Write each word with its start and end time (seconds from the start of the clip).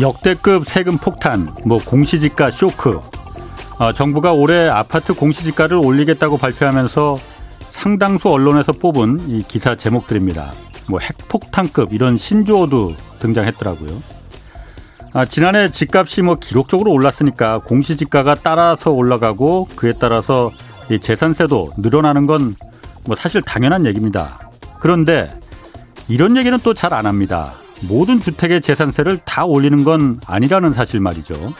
역대급 0.00 0.66
세금 0.66 0.96
폭탄, 0.98 1.48
뭐 1.64 1.78
공시지가 1.78 2.50
쇼크. 2.50 3.00
어, 3.78 3.92
정부가 3.92 4.32
올해 4.32 4.68
아파트 4.68 5.14
공시지가를 5.14 5.76
올리겠다고 5.76 6.36
발표하면서 6.38 7.18
상당수 7.70 8.28
언론에서 8.28 8.72
뽑은 8.72 9.30
이 9.30 9.42
기사 9.42 9.74
제목들입니다. 9.74 10.52
뭐 10.88 11.00
핵폭탄급 11.00 11.92
이런 11.92 12.16
신조어도 12.16 12.94
등장했더라고요. 13.20 13.90
아, 15.12 15.24
지난해 15.24 15.70
집값이 15.70 16.22
뭐 16.22 16.36
기록적으로 16.36 16.92
올랐으니까 16.92 17.58
공시지가가 17.60 18.36
따라서 18.36 18.90
올라가고 18.92 19.68
그에 19.76 19.92
따라서 19.98 20.50
이 20.90 20.98
재산세도 21.00 21.72
늘어나는 21.78 22.26
건 22.26 22.54
뭐 23.06 23.16
사실 23.16 23.40
당연한 23.42 23.86
얘기입니다. 23.86 24.38
그런데 24.78 25.30
이런 26.08 26.36
얘기는 26.36 26.56
또 26.62 26.74
잘 26.74 26.92
안 26.92 27.06
합니다. 27.06 27.54
모든 27.88 28.20
주택의 28.20 28.60
재산세를 28.60 29.18
다 29.24 29.44
올리는 29.44 29.84
건 29.84 30.20
아니라는 30.26 30.72
사실 30.72 31.00
말이죠. 31.00 31.52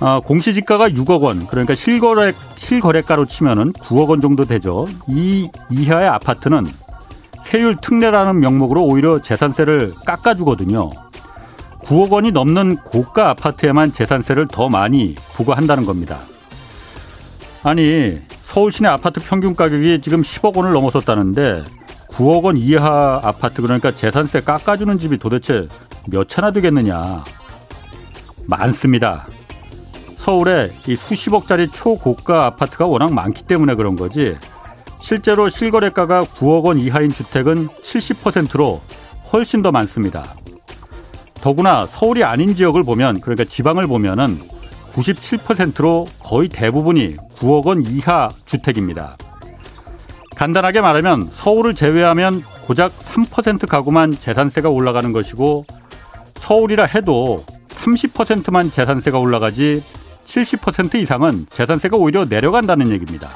아, 0.00 0.20
공시지가가 0.20 0.90
6억 0.90 1.22
원, 1.22 1.46
그러니까 1.46 1.74
실거래, 1.74 2.32
실거래가로 2.56 3.24
치면은 3.26 3.72
9억 3.72 4.08
원 4.10 4.20
정도 4.20 4.44
되죠. 4.44 4.86
이 5.08 5.48
이하의 5.70 6.08
아파트는 6.08 6.66
세율 7.42 7.76
특례라는 7.76 8.40
명목으로 8.40 8.84
오히려 8.84 9.22
재산세를 9.22 9.94
깎아주거든요. 10.04 10.90
9억 11.80 12.10
원이 12.10 12.32
넘는 12.32 12.76
고가 12.76 13.30
아파트에만 13.30 13.92
재산세를 13.92 14.48
더 14.48 14.68
많이 14.68 15.14
부과한다는 15.34 15.86
겁니다. 15.86 16.18
아니, 17.62 18.18
서울 18.42 18.72
시내 18.72 18.88
아파트 18.88 19.20
평균 19.20 19.54
가격이 19.54 20.00
지금 20.02 20.22
10억 20.22 20.56
원을 20.56 20.72
넘어섰다는데 20.72 21.64
9억 22.16 22.44
원 22.44 22.56
이하 22.56 23.20
아파트 23.22 23.60
그러니까 23.60 23.92
재산세 23.92 24.40
깎아주는 24.40 24.98
집이 24.98 25.18
도대체 25.18 25.68
몇 26.08 26.26
채나 26.26 26.50
되겠느냐. 26.50 27.22
많습니다. 28.46 29.26
서울에 30.16 30.72
이 30.88 30.96
수십억짜리 30.96 31.68
초고가 31.68 32.46
아파트가 32.46 32.86
워낙 32.86 33.12
많기 33.12 33.42
때문에 33.42 33.74
그런 33.74 33.96
거지. 33.96 34.34
실제로 35.02 35.50
실거래가가 35.50 36.22
9억 36.22 36.64
원 36.64 36.78
이하인 36.78 37.10
주택은 37.10 37.68
70%로 37.68 38.80
훨씬 39.30 39.60
더 39.60 39.70
많습니다. 39.70 40.24
더구나 41.42 41.84
서울이 41.84 42.24
아닌 42.24 42.54
지역을 42.54 42.82
보면 42.82 43.20
그러니까 43.20 43.44
지방을 43.44 43.86
보면은 43.86 44.40
97%로 44.94 46.06
거의 46.20 46.48
대부분이 46.48 47.18
9억 47.38 47.66
원 47.66 47.82
이하 47.84 48.30
주택입니다. 48.46 49.18
간단하게 50.36 50.80
말하면 50.82 51.30
서울을 51.32 51.74
제외하면 51.74 52.42
고작 52.66 52.92
3% 52.92 53.66
가구만 53.66 54.10
재산세가 54.10 54.68
올라가는 54.68 55.10
것이고 55.12 55.64
서울이라 56.36 56.84
해도 56.84 57.42
30%만 57.68 58.70
재산세가 58.70 59.18
올라가지 59.18 59.82
70% 60.26 60.96
이상은 60.96 61.46
재산세가 61.50 61.96
오히려 61.96 62.24
내려간다는 62.26 62.90
얘기입니다. 62.90 63.30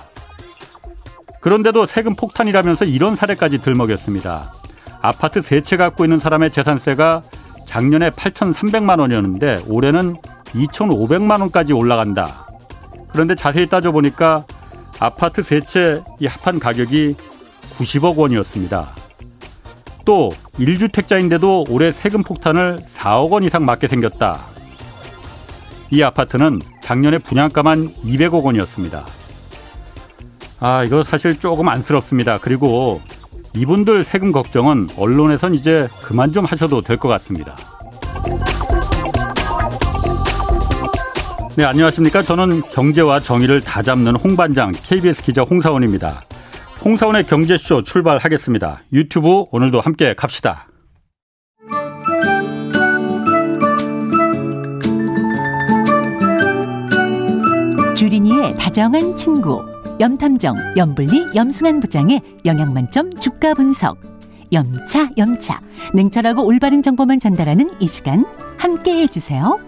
그런데도 1.40 1.86
세금 1.86 2.14
폭탄이라면서 2.16 2.84
이런 2.84 3.16
사례까지 3.16 3.58
들먹였습니다. 3.58 4.52
아파트 5.00 5.40
세 5.40 5.62
채 5.62 5.76
갖고 5.78 6.04
있는 6.04 6.18
사람의 6.18 6.50
재산세가 6.50 7.22
작년에 7.66 8.10
8,300만 8.10 9.00
원이었는데 9.00 9.62
올해는 9.68 10.16
2,500만 10.48 11.40
원까지 11.40 11.72
올라간다. 11.72 12.46
그런데 13.08 13.34
자세히 13.34 13.66
따져보니까 13.66 14.42
아파트 15.00 15.42
세 15.42 15.60
채 15.60 16.02
이 16.20 16.26
합한 16.26 16.58
가격이 16.60 17.16
90억 17.78 18.16
원이었습니다. 18.16 18.88
또 20.04 20.30
1주택자인데도 20.58 21.70
올해 21.70 21.92
세금 21.92 22.22
폭탄을 22.22 22.78
4억 22.96 23.30
원 23.30 23.44
이상 23.44 23.64
맞게 23.64 23.88
생겼다. 23.88 24.40
이 25.90 26.02
아파트는 26.02 26.60
작년에 26.82 27.18
분양가만 27.18 27.92
200억 28.04 28.42
원이었습니다. 28.44 29.04
아, 30.60 30.84
이거 30.84 31.02
사실 31.02 31.38
조금 31.38 31.68
안쓰럽습니다. 31.68 32.38
그리고 32.38 33.00
이분들 33.54 34.04
세금 34.04 34.30
걱정은 34.32 34.88
언론에선 34.96 35.54
이제 35.54 35.88
그만 36.02 36.32
좀 36.32 36.44
하셔도 36.44 36.82
될 36.82 36.98
것 36.98 37.08
같습니다. 37.08 37.56
네, 41.56 41.64
안녕하십니까. 41.64 42.22
저는 42.22 42.62
경제와 42.72 43.20
정의를 43.20 43.60
다 43.60 43.82
잡는 43.82 44.14
홍반장 44.14 44.72
KBS 44.72 45.22
기자 45.22 45.42
홍사원입니다. 45.42 46.22
홍사원의 46.84 47.24
경제쇼 47.26 47.82
출발하겠습니다. 47.82 48.82
유튜브 48.92 49.44
오늘도 49.50 49.80
함께 49.80 50.14
갑시다. 50.14 50.68
주린이의 57.96 58.56
다정한 58.56 59.14
친구 59.16 59.60
염탐정 60.00 60.54
염불리 60.76 61.26
염승한 61.34 61.80
부장의 61.80 62.22
영양만점 62.46 63.12
주가 63.14 63.52
분석 63.54 63.98
염차 64.52 65.10
염차 65.18 65.60
냉철하고 65.94 66.46
올바른 66.46 66.82
정보만 66.82 67.20
전달하는 67.20 67.70
이 67.80 67.86
시간 67.86 68.24
함께해 68.56 69.08
주세요. 69.08 69.58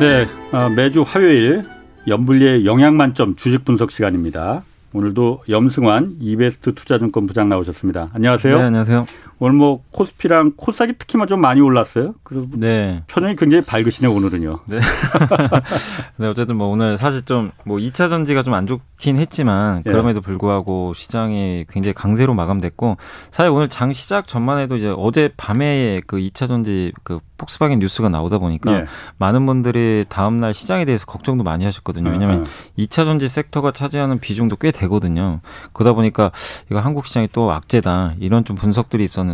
네, 0.00 0.26
어, 0.52 0.68
매주 0.68 1.02
화요일 1.02 1.64
염불리의 2.06 2.64
영양만점 2.64 3.34
주식 3.34 3.64
분석 3.64 3.90
시간입니다. 3.90 4.62
오늘도 4.92 5.42
염승환 5.48 6.18
이베스트 6.20 6.74
투자증권 6.76 7.26
부장 7.26 7.48
나오셨습니다. 7.48 8.10
안녕하세요. 8.12 8.58
네, 8.58 8.64
안녕하세요. 8.64 9.06
오늘 9.40 9.54
뭐 9.54 9.82
코스피랑 9.92 10.52
코스닥이 10.56 10.94
특히 10.98 11.18
좀 11.28 11.40
많이 11.40 11.60
올랐어요. 11.60 12.14
그래서 12.22 12.46
네. 12.54 13.02
표정이 13.08 13.36
굉장히 13.36 13.64
밝으시네요, 13.64 14.12
오늘은요. 14.14 14.60
네. 14.66 14.78
네, 16.16 16.26
어쨌든 16.26 16.56
뭐 16.56 16.68
오늘 16.68 16.98
사실 16.98 17.24
좀 17.24 17.52
뭐 17.64 17.78
2차 17.78 18.08
전지가 18.08 18.42
좀 18.42 18.54
안 18.54 18.66
좋긴 18.66 19.18
했지만 19.18 19.82
예. 19.86 19.90
그럼에도 19.90 20.20
불구하고 20.20 20.94
시장이 20.94 21.66
굉장히 21.68 21.92
강세로 21.92 22.34
마감됐고 22.34 22.96
사실 23.30 23.52
오늘 23.52 23.68
장 23.68 23.92
시작 23.92 24.26
전만 24.26 24.58
해도 24.58 24.76
이제 24.76 24.92
어제 24.96 25.30
밤에 25.36 26.00
그 26.06 26.16
2차 26.16 26.48
전지 26.48 26.92
그 27.04 27.20
폭스바겐 27.36 27.78
뉴스가 27.78 28.08
나오다 28.08 28.38
보니까 28.38 28.72
예. 28.72 28.84
많은 29.18 29.46
분들이 29.46 30.04
다음 30.08 30.40
날 30.40 30.54
시장에 30.54 30.84
대해서 30.84 31.06
걱정도 31.06 31.44
많이 31.44 31.64
하셨거든요. 31.64 32.10
왜냐하면 32.10 32.38
음, 32.38 32.42
음. 32.42 32.46
2차 32.78 33.04
전지 33.04 33.28
섹터가 33.28 33.70
차지하는 33.70 34.18
비중도 34.18 34.56
꽤 34.56 34.72
되거든요. 34.72 35.40
그러다 35.72 35.92
보니까 35.92 36.32
이거 36.70 36.80
한국 36.80 37.06
시장이 37.06 37.28
또 37.32 37.52
악재다 37.52 38.14
이런 38.18 38.44
좀 38.44 38.56
분석들이 38.56 39.04
있었는데 39.04 39.27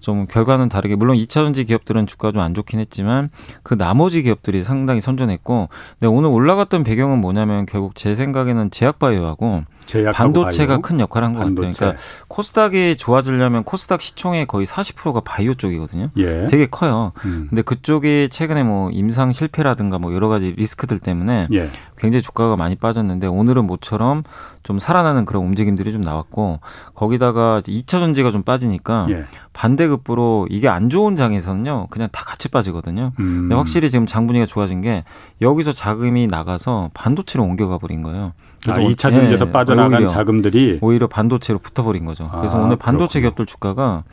좀 0.00 0.26
결과는 0.26 0.68
다르게 0.68 0.96
물론 0.96 1.16
2차 1.16 1.28
전지 1.28 1.64
기업들은 1.64 2.06
주가 2.06 2.32
좀 2.32 2.46
안 2.46 2.54
좋긴 2.54 2.78
했지만 2.80 3.30
그 3.62 3.74
나머지 3.76 4.22
기업들이 4.22 4.62
상당히 4.62 5.00
선전했고 5.00 5.68
근데 5.98 6.06
오늘 6.06 6.30
올라갔던 6.30 6.84
배경은 6.84 7.18
뭐냐면 7.18 7.66
결국 7.66 7.94
제 7.94 8.14
생각에는 8.14 8.70
제약바이오하고 8.70 9.64
반도체가 10.12 10.74
바이오? 10.74 10.82
큰 10.82 11.00
역할을 11.00 11.26
한 11.26 11.32
것 11.34 11.40
같아요. 11.40 11.54
그러니까 11.54 11.94
코스닥이 12.28 12.96
좋아지려면 12.96 13.64
코스닥 13.64 14.00
시총의 14.02 14.46
거의 14.46 14.66
40%가 14.66 15.20
바이오 15.20 15.54
쪽이거든요. 15.54 16.10
예. 16.16 16.46
되게 16.46 16.66
커요. 16.66 17.12
음. 17.24 17.46
근데 17.50 17.62
그쪽이 17.62 18.28
최근에 18.30 18.62
뭐 18.62 18.90
임상 18.90 19.32
실패라든가 19.32 19.98
뭐 19.98 20.12
여러 20.14 20.28
가지 20.28 20.54
리스크들 20.56 20.98
때문에 20.98 21.48
예. 21.52 21.68
굉장히 21.98 22.22
주가가 22.22 22.56
많이 22.56 22.74
빠졌는데 22.76 23.26
오늘은 23.26 23.66
모처럼 23.66 24.22
좀 24.62 24.78
살아나는 24.78 25.24
그런 25.24 25.42
움직임들이 25.44 25.92
좀 25.92 26.00
나왔고 26.02 26.60
거기다가 26.94 27.60
2차 27.62 27.86
전지가 27.86 28.30
좀 28.32 28.42
빠지니까 28.42 29.06
예. 29.10 29.24
반대급부로 29.56 30.48
이게 30.50 30.68
안 30.68 30.90
좋은 30.90 31.16
장에서는요 31.16 31.86
그냥 31.88 32.08
다 32.12 32.22
같이 32.24 32.48
빠지거든요. 32.48 33.12
음. 33.18 33.24
근데 33.42 33.54
확실히 33.54 33.90
지금 33.90 34.04
장 34.04 34.26
분위기가 34.26 34.46
좋아진 34.46 34.82
게 34.82 35.02
여기서 35.40 35.72
자금이 35.72 36.26
나가서 36.26 36.90
반도체로 36.92 37.42
옮겨가 37.42 37.78
버린 37.78 38.02
거예요. 38.02 38.34
그래서 38.62 38.80
아, 38.80 38.84
2차 38.84 39.12
전지에서 39.12 39.46
예, 39.46 39.52
빠져나간 39.52 39.94
오히려, 39.94 40.08
자금들이 40.08 40.78
오히려 40.82 41.06
반도체로 41.06 41.58
붙어버린 41.58 42.04
거죠. 42.04 42.30
그래서 42.36 42.58
아, 42.58 42.64
오늘 42.64 42.76
반도체 42.76 43.20
그렇군요. 43.20 43.22
기업들 43.22 43.46
주가가 43.46 44.04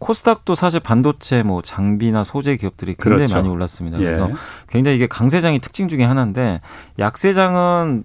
코스닥도 0.00 0.54
사실 0.54 0.80
반도체 0.80 1.42
뭐 1.42 1.62
장비나 1.62 2.22
소재 2.22 2.56
기업들이 2.56 2.94
굉장히 2.94 3.28
그렇죠. 3.28 3.36
많이 3.36 3.48
올랐습니다. 3.48 3.96
그래서 3.96 4.28
예. 4.28 4.34
굉장히 4.68 4.96
이게 4.98 5.06
강세장이 5.06 5.60
특징 5.60 5.88
중에 5.88 6.04
하나인데 6.04 6.60
약세장은 6.98 8.04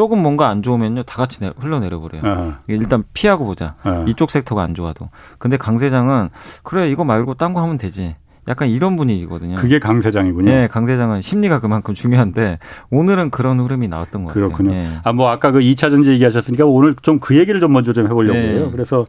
조금 0.00 0.22
뭔가 0.22 0.48
안 0.48 0.62
좋으면요 0.62 1.02
다 1.02 1.16
같이 1.16 1.44
흘러내려 1.58 2.00
버려요. 2.00 2.22
어. 2.24 2.54
일단 2.68 3.04
피하고 3.12 3.44
보자. 3.44 3.74
어. 3.84 4.06
이쪽 4.08 4.30
섹터가 4.30 4.62
안 4.62 4.74
좋아도. 4.74 5.10
근데 5.36 5.58
강 5.58 5.76
세장은 5.76 6.30
그래 6.62 6.88
이거 6.88 7.04
말고 7.04 7.34
딴 7.34 7.52
거 7.52 7.60
하면 7.60 7.76
되지. 7.76 8.16
약간 8.48 8.68
이런 8.68 8.96
분위기거든요. 8.96 9.56
그게 9.56 9.78
강 9.78 10.00
세장이군요. 10.00 10.50
네, 10.50 10.68
강세장은 10.68 11.20
심리가 11.20 11.60
그만큼 11.60 11.92
중요한데 11.92 12.60
오늘은 12.88 13.28
그런 13.28 13.60
흐름이 13.60 13.88
나왔던 13.88 14.24
것 14.24 14.32
그렇군요. 14.32 14.70
같아요. 14.70 14.88
네. 14.88 14.98
아, 15.04 15.12
뭐 15.12 15.28
아까 15.28 15.50
그 15.50 15.58
2차 15.60 15.90
전지 15.90 16.08
얘기하셨으니까 16.12 16.64
오늘 16.64 16.94
좀 17.02 17.18
그 17.20 17.36
얘기를 17.36 17.60
좀 17.60 17.74
먼저 17.74 17.92
좀 17.92 18.06
해보려고요. 18.06 18.64
네. 18.64 18.70
그래서 18.72 19.04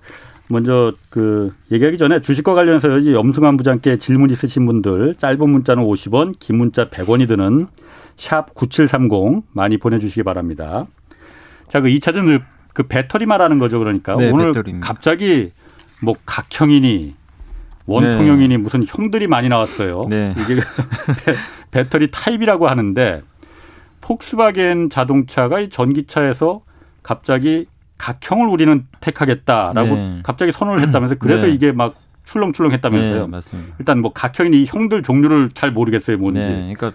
먼저 0.49 0.91
그 1.09 1.51
얘기하기 1.71 1.97
전에 1.97 2.19
주식과 2.19 2.53
관련해서 2.53 3.13
염승환 3.13 3.55
부장께 3.55 3.97
질문 3.97 4.29
있으신 4.29 4.65
분들 4.65 5.15
짧은 5.17 5.49
문자는 5.49 5.85
50원, 5.85 6.33
긴 6.39 6.57
문자 6.57 6.89
100원이 6.89 7.29
드는 7.29 7.67
샵 8.17 8.53
9730 8.53 9.43
많이 9.53 9.77
보내주시기 9.77 10.23
바랍니다. 10.23 10.85
자, 11.67 11.81
그 11.81 11.87
2차전 11.89 12.25
그, 12.25 12.43
그 12.73 12.83
배터리 12.83 13.25
말하는 13.25 13.59
거죠. 13.59 13.79
그러니까 13.79 14.15
네, 14.15 14.29
오늘 14.29 14.47
배터리입니다. 14.47 14.87
갑자기 14.87 15.51
뭐 16.01 16.15
각형이니 16.25 17.15
원통형이니 17.85 18.47
네. 18.49 18.57
무슨 18.57 18.85
형들이 18.87 19.27
많이 19.27 19.49
나왔어요. 19.49 20.07
네. 20.09 20.33
이게 20.37 20.61
배터리 21.71 22.09
타입이라고 22.11 22.67
하는데 22.67 23.21
폭스바겐 24.01 24.89
자동차가 24.89 25.67
전기차에서 25.69 26.61
갑자기 27.03 27.65
각형을 27.97 28.47
우리는 28.47 28.87
택하겠다라고 28.99 29.95
네. 29.95 30.19
갑자기 30.23 30.51
선언을 30.51 30.81
했다면서 30.87 31.15
그래서 31.15 31.45
네. 31.45 31.53
이게 31.53 31.71
막 31.71 31.95
출렁출렁했다면서요. 32.25 33.21
네, 33.21 33.27
맞습니다. 33.27 33.75
일단 33.79 33.99
뭐 33.99 34.13
각형이 34.13 34.65
형들 34.67 35.03
종류를 35.03 35.49
잘 35.49 35.71
모르겠어요, 35.71 36.17
뭔지. 36.17 36.39
네, 36.39 36.73
그러니까 36.75 36.91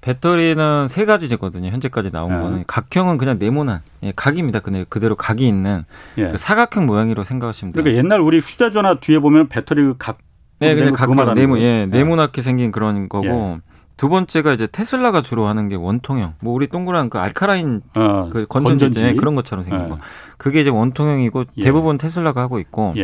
배터리는 0.00 0.88
세 0.88 1.04
가지거든요. 1.04 1.70
현재까지 1.70 2.10
나온 2.10 2.30
네. 2.30 2.42
거는 2.42 2.64
각형은 2.66 3.18
그냥 3.18 3.36
네모난 3.38 3.80
예, 4.02 4.12
각입니다. 4.14 4.60
그냥 4.60 4.84
그대로 4.88 5.14
각이 5.16 5.46
있는 5.46 5.84
예. 6.18 6.28
그 6.30 6.36
사각형 6.36 6.86
모양이라고 6.86 7.24
생각하시면 7.24 7.72
돼요. 7.72 7.84
그러니까 7.84 8.02
옛날 8.02 8.20
우리 8.20 8.38
휴대전화 8.38 9.00
뒤에 9.00 9.18
보면 9.18 9.48
배터리 9.48 9.82
그각 9.82 10.18
네, 10.58 10.74
그냥 10.74 10.92
각 10.92 11.34
네모 11.34 11.58
예, 11.58 11.86
네. 11.86 11.98
네모나게 11.98 12.42
생긴 12.42 12.72
그런 12.72 13.08
거고. 13.08 13.26
예. 13.26 13.70
두 13.96 14.08
번째가 14.08 14.54
이제 14.54 14.66
테슬라가 14.66 15.20
주로 15.20 15.46
하는 15.46 15.68
게 15.68 15.76
원통형. 15.76 16.36
뭐 16.40 16.54
우리 16.54 16.68
동그란 16.68 17.10
그 17.10 17.18
알카라인 17.18 17.82
어, 17.98 18.30
그 18.32 18.46
건전지, 18.46 18.86
건전지? 18.86 19.16
그런 19.18 19.34
것처럼 19.34 19.62
생긴 19.62 19.84
예. 19.84 19.88
거. 19.90 19.98
그게 20.38 20.62
이제 20.62 20.70
원통형이고 20.70 21.44
예. 21.58 21.60
대부분 21.60 21.98
테슬라가 21.98 22.40
하고 22.40 22.58
있고. 22.60 22.94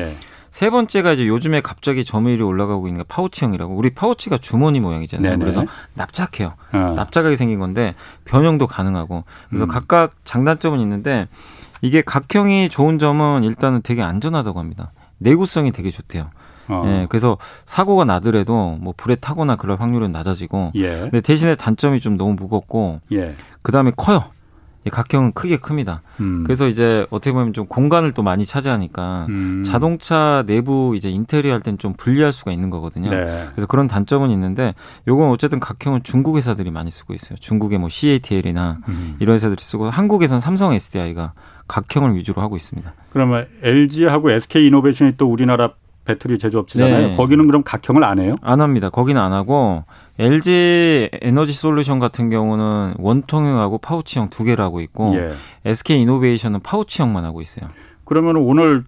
예. 0.57 0.67
세 0.67 0.71
번째가 0.71 1.13
이제 1.13 1.27
요즘에 1.27 1.61
갑자기 1.61 2.05
점유율이 2.05 2.43
올라가고 2.43 2.89
있는 2.89 3.03
게 3.03 3.07
파우치형이라고. 3.09 3.75
우리 3.75 3.91
파우치가 3.91 4.39
주머니 4.39 4.81
모양이잖아요. 4.81 5.33
네네. 5.33 5.39
그래서 5.39 5.65
납작해요. 5.95 6.55
어. 6.73 6.95
납작하게 6.97 7.37
생긴 7.37 7.59
건데 7.59 7.95
변형도 8.25 8.67
가능하고. 8.67 9.25
그래서 9.49 9.67
음. 9.67 9.69
각각 9.69 10.13
장단점은 10.25 10.81
있는데 10.81 11.29
이게 11.83 12.01
각형이 12.01 12.71
좋은 12.71 12.99
점은 12.99 13.45
일단은 13.45 13.83
되게 13.83 14.03
안전하다고 14.03 14.59
합니다. 14.59 14.93
내구성이 15.19 15.73
되게 15.73 15.91
좋대요. 15.91 16.31
어. 16.69 16.83
예, 16.87 17.07
그래서 17.09 17.37
사고가 17.65 18.05
나더라도 18.05 18.79
뭐 18.81 18.93
불에 18.97 19.15
타거나 19.15 19.57
그럴 19.57 19.79
확률은 19.79 20.11
낮아지고. 20.11 20.73
예. 20.77 21.01
근데 21.01 21.21
대신에 21.21 21.55
단점이 21.55 22.01
좀 22.01 22.17
너무 22.17 22.35
무겁고. 22.35 23.01
예. 23.13 23.35
그 23.63 23.73
다음에 23.73 23.93
커요. 23.95 24.25
각형은 24.91 25.33
크게 25.33 25.57
큽니다. 25.59 26.03
음. 26.21 26.45
그래서 26.45 26.67
이제 26.67 27.07
어떻게 27.11 27.33
보면 27.33 27.53
좀 27.53 27.67
공간을 27.67 28.13
또 28.13 28.23
많이 28.23 28.45
차지하니까 28.47 29.27
음. 29.29 29.63
자동차 29.65 30.45
내부 30.47 30.95
이제 30.97 31.11
인테리어 31.11 31.53
할 31.53 31.61
땐 31.61 31.77
좀 31.79 31.93
불리할 31.95 32.33
수가 32.33 32.53
있는 32.53 32.71
거거든요. 32.71 33.11
네. 33.11 33.47
그래서 33.53 33.67
그런 33.67 33.89
단점은 33.89 34.31
있는데 34.31 34.75
요건 35.09 35.31
어쨌든 35.31 35.61
각형은 35.61 36.03
중국 36.05 36.37
회사들이 36.37 36.71
많이 36.71 36.91
쓰고 36.91 37.13
있어요. 37.15 37.37
중국의 37.39 37.79
뭐 37.79 37.89
CATL이나 37.89 38.79
음. 38.89 39.17
이런 39.19 39.35
회사들이 39.35 39.63
쓰고 39.63 39.91
한국에선 39.91 40.41
삼성 40.41 40.73
SDI가 40.73 41.33
각형을 41.69 42.15
위주로 42.15 42.41
하고 42.43 42.57
있습니다. 42.57 42.93
그러면 43.11 43.47
LG하고 43.63 44.31
SK 44.31 44.67
이노베이션이 44.69 45.13
또 45.17 45.27
우리나라 45.29 45.73
배터리 46.05 46.39
제조업체잖아요. 46.39 47.09
네. 47.09 47.15
거기는 47.15 47.45
그럼 47.49 47.65
각형을 47.65 48.05
안 48.05 48.21
해요? 48.21 48.37
안 48.41 48.61
합니다. 48.61 48.89
거기는 48.91 49.21
안 49.21 49.33
하고 49.33 49.85
LG 50.19 51.11
에너지 51.23 51.53
솔루션 51.53 51.99
같은 51.99 52.31
경우는 52.31 52.95
원통형하고 52.99 53.79
파우치형 53.79 54.31
두 54.31 54.45
개를 54.45 54.65
하고 54.65 54.81
있고 54.81 55.15
예. 55.17 55.31
SK 55.65 56.01
이노베이션은 56.03 56.61
파우치형만 56.61 57.25
하고 57.25 57.41
있어요. 57.41 57.69
그러면 58.05 58.37
오늘 58.37 58.85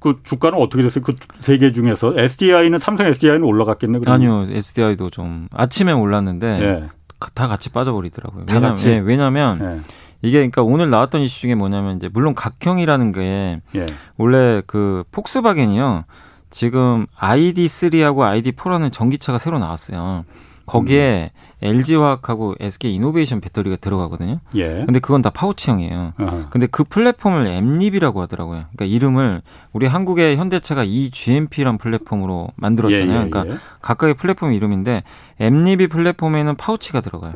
그 0.00 0.18
주가는 0.24 0.58
어떻게 0.58 0.82
됐어요? 0.82 1.04
그 1.04 1.14
세 1.40 1.58
개 1.58 1.70
중에서 1.70 2.14
SDI는 2.16 2.78
삼성 2.80 3.06
SDI는 3.06 3.44
올라갔겠네. 3.44 4.00
그러면? 4.00 4.40
아니요, 4.40 4.56
SDI도 4.56 5.10
좀 5.10 5.46
아침에 5.52 5.92
올랐는데 5.92 6.58
예. 6.60 6.88
다 7.34 7.46
같이 7.46 7.70
빠져버리더라고요. 7.70 8.46
다 8.46 8.54
왜냐면, 8.54 8.70
같이? 8.74 8.88
예, 8.88 8.98
왜냐면 8.98 9.60
예. 9.62 9.80
이게 10.22 10.38
그러니까 10.38 10.62
오늘 10.62 10.90
나왔던 10.90 11.20
이슈 11.20 11.42
중에 11.42 11.54
뭐냐면 11.54 11.96
이제 11.96 12.08
물론 12.12 12.34
각형이라는 12.34 13.12
게 13.12 13.60
예. 13.76 13.86
원래 14.16 14.62
그 14.66 15.04
폭스바겐이요. 15.12 16.04
지금 16.50 17.06
ID3하고 17.18 18.42
ID4라는 18.42 18.90
전기차가 18.92 19.38
새로 19.38 19.58
나왔어요. 19.60 20.24
거기에 20.66 21.30
음. 21.34 21.66
LG화학하고 21.66 22.56
SK 22.60 22.94
이노베이션 22.94 23.40
배터리가 23.40 23.76
들어가거든요. 23.76 24.40
예. 24.54 24.84
근데 24.84 24.98
그건 24.98 25.22
다 25.22 25.30
파우치형이에요. 25.30 26.12
어허. 26.18 26.48
근데 26.50 26.66
그 26.66 26.84
플랫폼을 26.84 27.46
엠립이라고 27.46 28.20
하더라고요. 28.22 28.64
그러니까 28.72 28.84
이름을 28.84 29.42
우리 29.72 29.86
한국의 29.86 30.36
현대차가 30.36 30.84
E-GMP란 30.84 31.78
플랫폼으로 31.78 32.48
만들었잖아요. 32.56 33.20
예, 33.20 33.24
예, 33.24 33.30
그러니까 33.30 33.54
예. 33.54 33.58
각각의 33.80 34.14
플랫폼 34.14 34.52
이름인데 34.52 35.02
MEB 35.38 35.88
플랫폼에는 35.88 36.56
파우치가 36.56 37.00
들어가요. 37.00 37.34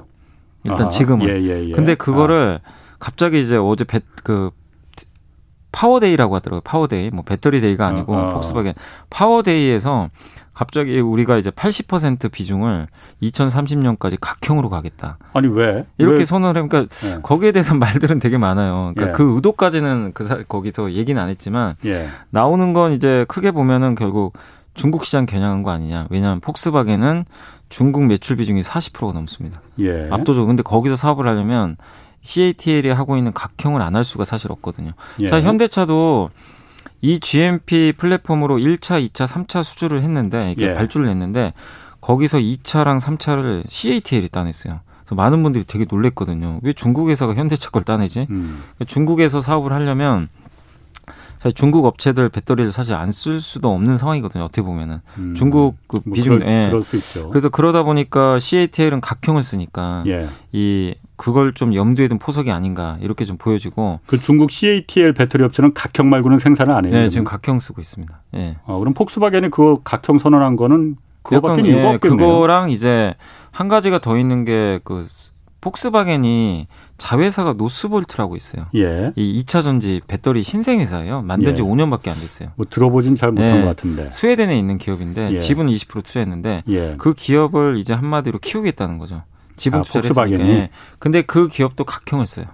일단 0.65 0.83
아하. 0.83 0.89
지금은. 0.89 1.29
예, 1.29 1.69
예, 1.69 1.73
근데 1.73 1.95
그거를 1.95 2.61
아. 2.63 2.71
갑자기 2.99 3.41
이제 3.41 3.57
어제 3.57 3.85
배, 3.85 4.01
그 4.25 4.51
Power 5.73 5.99
Day라고 5.99 6.35
하더라고요. 6.35 6.61
Power 6.63 6.89
Day. 6.89 7.11
뭐 7.11 7.23
Battery 7.23 7.61
Day가 7.61 7.87
아니고 7.87 8.15
어, 8.15 8.27
어. 8.27 8.29
폭스바겐 8.31 8.75
Power 9.11 9.52
Day에서 9.52 10.09
갑자기 10.57 10.99
우리가 11.01 11.37
이제 11.37 11.51
80% 11.51 12.33
비중을 12.33 12.87
2030년까지 13.23 14.17
각형으로 14.19 14.71
가겠다. 14.71 15.19
아니 15.35 15.49
왜? 15.49 15.85
이렇게 15.99 16.21
왜? 16.21 16.25
선언을 16.25 16.63
해. 16.63 16.67
그러니까 16.67 16.97
예. 17.07 17.19
거기에 17.23 17.53
대해서 17.53 17.75
말들은 17.77 18.21
되게 18.21 18.39
많아요. 18.39 18.93
그러니까 18.95 19.09
예. 19.09 19.13
그 19.13 19.35
의도까지는 19.37 20.13
그 20.15 20.25
사, 20.25 20.43
거기서 20.43 20.93
얘기는 20.93 21.21
안 21.21 21.29
했지만 21.29 21.75
예. 21.85 22.09
나오는 22.31 22.73
건 22.73 22.93
이제 22.93 23.27
크게 23.29 23.51
보면은 23.51 23.95
결국 23.95 24.33
중국 24.73 25.05
시장 25.05 25.27
겨냥한 25.27 25.63
거 25.63 25.71
아니냐. 25.73 26.07
왜냐하면 26.09 26.41
폭스바겐은 26.41 27.27
중국 27.69 28.05
매출 28.07 28.37
비중이 28.37 28.63
40%가 28.63 29.13
넘습니다. 29.13 29.61
예. 29.81 30.09
압도적. 30.11 30.47
근데 30.47 30.63
거기서 30.63 30.97
사업을 30.97 31.27
하려면 31.29 31.77
CATL이 32.23 32.89
하고 32.89 33.19
있는 33.19 33.33
각형을 33.33 33.83
안 33.83 33.95
할 33.95 34.05
수가 34.05 34.25
사실 34.25 34.51
없거든요. 34.53 34.93
예. 35.21 35.27
사 35.27 35.39
현대차도 35.43 36.31
이 37.01 37.21
GMP 37.21 37.93
플랫폼으로 37.97 38.57
1차, 38.59 39.05
2차, 39.09 39.27
3차 39.27 39.63
수주를 39.63 40.03
했는데 40.03 40.53
이게 40.53 40.69
예. 40.69 40.75
발주를 40.75 41.09
했는데 41.09 41.53
거기서 42.01 42.39
2차랑 42.39 43.01
3차를 43.01 43.65
CATL이 43.69 44.29
따냈어요. 44.29 44.81
그래서 45.01 45.15
많은 45.15 45.43
분들이 45.43 45.65
되게 45.65 45.85
놀랬거든요. 45.89 46.61
왜 46.63 46.73
중국 46.73 47.11
회사가 47.11 47.35
현대차 47.35 47.71
걸 47.71 47.83
따내지? 47.85 48.27
음. 48.31 48.63
중국에서 48.87 49.41
사업을 49.41 49.73
하려면 49.73 50.29
사실 51.39 51.55
중국 51.55 51.85
업체들 51.85 52.29
배터리를 52.31 52.73
사실 52.73 52.95
안 52.95 53.13
쓸 53.13 53.41
수도 53.41 53.73
없는 53.73 53.99
상황이거든요. 53.99 54.43
어떻게 54.45 54.63
보면은 54.63 55.01
음. 55.19 55.35
중국 55.37 55.77
그 55.87 56.01
뭐 56.05 56.15
비중, 56.15 56.39
그럴, 56.39 56.51
예. 56.51 56.69
그럴 56.71 56.83
수 56.83 56.97
있죠. 56.97 57.29
그래서 57.31 57.49
그러다 57.51 57.83
보니까 57.83 58.39
CATL은 58.39 59.01
각형을 59.01 59.43
쓰니까 59.43 60.03
예. 60.07 60.29
이 60.53 60.95
그걸 61.17 61.53
좀 61.53 61.75
염두에 61.75 62.09
둔 62.09 62.19
포석이 62.19 62.51
아닌가 62.51 62.99
이렇게 63.01 63.25
좀 63.25 63.37
보여지고 63.39 64.01
그 64.07 64.19
중국 64.21 64.51
CATL 64.51 65.15
배터리 65.15 65.45
업체는 65.45 65.75
각형 65.75 66.09
말고는 66.11 66.39
생산을 66.39 66.75
안 66.75 66.85
해요. 66.85 66.93
네, 66.95 67.09
지금 67.09 67.25
각형 67.25 67.59
쓰고 67.59 67.81
있습니다. 67.81 68.23
예. 68.37 68.57
어, 68.65 68.79
그럼 68.79 68.95
폭스바겐이 68.95 69.51
그 69.51 69.77
각형 69.83 70.19
선언한 70.19 70.57
거는 70.57 70.97
그거밖에 71.23 71.63
이유가 71.63 71.81
예, 71.83 71.95
없겠네요. 71.95 72.17
그거랑 72.19 72.71
이제 72.71 73.15
한 73.51 73.69
가지가 73.69 73.99
더 73.99 74.17
있는 74.19 74.45
게 74.45 74.81
그 74.85 75.03
폭스바겐이 75.67 76.69
자회사가 76.97 77.55
노스볼트라고 77.55 78.37
있어요. 78.37 78.67
예. 78.77 79.13
이 79.17 79.43
2차 79.43 79.63
전지 79.63 80.01
배터리 80.07 80.45
신생 80.45 80.81
회사예요. 80.81 81.23
만든 81.23 81.57
지 81.57 81.63
예. 81.63 81.67
5년밖에 81.67 82.09
안 82.09 82.15
됐어요. 82.21 82.51
뭐 82.55 82.67
들어보진 82.71 83.17
잘 83.17 83.33
못한 83.33 83.57
예. 83.57 83.61
것 83.63 83.67
같은데. 83.67 84.09
스웨덴에 84.13 84.57
있는 84.57 84.79
기업인데 84.79 85.33
예. 85.33 85.39
지분 85.39 85.67
20% 85.67 86.05
투자했는데 86.05 86.63
예. 86.69 86.95
그 86.99 87.15
기업을 87.15 87.79
이제 87.79 87.95
한마디로 87.95 88.39
키우겠다는 88.39 88.99
거죠. 88.99 89.25
지분 89.57 89.81
아, 89.81 89.83
투자를 89.83 90.11
했으니까. 90.11 90.45
예. 90.47 90.71
근데 90.99 91.23
그 91.23 91.49
기업도 91.49 91.85
각형을 91.85 92.27
써요. 92.27 92.47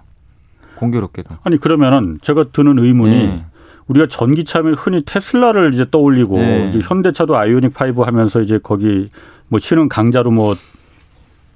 공교롭게도. 0.75 1.35
아니 1.43 1.57
그러면은 1.57 2.19
제가 2.21 2.45
드는 2.51 2.79
의문이 2.79 3.15
예. 3.15 3.45
우리가 3.87 4.07
전기차면 4.07 4.75
흔히 4.75 5.03
테슬라를 5.05 5.73
이제 5.73 5.85
떠올리고 5.89 6.39
이제 6.69 6.79
현대차도 6.81 7.37
아이오닉 7.37 7.73
5 7.97 8.03
하면서 8.03 8.41
이제 8.41 8.59
거기 8.61 9.09
뭐 9.49 9.59
신흥 9.59 9.89
강자로 9.89 10.31
뭐 10.31 10.55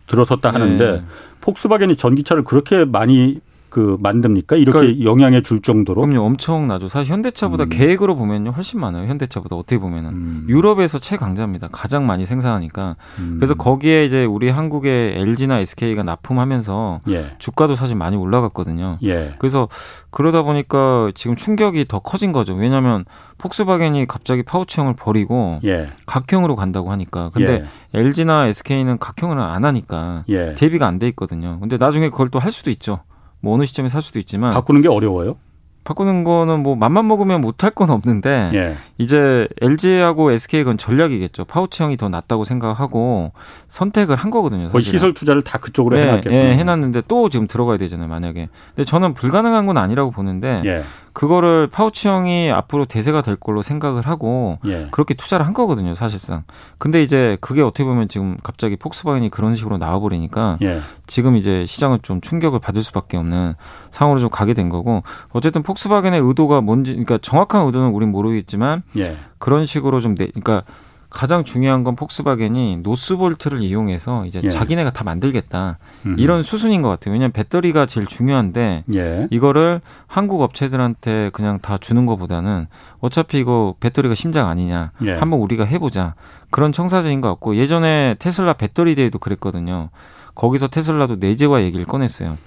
들어섰다 0.07 0.51
하는데 0.53 1.03
폭스바겐이 1.41 1.95
전기차를 1.95 2.43
그렇게 2.43 2.85
많이 2.85 3.39
그 3.69 3.97
만듭니까? 3.99 4.55
이렇게 4.55 4.79
그러니까 4.79 5.03
영향에 5.05 5.41
줄 5.41 5.61
정도로? 5.61 6.01
그럼요, 6.01 6.25
엄청나죠. 6.25 6.87
사실 6.87 7.11
현대차보다 7.13 7.65
음. 7.65 7.69
계획으로 7.69 8.15
보면요 8.15 8.51
훨씬 8.51 8.79
많아요. 8.79 9.07
현대차보다 9.07 9.55
어떻게 9.55 9.77
보면은 9.77 10.09
음. 10.11 10.45
유럽에서 10.47 10.99
최강자입니다. 10.99 11.69
가장 11.71 12.05
많이 12.05 12.25
생산하니까. 12.25 12.95
음. 13.19 13.35
그래서 13.39 13.53
거기에 13.55 14.05
이제 14.05 14.25
우리 14.25 14.49
한국의 14.49 15.19
LG나 15.19 15.59
SK가 15.59 16.03
납품하면서 16.03 16.99
예. 17.09 17.35
주가도 17.39 17.75
사실 17.75 17.95
많이 17.95 18.15
올라갔거든요. 18.15 18.99
예. 19.03 19.33
그래서 19.39 19.67
그러다 20.11 20.43
보니까 20.43 21.11
지금 21.13 21.35
충격이 21.35 21.85
더 21.87 21.99
커진 21.99 22.31
거죠. 22.31 22.53
왜냐하면 22.53 23.05
폭스바겐이 23.37 24.07
갑자기 24.07 24.43
파우치형을 24.43 24.95
버리고 24.95 25.59
예. 25.65 25.87
각형으로 26.05 26.55
간다고 26.55 26.91
하니까. 26.91 27.29
근데 27.33 27.65
예. 27.93 27.99
LG나 27.99 28.47
SK는 28.47 28.97
각형을 28.97 29.37
안 29.39 29.65
하니까 29.65 30.23
예. 30.29 30.53
대비가 30.53 30.87
안 30.87 30.97
돼 30.97 31.07
있거든요. 31.09 31.59
근데 31.59 31.77
나중에 31.77 32.09
그걸 32.09 32.29
또 32.29 32.39
할 32.39 32.51
수도 32.51 32.69
있죠. 32.71 32.99
뭐 33.39 33.53
어느 33.53 33.65
시점에 33.65 33.89
살 33.89 34.01
수도 34.01 34.19
있지만 34.19 34.53
바꾸는 34.53 34.81
게 34.81 34.87
어려워요? 34.87 35.37
바꾸는 35.83 36.23
거는 36.23 36.63
뭐 36.63 36.75
맘만 36.75 37.07
먹으면 37.07 37.41
못할 37.41 37.71
건 37.71 37.89
없는데 37.89 38.51
예. 38.53 38.75
이제 38.97 39.47
LG하고 39.61 40.31
SK 40.31 40.63
건 40.63 40.77
전략이겠죠. 40.77 41.45
파우치형이 41.45 41.97
더 41.97 42.09
낫다고 42.09 42.43
생각하고 42.43 43.31
선택을 43.67 44.15
한 44.15 44.31
거거든요. 44.31 44.67
사실 44.67 44.91
시설 44.91 45.13
투자를 45.13 45.41
다 45.41 45.57
그쪽으로 45.57 45.95
네, 45.95 46.03
해놨겠죠. 46.03 46.35
예, 46.35 46.55
해놨는데 46.55 47.03
또 47.07 47.29
지금 47.29 47.47
들어가야 47.47 47.77
되잖아요. 47.77 48.07
만약에. 48.07 48.49
근데 48.75 48.83
저는 48.83 49.13
불가능한 49.13 49.65
건 49.67 49.77
아니라고 49.77 50.11
보는데 50.11 50.61
예, 50.65 50.83
그거를 51.17 51.67
파우치형이 51.67 52.51
앞으로 52.51 52.85
대세가 52.85 53.23
될 53.23 53.35
걸로 53.35 53.63
생각을 53.63 54.05
하고 54.05 54.59
예. 54.67 54.87
그렇게 54.91 55.15
투자를 55.15 55.47
한 55.47 55.53
거거든요. 55.53 55.95
사실상. 55.95 56.43
근데 56.77 57.01
이제 57.01 57.37
그게 57.41 57.63
어떻게 57.63 57.83
보면 57.85 58.07
지금 58.07 58.37
갑자기 58.43 58.75
폭스바겐이 58.75 59.29
그런 59.29 59.55
식으로 59.55 59.79
나와버리니까 59.79 60.59
예. 60.61 60.79
지금 61.07 61.35
이제 61.35 61.65
시장은 61.65 61.99
좀 62.03 62.21
충격을 62.21 62.59
받을 62.59 62.83
수밖에 62.83 63.17
없는 63.17 63.55
상황으로 63.89 64.19
좀 64.19 64.29
가게 64.29 64.53
된 64.53 64.69
거고 64.69 65.01
어쨌든 65.29 65.63
폭스바겐의 65.63 66.21
의도가 66.21 66.61
뭔지 66.61 66.91
그러니까 66.91 67.17
정확한 67.19 67.65
의도는 67.65 67.89
우린 67.89 68.11
모르겠지만 68.11 68.83
예. 68.95 69.17
그런 69.37 69.65
식으로 69.65 69.99
좀 69.99 70.15
내, 70.15 70.27
그러니까 70.27 70.63
가장 71.09 71.45
중요한 71.45 71.83
건 71.83 71.95
폭스바겐이 71.95 72.77
노스볼트를 72.83 73.61
이용해서 73.63 74.25
이제 74.25 74.41
예. 74.43 74.49
자기네가 74.49 74.91
다 74.91 75.03
만들겠다 75.03 75.77
음. 76.05 76.15
이런 76.19 76.43
수순인 76.43 76.81
것 76.81 76.89
같아요. 76.89 77.13
왜냐하면 77.13 77.31
배터리가 77.31 77.85
제일 77.85 78.07
중요한데 78.07 78.83
예. 78.93 79.27
이거를 79.31 79.79
한국 80.05 80.41
업체들한테 80.41 81.29
그냥 81.31 81.59
다 81.59 81.77
주는 81.77 82.05
것보다는 82.05 82.67
어차피 82.99 83.39
이거 83.39 83.75
배터리가 83.79 84.15
심장 84.15 84.49
아니냐 84.49 84.91
예. 85.05 85.13
한번 85.13 85.39
우리가 85.39 85.63
해보자 85.63 86.15
그런 86.49 86.73
청사진인 86.73 87.21
것 87.21 87.29
같고 87.29 87.55
예전에 87.55 88.15
테슬라 88.19 88.53
배터리 88.53 88.95
데이도 88.95 89.19
그랬거든요. 89.19 89.89
거기서 90.35 90.67
테슬라도 90.67 91.15
내재화 91.15 91.61
얘기를 91.63 91.85
꺼냈어요. 91.85 92.37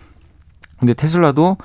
근데 0.78 0.94
테슬라도 0.94 1.56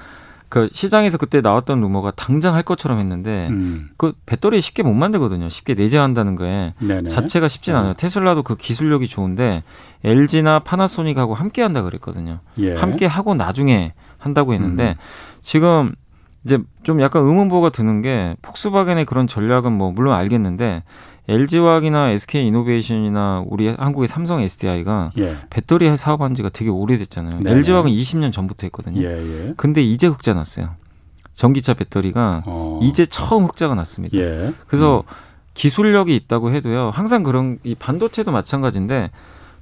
그 0.56 0.70
시장에서 0.72 1.18
그때 1.18 1.42
나왔던 1.42 1.82
루머가 1.82 2.12
당장 2.12 2.56
할 2.56 2.64
것처럼 2.64 3.00
했는데 3.00 3.50
음. 3.50 3.90
그 3.98 4.14
배터리 4.26 4.62
쉽게 4.62 4.84
못 4.84 4.94
만들거든요. 4.94 5.50
쉽게 5.50 5.74
내재한다는 5.74 6.38
거에 6.38 6.74
네네. 6.80 7.10
자체가 7.10 7.50
쉽진 7.50 7.74
네. 7.74 7.80
않아요. 7.80 7.94
테슬라도 7.96 8.42
그 8.42 8.56
기술력이 8.56 9.10
좋은데 9.10 9.64
LG나 10.06 10.60
파나소닉하고 10.60 11.34
함께 11.34 11.62
한다 11.62 11.82
그랬거든요. 11.82 12.40
예. 12.60 12.74
함께 12.74 13.06
하고 13.06 13.36
나중에 13.36 13.92
한다고 14.18 14.54
했는데 14.54 14.92
음. 14.92 14.96
지금 15.42 15.92
이제 16.46 16.60
좀 16.84 17.02
약간 17.02 17.24
의문보가 17.24 17.72
드는 17.72 18.02
게 18.02 18.38
폭스바겐의 18.42 19.04
그런 19.04 19.28
전략은 19.28 19.74
뭐 19.74 19.92
물론 19.92 20.14
알겠는데 20.14 20.84
LG화학이나 21.28 22.10
SK 22.12 22.48
이노베이션이나 22.48 23.44
우리 23.48 23.68
한국의 23.68 24.08
삼성 24.08 24.42
SDI가 24.42 25.12
예. 25.18 25.38
배터리 25.50 25.96
사업한 25.96 26.36
지가 26.36 26.50
되게 26.50 26.70
오래됐잖아요. 26.70 27.42
네네. 27.42 27.58
LG화학은 27.58 27.92
20년 27.92 28.32
전부터 28.32 28.68
했거든요. 28.68 29.02
예. 29.02 29.08
예. 29.08 29.54
근데 29.58 29.82
이제 29.82 30.08
흑자 30.08 30.34
났어요. 30.34 30.76
전기차 31.34 31.74
배터리가 31.74 32.44
어. 32.46 32.80
이제 32.82 33.06
처음 33.06 33.46
흑자가 33.46 33.76
났습니다. 33.76 34.18
예. 34.18 34.54
그래서 34.68 35.00
음. 35.00 35.14
기술력이 35.54 36.16
있다고 36.16 36.52
해도요. 36.52 36.92
항상 36.94 37.24
그런 37.24 37.60
이 37.64 37.76
반도체도 37.76 38.32
마찬가지인데 38.32 39.10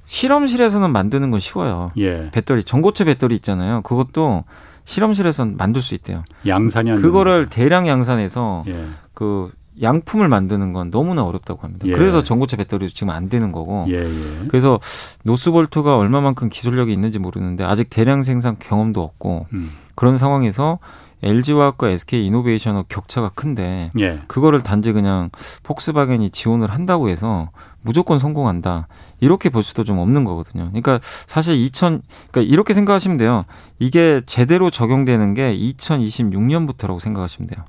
실험실에서는 0.04 0.90
만드는 0.90 1.30
건 1.30 1.40
쉬워요. 1.40 1.92
예. 1.96 2.30
배터리 2.30 2.62
전고체 2.62 3.04
배터리 3.04 3.34
있잖아요. 3.36 3.80
그것도 3.82 4.44
실험실에서 4.84 5.46
만들 5.46 5.80
수 5.80 5.94
있대요. 5.94 6.22
양산이 6.46 6.90
안 6.90 6.96
그거를 7.00 7.46
대량 7.48 7.86
양산해서 7.88 8.64
거죠. 8.66 8.86
그 9.14 9.50
양품을 9.82 10.28
만드는 10.28 10.72
건 10.72 10.90
너무나 10.90 11.24
어렵다고 11.24 11.62
합니다. 11.62 11.86
예. 11.88 11.92
그래서 11.92 12.22
전고체 12.22 12.56
배터리도 12.56 12.92
지금 12.92 13.10
안 13.10 13.28
되는 13.28 13.52
거고. 13.52 13.86
예. 13.88 13.96
예. 14.04 14.46
그래서 14.48 14.78
노스볼트가 15.24 15.96
얼마만큼 15.96 16.48
기술력이 16.48 16.92
있는지 16.92 17.18
모르는데 17.18 17.64
아직 17.64 17.90
대량 17.90 18.22
생산 18.22 18.56
경험도 18.58 19.02
없고 19.02 19.46
음. 19.52 19.70
그런 19.94 20.18
상황에서 20.18 20.78
LG화학과 21.22 21.88
SK 21.88 22.26
이노베이션의 22.26 22.84
격차가 22.88 23.30
큰데 23.34 23.90
예. 23.98 24.20
그거를 24.26 24.62
단지 24.62 24.92
그냥 24.92 25.30
폭스바겐이 25.62 26.30
지원을 26.30 26.70
한다고 26.70 27.08
해서 27.08 27.50
무조건 27.80 28.18
성공한다. 28.18 28.88
이렇게 29.20 29.48
볼 29.48 29.62
수도 29.62 29.84
좀 29.84 29.98
없는 29.98 30.24
거거든요. 30.24 30.66
그러니까 30.68 31.00
사실 31.02 31.54
2000 31.56 32.02
그러니까 32.30 32.52
이렇게 32.52 32.74
생각하시면 32.74 33.16
돼요. 33.16 33.44
이게 33.78 34.20
제대로 34.26 34.70
적용되는 34.70 35.34
게 35.34 35.56
2026년부터라고 35.56 37.00
생각하시면 37.00 37.48
돼요. 37.48 37.64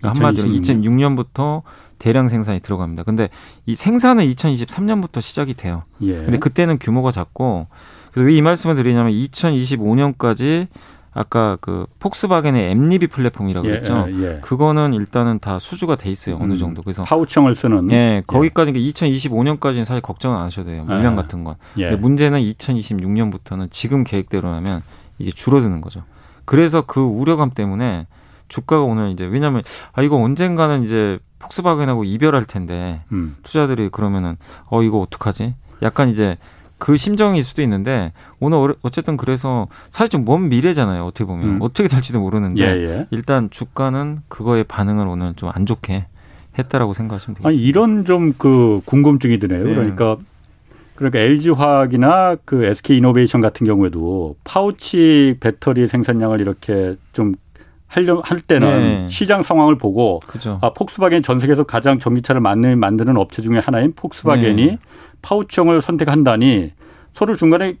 그러니까 0.00 0.18
한마디로 0.26 0.48
2026 0.48 0.90
2006년부터 1.30 1.62
대량 1.98 2.28
생산이 2.28 2.60
들어갑니다. 2.60 3.02
근데 3.02 3.28
이 3.66 3.74
생산은 3.74 4.24
2023년부터 4.26 5.20
시작이 5.20 5.54
돼요. 5.54 5.84
예. 6.02 6.14
근데 6.16 6.38
그때는 6.38 6.78
규모가 6.78 7.10
작고 7.10 7.66
그래서 8.12 8.26
왜 8.26 8.34
이 8.34 8.42
말씀을 8.42 8.74
드리냐면 8.74 9.12
2025년까지 9.12 10.68
아까 11.12 11.58
그 11.60 11.86
폭스바겐의 11.98 12.70
엠리비 12.70 13.08
플랫폼이라고 13.08 13.66
예, 13.66 13.70
그랬죠. 13.72 14.06
예, 14.10 14.22
예. 14.22 14.40
그거는 14.42 14.94
일단은 14.94 15.40
다 15.40 15.58
수주가 15.58 15.96
돼 15.96 16.08
있어요. 16.08 16.36
어느 16.40 16.52
음. 16.52 16.56
정도. 16.56 16.82
그래서 16.82 17.02
파우청을 17.02 17.54
쓰는 17.56 17.90
예, 17.90 18.22
거기까지 18.26 18.72
2025년까지는 18.72 19.84
사실 19.84 20.00
걱정 20.00 20.36
안 20.36 20.44
하셔도 20.44 20.70
돼요. 20.70 20.84
물량 20.84 21.14
아. 21.14 21.22
같은 21.22 21.42
건. 21.42 21.56
예. 21.78 21.90
근데 21.90 21.96
문제는 21.96 22.40
2026년부터는 22.40 23.70
지금 23.70 24.04
계획대로라면 24.04 24.82
이게 25.18 25.32
줄어드는 25.32 25.80
거죠. 25.80 26.04
그래서 26.44 26.82
그 26.82 27.00
우려감 27.00 27.50
때문에 27.50 28.06
주가가 28.50 28.82
오늘 28.82 29.08
이제 29.10 29.24
왜냐면 29.24 29.62
아 29.94 30.02
이거 30.02 30.16
언젠가는 30.16 30.82
이제 30.82 31.18
폭스바겐하고 31.38 32.04
이별할 32.04 32.44
텐데 32.44 33.00
음. 33.12 33.34
투자들이 33.42 33.88
그러면은 33.88 34.36
어 34.66 34.82
이거 34.82 34.98
어떡하지? 34.98 35.54
약간 35.82 36.10
이제 36.10 36.36
그 36.76 36.96
심정일 36.96 37.42
수도 37.44 37.62
있는데 37.62 38.12
오늘 38.40 38.74
어쨌든 38.82 39.16
그래서 39.16 39.68
사실 39.90 40.10
좀 40.10 40.24
먼 40.26 40.48
미래잖아요. 40.50 41.04
어떻게 41.04 41.24
보면 41.24 41.46
음. 41.48 41.58
어떻게 41.62 41.88
될지도 41.88 42.20
모르는데 42.20 42.62
예, 42.62 42.84
예. 42.86 43.06
일단 43.10 43.48
주가는 43.50 44.20
그거의 44.28 44.64
반응을 44.64 45.06
오늘 45.06 45.32
좀 45.34 45.50
안 45.54 45.64
좋게 45.66 46.06
했다라고 46.58 46.92
생각하시면 46.92 47.36
되겠습니다. 47.36 47.48
아니 47.48 47.56
이런 47.66 48.04
좀 48.04 48.34
그 48.36 48.80
궁금증이 48.84 49.38
드네요. 49.38 49.64
네. 49.64 49.72
그러니까 49.74 50.16
그러니까 50.96 51.18
LG 51.20 51.50
화학이나 51.50 52.36
그 52.44 52.64
SK 52.64 52.98
이노베이션 52.98 53.40
같은 53.40 53.66
경우에도 53.66 54.36
파우치 54.44 55.36
배터리 55.40 55.86
생산량을 55.88 56.40
이렇게 56.40 56.96
좀 57.14 57.34
하려 57.90 58.20
할 58.24 58.40
때는 58.40 58.94
네. 58.94 59.08
시장 59.08 59.42
상황을 59.42 59.76
보고 59.76 60.20
그죠. 60.26 60.58
아 60.62 60.70
폭스바겐 60.72 61.22
전 61.22 61.40
세계에서 61.40 61.64
가장 61.64 61.98
전기차를 61.98 62.40
만드는, 62.40 62.78
만드는 62.78 63.16
업체 63.16 63.42
중에 63.42 63.58
하나인 63.58 63.92
폭스바겐이 63.96 64.64
네. 64.66 64.78
파우치형을 65.22 65.82
선택한다니 65.82 66.70
서로 67.14 67.34
중간에 67.34 67.74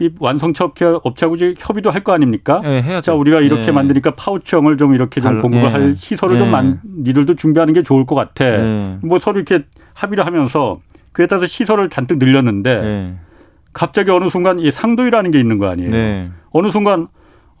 이 0.00 0.10
완성차 0.20 0.64
업체, 0.66 0.84
업체하고 0.84 1.34
이제 1.36 1.54
협의도 1.58 1.90
할 1.90 2.04
거 2.04 2.12
아닙니까? 2.12 2.60
예, 2.64 2.82
해야죠. 2.82 3.00
자 3.00 3.14
우리가 3.14 3.40
이렇게 3.40 3.68
예. 3.68 3.70
만드니까 3.72 4.14
파우치형을 4.16 4.76
좀 4.76 4.94
이렇게 4.94 5.20
좀 5.20 5.32
달- 5.32 5.40
공급을 5.40 5.64
예. 5.64 5.68
할 5.68 5.96
시설을 5.96 6.38
좀 6.38 6.48
예. 6.48 6.50
만, 6.52 6.80
니들도 7.00 7.34
준비하는 7.34 7.72
게 7.74 7.82
좋을 7.82 8.04
것 8.06 8.14
같아. 8.14 8.44
예. 8.44 8.98
뭐 9.02 9.18
서로 9.18 9.38
이렇게 9.40 9.64
합의를 9.94 10.24
하면서 10.26 10.78
그에 11.12 11.26
따라서 11.26 11.46
시설을 11.46 11.88
잔뜩 11.88 12.18
늘렸는데 12.18 12.70
예. 12.70 13.14
갑자기 13.72 14.10
어느 14.10 14.28
순간 14.28 14.58
이 14.58 14.70
상도이라는 14.70 15.30
게 15.30 15.40
있는 15.40 15.56
거 15.58 15.68
아니에요. 15.68 15.90
네. 15.90 16.30
어느 16.50 16.68
순간 16.70 17.08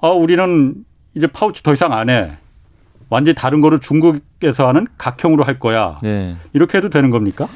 아 0.00 0.08
우리는 0.10 0.74
이제 1.14 1.26
파우치 1.26 1.62
더 1.62 1.72
이상 1.72 1.92
안 1.92 2.08
해. 2.10 2.36
완전히 3.10 3.34
다른 3.34 3.60
거를 3.60 3.78
중국에서 3.78 4.68
하는 4.68 4.86
각형으로 4.98 5.44
할 5.44 5.58
거야. 5.58 5.96
네. 6.02 6.36
이렇게 6.52 6.78
해도 6.78 6.90
되는 6.90 7.10
겁니까? 7.10 7.46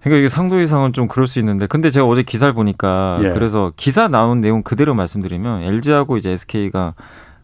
그러니까 0.00 0.18
이게 0.20 0.28
상도 0.28 0.60
이상은 0.60 0.92
좀 0.92 1.08
그럴 1.08 1.26
수 1.26 1.38
있는데 1.38 1.66
근데 1.66 1.90
제가 1.90 2.06
어제 2.06 2.22
기사를 2.22 2.52
보니까 2.54 3.18
예. 3.22 3.30
그래서 3.30 3.72
기사 3.76 4.06
나온 4.06 4.40
내용 4.40 4.62
그대로 4.62 4.94
말씀드리면 4.94 5.62
LG하고 5.62 6.16
이제 6.18 6.30
SK가 6.30 6.94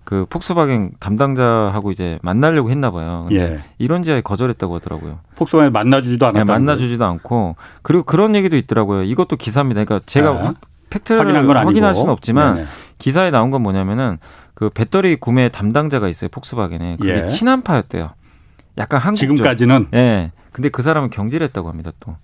그 0.05 0.27
폭스바겐 0.29 0.93
담당자하고 1.01 1.91
이제 1.91 2.19
만나려고 2.23 2.71
했나 2.71 2.91
봐요. 2.91 3.25
근데 3.29 3.43
예. 3.55 3.59
이런 3.79 4.03
지하에 4.03 4.21
거절했다고 4.21 4.75
하더라고요. 4.77 5.19
폭스바겐 5.37 5.73
만나주지도 5.73 6.27
그냥 6.27 6.43
않았다. 6.43 6.53
만나주지도 6.53 7.05
않고 7.05 7.57
그리고 7.83 8.05
그런 8.05 8.37
얘기도 8.37 8.57
있더라고요. 8.57 9.03
이것도 9.03 9.37
기사입니다. 9.37 9.83
그러니까 9.85 10.05
제가 10.07 10.29
아, 10.29 10.43
확- 10.45 10.57
팩트를. 10.91 11.49
확인할 11.67 11.95
수는 11.95 12.11
없지만 12.11 12.55
네네. 12.57 12.67
기사에 12.99 13.31
나온 13.33 13.51
건 13.51 13.63
뭐냐면은 13.63 14.19
그 14.55 14.71
배터리 14.71 15.17
구매 15.17 15.49
담당자가 15.49 16.09
있어요. 16.09 16.29
폭스바겐에 16.31 16.97
그게 17.01 17.23
예. 17.23 17.27
친한파였대요. 17.27 18.13
약간 18.79 19.01
한국 19.01 19.19
쪽. 19.19 19.27
지금까지는 19.27 19.89
예. 19.95 20.33
근데 20.53 20.69
그 20.69 20.83
사람은 20.83 21.11
경질했다고 21.11 21.69
합니다. 21.69 21.91
또. 22.01 22.17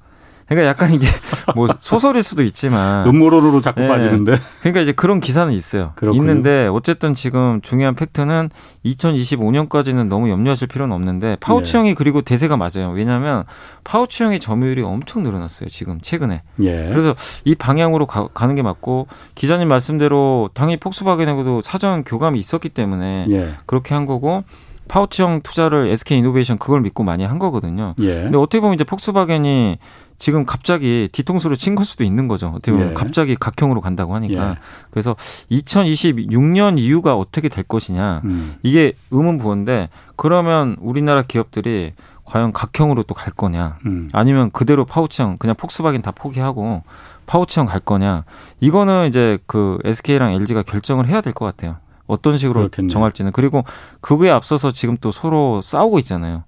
그러니까 0.50 0.68
약간 0.68 0.92
이게 0.92 1.06
뭐 1.54 1.68
소설일 1.78 2.24
수도 2.24 2.42
있지만 2.42 3.06
음모론으로 3.06 3.60
자꾸 3.60 3.84
예. 3.84 3.88
빠지는데. 3.88 4.34
그러니까 4.58 4.80
이제 4.80 4.90
그런 4.90 5.20
기사는 5.20 5.52
있어요. 5.52 5.92
그렇군요. 5.94 6.20
있는데 6.20 6.66
어쨌든 6.66 7.14
지금 7.14 7.60
중요한 7.62 7.94
팩트는 7.94 8.50
2025년까지는 8.84 10.08
너무 10.08 10.28
염려하실 10.28 10.66
필요는 10.66 10.92
없는데 10.92 11.36
파우치형이 11.40 11.94
그리고 11.94 12.20
대세가 12.22 12.56
맞아요. 12.56 12.90
왜냐하면 12.92 13.44
파우치 13.84 14.24
형의 14.24 14.40
점유율이 14.40 14.82
엄청 14.82 15.22
늘어났어요. 15.22 15.68
지금 15.68 16.00
최근에. 16.00 16.42
예. 16.62 16.88
그래서 16.88 17.14
이 17.44 17.54
방향으로 17.54 18.06
가, 18.06 18.28
는게 18.46 18.62
맞고 18.62 19.06
기자님 19.36 19.68
말씀대로 19.68 20.50
당연히 20.52 20.78
폭스바겐하고도 20.80 21.62
사전 21.62 22.02
교감이 22.02 22.40
있었기 22.40 22.70
때문에 22.70 23.26
예. 23.30 23.54
그렇게 23.66 23.94
한 23.94 24.04
거고 24.04 24.42
파우치형 24.90 25.42
투자를 25.42 25.86
SK 25.86 26.18
이노베이션 26.18 26.58
그걸 26.58 26.80
믿고 26.80 27.04
많이 27.04 27.22
한 27.24 27.38
거거든요. 27.38 27.94
예. 28.00 28.22
근데 28.22 28.36
어떻게 28.36 28.58
보면 28.60 28.74
이제 28.74 28.82
폭스바겐이 28.82 29.78
지금 30.18 30.44
갑자기 30.44 31.08
뒤통수를 31.12 31.56
친 31.56 31.76
걸 31.76 31.84
수도 31.86 32.02
있는 32.02 32.26
거죠. 32.26 32.48
어떻게 32.48 32.72
보면 32.72 32.90
예. 32.90 32.94
갑자기 32.94 33.36
각형으로 33.36 33.80
간다고 33.80 34.14
하니까. 34.16 34.50
예. 34.50 34.54
그래서 34.90 35.14
2026년 35.50 36.78
이후가 36.78 37.16
어떻게 37.16 37.48
될 37.48 37.62
것이냐. 37.64 38.20
음. 38.24 38.56
이게 38.62 38.92
의문부호인데 39.12 39.88
그러면 40.16 40.76
우리나라 40.80 41.22
기업들이 41.22 41.92
과연 42.24 42.52
각형으로 42.52 43.02
또 43.04 43.14
갈 43.14 43.32
거냐. 43.32 43.76
음. 43.86 44.08
아니면 44.12 44.50
그대로 44.50 44.84
파우치형 44.84 45.36
그냥 45.38 45.54
폭스바겐 45.56 46.02
다 46.02 46.10
포기하고 46.10 46.82
파우치형 47.26 47.66
갈 47.66 47.80
거냐. 47.80 48.24
이거는 48.60 49.06
이제 49.08 49.38
그 49.46 49.78
SK랑 49.84 50.32
LG가 50.32 50.62
결정을 50.62 51.06
해야 51.06 51.20
될 51.20 51.32
것 51.32 51.44
같아요. 51.44 51.76
어떤 52.10 52.36
식으로 52.38 52.60
그렇겠네요. 52.60 52.90
정할지는 52.90 53.32
그리고 53.32 53.64
그거에 54.00 54.30
앞서서 54.30 54.70
지금 54.70 54.96
또 55.00 55.10
서로 55.10 55.60
싸우고 55.62 55.98
있잖아요. 56.00 56.44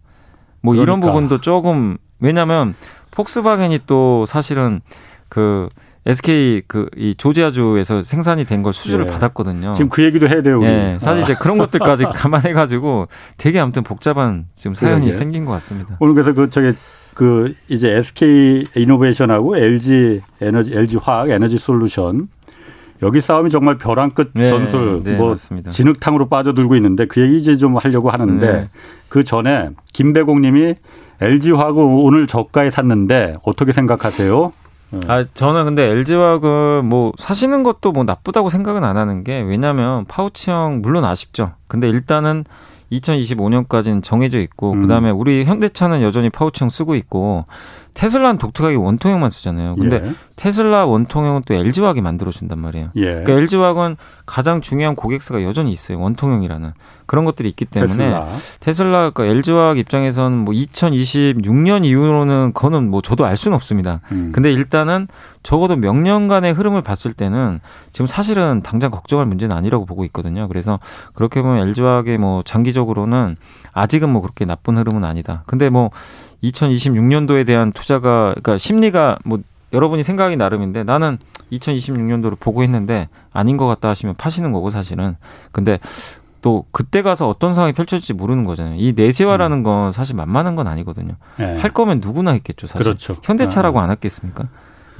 뭐 0.61 0.75
그러니까. 0.75 0.83
이런 0.83 1.01
부분도 1.01 1.41
조금 1.41 1.97
왜냐하면 2.21 2.75
폭스바겐이 3.11 3.81
또 3.87 4.25
사실은 4.27 4.81
그 5.29 5.69
SK 6.05 6.63
그 6.67 6.89
이 6.97 7.15
조지아주에서 7.15 8.03
생산이 8.03 8.45
된 8.45 8.63
걸 8.63 8.73
수주를 8.73 9.07
예. 9.07 9.11
받았거든요. 9.11 9.73
지금 9.75 9.89
그 9.89 10.03
얘기도 10.03 10.29
해야 10.29 10.43
돼요. 10.43 10.57
우리. 10.59 10.67
예, 10.67 10.99
사실 11.01 11.23
이제 11.23 11.35
그런 11.35 11.59
것들까지 11.59 12.05
감안해 12.15 12.53
가지고 12.55 13.07
되게 13.37 13.61
아무튼 13.61 13.83
복잡한 13.85 14.47
지금 14.57 14.75
사연이 14.75 15.03
그러게. 15.03 15.13
생긴 15.17 15.45
것 15.45 15.53
같습니다. 15.53 15.97
오늘 16.01 16.15
그래서 16.15 16.33
그 16.33 16.51
저기 16.51 16.73
그 17.15 17.55
이제 17.69 17.89
SK 17.91 18.65
이노베이션하고 18.77 19.57
LG 19.57 20.21
에너지 20.41 20.73
LG 20.75 20.97
화학 21.03 21.31
에너지 21.31 21.57
솔루션 21.59 22.29
여기 23.03 23.21
싸움이 23.21 23.51
정말 23.51 23.79
벼랑 23.79 24.11
끝 24.11 24.31
네, 24.35 24.49
전술 24.49 25.03
네, 25.05 25.17
뭐 25.17 25.31
맞습니다. 25.31 25.71
진흙탕으로 25.71 26.29
빠져들고 26.29 26.77
있는데 26.77 27.07
그 27.07 27.21
얘기 27.21 27.39
이제 27.39 27.57
좀 27.57 27.77
하려고 27.77 28.11
하는데 28.11 28.53
네. 28.53 28.65
그 29.09 29.25
전에 29.25 29.71
김배공님이 29.93 30.75
LG 31.21 31.53
화학을 31.53 31.83
오늘 31.83 32.27
저가에 32.27 32.71
샀는데 32.71 33.37
어떻게 33.45 33.73
생각하세요? 33.73 34.53
네. 34.91 35.01
아 35.09 35.25
저는 35.35 35.65
근데 35.65 35.89
LG 35.91 36.15
화학은 36.15 36.85
뭐 36.85 37.13
사시는 37.19 37.63
것도 37.63 37.93
뭐 37.93 38.05
나쁘다고 38.05 38.51
생각은 38.51 38.85
안 38.85 38.97
하는 38.97 39.25
게 39.25 39.41
왜냐하면 39.41 40.05
파우치형 40.07 40.81
물론 40.83 41.05
아쉽죠. 41.05 41.53
근데 41.67 41.89
일단은 41.89 42.45
2025년까지는 42.93 44.03
정해져 44.03 44.39
있고 44.41 44.73
음. 44.73 44.83
그다음에 44.83 45.11
우리 45.11 45.45
현대차는 45.45 46.03
여전히 46.03 46.31
파우치형 46.31 46.69
쓰고 46.69 46.95
있고 46.97 47.47
테슬라는 47.95 48.39
독특하게 48.39 48.77
원통형만 48.77 49.31
쓰잖아요. 49.31 49.77
근데 49.77 50.03
예. 50.05 50.13
테슬라 50.37 50.87
원통형은 50.87 51.43
또 51.47 51.55
LG화학이 51.55 52.01
만들어준단 52.01 52.59
말이에요. 52.59 52.91
예. 52.97 53.05
그러니까 53.05 53.33
LG화학은 53.33 53.97
가장 54.25 54.61
중요한 54.61 54.95
고객사가 54.95 55.43
여전히 55.43 55.71
있어요. 55.73 56.01
원통형이라는 56.01 56.73
그런 57.13 57.27
것들이 57.27 57.47
있기 57.51 57.67
때문에 57.67 58.09
테슬라, 58.09 58.29
테슬라 58.61 59.11
그러니까 59.11 59.27
LG화학 59.27 59.77
입장에서는 59.77 60.35
뭐 60.35 60.55
2026년 60.55 61.85
이후로는 61.85 62.53
그거는 62.55 62.91
뭐 62.91 63.03
저도 63.03 63.27
알 63.27 63.37
수는 63.37 63.55
없습니다. 63.55 64.01
음. 64.13 64.33
근데 64.33 64.51
일단은 64.51 65.09
적어도 65.43 65.77
몇 65.77 65.95
년간의 65.95 66.55
흐름을 66.55 66.81
봤을 66.81 67.13
때는 67.13 67.61
지금 67.91 68.07
사실은 68.07 68.63
당장 68.65 68.91
걱정할 68.91 69.27
문제는 69.27 69.55
아니라고 69.55 69.85
보고 69.85 70.07
있거든요. 70.07 70.49
그래서 70.49 70.81
그렇게 71.13 71.43
보면 71.43 71.59
LG화학의 71.69 72.17
뭐 72.17 72.41
장기적으로는 72.45 73.37
아직은 73.75 74.09
뭐 74.09 74.23
그렇게 74.23 74.47
나쁜 74.47 74.79
흐름은 74.79 75.05
아니다. 75.05 75.43
근데 75.47 75.69
뭐 75.69 75.91
2026년도에 76.43 77.45
대한 77.45 77.73
투자가 77.73 78.31
그러니까 78.31 78.57
심리가 78.57 79.19
뭐 79.27 79.39
여러분이 79.75 80.03
생각이 80.03 80.37
나름인데 80.37 80.85
나는 80.85 81.19
2026년도를 81.53 82.39
보고 82.39 82.63
있는데 82.65 83.09
아닌 83.33 83.57
것 83.57 83.67
같다 83.67 83.89
하시면 83.91 84.15
파시는 84.17 84.53
거고 84.53 84.71
사실은 84.71 85.17
근데 85.51 85.79
또 86.43 86.67
그때 86.73 87.01
가서 87.03 87.29
어떤 87.29 87.55
상황이 87.55 87.73
펼쳐질지 87.73 88.13
모르는 88.13 88.45
거잖아요. 88.45 88.75
이 88.77 88.93
내재화라는 88.95 89.59
음. 89.59 89.63
건 89.63 89.93
사실 89.93 90.15
만만한 90.17 90.57
건 90.57 90.67
아니거든요. 90.67 91.15
네. 91.39 91.57
할 91.57 91.71
거면 91.71 92.01
누구나 92.01 92.33
했겠죠. 92.33 92.67
사실. 92.67 92.83
그렇죠. 92.85 93.17
현대차라고 93.23 93.81
아. 93.81 93.85
안 93.85 93.91
했겠습니까? 93.91 94.49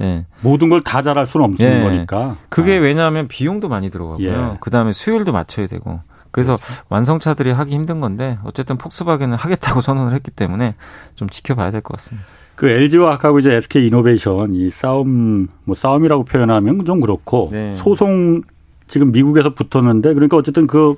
예. 0.01 0.25
모든 0.41 0.69
걸 0.69 0.81
다 0.81 1.01
잘할 1.01 1.27
수는 1.27 1.43
없는 1.45 1.59
예. 1.59 1.83
거니까. 1.83 2.37
그게 2.49 2.77
아. 2.77 2.81
왜냐하면 2.81 3.27
비용도 3.27 3.69
많이 3.69 3.91
들어가고요. 3.91 4.27
예. 4.27 4.57
그 4.61 4.69
다음에 4.71 4.91
수율도 4.93 5.31
맞춰야 5.33 5.67
되고. 5.67 5.99
그래서 6.31 6.55
그렇죠. 6.55 6.83
완성차들이 6.89 7.51
하기 7.51 7.73
힘든 7.75 7.99
건데 7.99 8.39
어쨌든 8.43 8.77
폭스바겐은 8.77 9.37
하겠다고 9.37 9.81
선언을 9.81 10.13
했기 10.15 10.31
때문에 10.31 10.73
좀 11.15 11.29
지켜봐야 11.29 11.69
될 11.69 11.81
것 11.81 11.97
같습니다. 11.97 12.25
그 12.55 12.69
LG화학하고 12.69 13.39
이제 13.39 13.51
SK 13.53 13.87
이노베이션 13.87 14.53
이 14.55 14.71
싸움 14.71 15.47
뭐 15.65 15.75
싸움이라고 15.75 16.23
표현하면 16.23 16.85
좀 16.85 17.01
그렇고 17.01 17.49
네. 17.51 17.75
소송 17.77 18.41
지금 18.87 19.11
미국에서 19.11 19.53
붙었는데 19.53 20.13
그러니까 20.13 20.37
어쨌든 20.37 20.67
그 20.67 20.95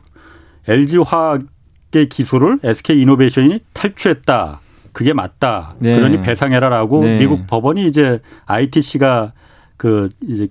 LG화학의 0.67 2.09
기술을 2.09 2.59
SK 2.63 3.01
이노베이션이 3.01 3.59
탈취했다. 3.73 4.59
그게 4.91 5.13
맞다. 5.13 5.75
네. 5.79 5.95
그러니 5.95 6.21
배상해라라고 6.21 7.01
네. 7.01 7.19
미국 7.19 7.47
법원이 7.47 7.85
이제 7.85 8.19
ITC가 8.45 9.33
그 9.77 10.09
이제 10.25 10.47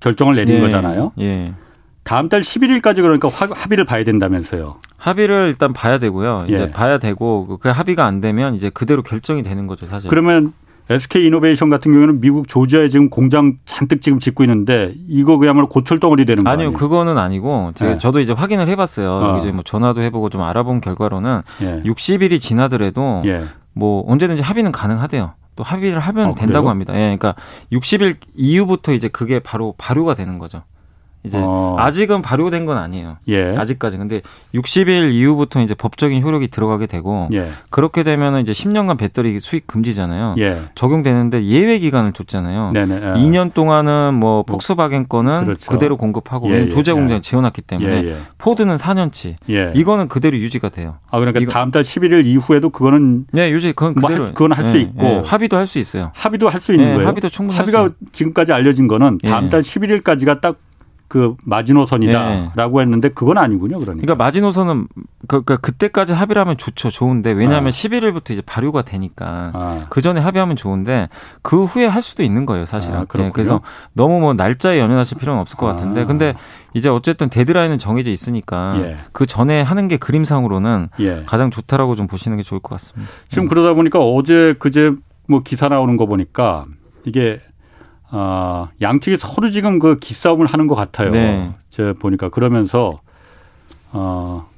결정을 0.00 0.36
내린 0.36 0.56
네. 0.56 0.60
거잖아요. 0.60 1.12
예. 1.20 1.52
다음 2.04 2.28
달 2.28 2.40
11일까지 2.40 3.02
그러니까 3.02 3.28
합의를 3.28 3.84
봐야 3.84 4.04
된다면서요. 4.04 4.78
합의를 4.96 5.48
일단 5.48 5.72
봐야 5.72 5.98
되고요. 5.98 6.46
이제 6.48 6.62
예. 6.62 6.70
봐야 6.70 6.98
되고 6.98 7.58
그 7.58 7.68
합의가 7.68 8.06
안 8.06 8.20
되면 8.20 8.54
이제 8.54 8.70
그대로 8.70 9.02
결정이 9.02 9.42
되는 9.42 9.66
거죠, 9.66 9.84
사실. 9.84 10.08
그러면 10.08 10.52
SK 10.90 11.26
이노베이션 11.26 11.68
같은 11.68 11.92
경우는 11.92 12.20
미국 12.20 12.48
조지아에 12.48 12.88
지금 12.88 13.10
공장 13.10 13.58
잔뜩 13.66 14.00
지금 14.00 14.18
짓고 14.18 14.42
있는데 14.44 14.94
이거 15.06 15.36
그야말로 15.36 15.68
고철 15.68 16.00
덩어리 16.00 16.24
되는 16.24 16.44
거 16.44 16.50
아니요? 16.50 16.68
아니요, 16.68 16.78
그거는 16.78 17.18
아니고 17.18 17.72
제가 17.74 17.92
예. 17.92 17.98
저도 17.98 18.20
이제 18.20 18.32
확인을 18.32 18.68
해봤어요. 18.68 19.10
어. 19.10 19.38
이제 19.38 19.52
뭐 19.52 19.62
전화도 19.62 20.02
해보고 20.02 20.30
좀 20.30 20.42
알아본 20.42 20.80
결과로는 20.80 21.42
예. 21.62 21.82
60일이 21.84 22.40
지나더라도 22.40 23.22
예. 23.26 23.44
뭐 23.74 24.02
언제든지 24.10 24.42
합의는 24.42 24.72
가능하대요. 24.72 25.34
또 25.56 25.64
합의를 25.64 25.98
하면 25.98 26.30
아, 26.30 26.34
된다고 26.34 26.70
합니다. 26.70 26.94
예, 26.94 27.00
그러니까 27.00 27.34
60일 27.72 28.16
이후부터 28.34 28.92
이제 28.92 29.08
그게 29.08 29.40
바로 29.40 29.74
발효가 29.76 30.14
되는 30.14 30.38
거죠. 30.38 30.62
이제 31.24 31.38
어. 31.42 31.74
아직은 31.78 32.22
발효된 32.22 32.64
건 32.64 32.78
아니에요. 32.78 33.16
예. 33.28 33.52
아직까지. 33.56 33.98
근데 33.98 34.22
60일 34.54 35.12
이후부터 35.12 35.60
이제 35.62 35.74
법적인 35.74 36.22
효력이 36.22 36.48
들어가게 36.48 36.86
되고 36.86 37.28
예. 37.32 37.50
그렇게 37.70 38.02
되면은 38.02 38.40
이제 38.42 38.52
10년간 38.52 38.96
배터리 38.98 39.38
수입 39.40 39.66
금지잖아요. 39.66 40.36
예. 40.38 40.60
적용되는데 40.74 41.44
예외 41.44 41.78
기간을 41.80 42.12
뒀잖아요. 42.12 42.72
네네. 42.72 43.00
2년 43.20 43.46
예. 43.46 43.50
동안은 43.52 44.14
뭐, 44.14 44.28
뭐 44.28 44.42
폭스바겐 44.44 45.08
거는 45.08 45.44
그렇죠. 45.44 45.70
그대로 45.70 45.96
공급하고 45.96 46.50
예, 46.50 46.60
예. 46.62 46.68
조제 46.68 46.92
공장에 46.92 47.20
지원했기 47.20 47.62
때문에 47.62 48.14
포드는 48.38 48.76
4년치. 48.76 49.36
이거는 49.74 50.08
그대로 50.08 50.36
유지가 50.38 50.68
돼요. 50.68 50.96
아 51.10 51.18
그러니까 51.18 51.40
이거. 51.40 51.50
다음 51.52 51.70
달 51.70 51.82
11일 51.82 52.26
이후에도 52.26 52.70
그거는 52.70 53.26
네, 53.32 53.50
유지 53.50 53.72
그건 53.72 53.94
뭐 54.00 54.08
그대로 54.08 54.24
뭐 54.24 54.32
그건 54.34 54.52
할 54.52 54.68
수 54.68 54.76
있고 54.78 55.22
합의도 55.22 55.56
할 55.56 55.66
수 55.66 55.78
있어요. 55.78 56.10
합의도 56.14 56.48
할 56.48 56.60
수 56.60 56.72
있는 56.74 56.94
거예요. 56.94 57.08
합의도 57.08 57.28
충분히 57.28 57.58
합의가 57.58 57.90
지금까지 58.12 58.52
알려진 58.52 58.86
거는 58.88 59.18
다음 59.24 59.48
달 59.48 59.62
11일까지가 59.62 60.40
딱 60.40 60.56
그 61.08 61.34
마지노선이다라고 61.42 62.78
네. 62.78 62.82
했는데 62.82 63.08
그건 63.08 63.38
아니군요. 63.38 63.78
그러니까, 63.78 64.02
그러니까 64.02 64.14
마지노선은 64.14 64.88
그, 65.26 65.42
그 65.42 65.56
그때까지 65.56 66.12
합의를 66.12 66.40
하면 66.42 66.58
좋죠. 66.58 66.90
좋은데 66.90 67.32
왜냐하면 67.32 67.68
아. 67.68 67.70
11일부터 67.70 68.30
이제 68.32 68.42
발효가 68.42 68.82
되니까 68.82 69.50
아. 69.54 69.86
그 69.88 70.02
전에 70.02 70.20
합의하면 70.20 70.56
좋은데 70.56 71.08
그 71.40 71.64
후에 71.64 71.86
할 71.86 72.02
수도 72.02 72.22
있는 72.22 72.44
거예요, 72.44 72.66
사실은. 72.66 72.98
아, 72.98 73.04
네, 73.04 73.30
그래서 73.32 73.62
너무 73.94 74.20
뭐 74.20 74.34
날짜에 74.34 74.78
연연하실 74.78 75.18
필요는 75.18 75.40
없을 75.40 75.56
것 75.56 75.66
아. 75.66 75.70
같은데 75.70 76.04
근데 76.04 76.34
이제 76.74 76.90
어쨌든 76.90 77.30
데드라인은 77.30 77.78
정해져 77.78 78.10
있으니까 78.10 78.78
예. 78.80 78.96
그 79.12 79.24
전에 79.24 79.62
하는 79.62 79.88
게 79.88 79.96
그림상으로는 79.96 80.90
예. 81.00 81.24
가장 81.24 81.50
좋다라고 81.50 81.96
좀 81.96 82.06
보시는 82.06 82.36
게 82.36 82.42
좋을 82.42 82.60
것 82.60 82.74
같습니다. 82.74 83.10
지금 83.30 83.44
네. 83.44 83.48
그러다 83.48 83.72
보니까 83.72 83.98
어제 83.98 84.54
그제 84.58 84.92
뭐 85.26 85.42
기사 85.42 85.68
나오는 85.68 85.96
거 85.96 86.04
보니까 86.04 86.66
이게 87.06 87.40
어, 88.10 88.68
양측이 88.80 89.16
서로 89.18 89.50
지금 89.50 89.78
그 89.78 89.98
기싸움을 89.98 90.46
하는 90.46 90.66
것 90.66 90.74
같아요. 90.74 91.10
네. 91.10 91.50
제가 91.70 91.94
보니까 92.00 92.28
그러면서 92.30 92.98
어, 93.92 94.48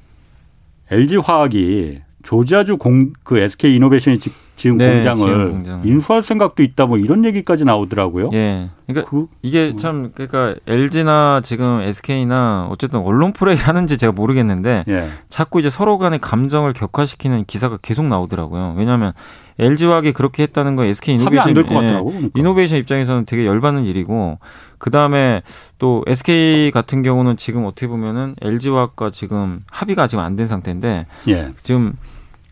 LG 0.90 1.16
화학이 1.18 2.00
조지아주 2.22 2.76
공 2.76 3.12
그 3.24 3.38
SK 3.38 3.76
이노베이션이 3.76 4.18
지금 4.56 4.76
네, 4.76 4.96
공장을 4.96 5.50
공장. 5.52 5.82
인수할 5.84 6.22
생각도 6.22 6.62
있다 6.62 6.84
뭐 6.86 6.98
이런 6.98 7.24
얘기까지 7.24 7.64
나오더라고요. 7.64 8.28
예. 8.34 8.68
그러니까 8.86 9.08
그, 9.08 9.26
이게 9.40 9.70
음. 9.70 9.76
참 9.78 10.10
그러니까 10.14 10.56
LG나 10.66 11.40
지금 11.42 11.80
SK나 11.80 12.68
어쨌든 12.70 13.00
언론 13.00 13.32
플레이를 13.32 13.64
하는지 13.66 13.96
제가 13.96 14.12
모르겠는데 14.12 14.84
예. 14.88 15.08
자꾸 15.28 15.60
이제 15.60 15.70
서로 15.70 15.96
간의 15.96 16.18
감정을 16.18 16.72
격화시키는 16.74 17.44
기사가 17.46 17.78
계속 17.80 18.04
나오더라고요. 18.06 18.74
왜냐하면 18.76 19.12
LG화학이 19.60 20.12
그렇게 20.12 20.42
했다는 20.44 20.74
건 20.76 20.86
SK 20.86 21.14
이노베이션 21.16 21.50
예, 21.50 21.62
그러니까. 21.62 22.30
이노베이션 22.34 22.78
입장에서는 22.78 23.26
되게 23.26 23.46
열받는 23.46 23.84
일이고 23.84 24.38
그 24.78 24.90
다음에 24.90 25.42
또 25.78 26.02
SK 26.06 26.70
같은 26.72 27.02
경우는 27.02 27.36
지금 27.36 27.64
어떻게 27.66 27.86
보면은 27.86 28.34
LG화학과 28.40 29.10
지금 29.10 29.60
합의가 29.70 30.06
지금 30.06 30.24
안 30.24 30.34
된 30.34 30.46
상태인데 30.46 31.06
예. 31.28 31.52
지금 31.60 31.92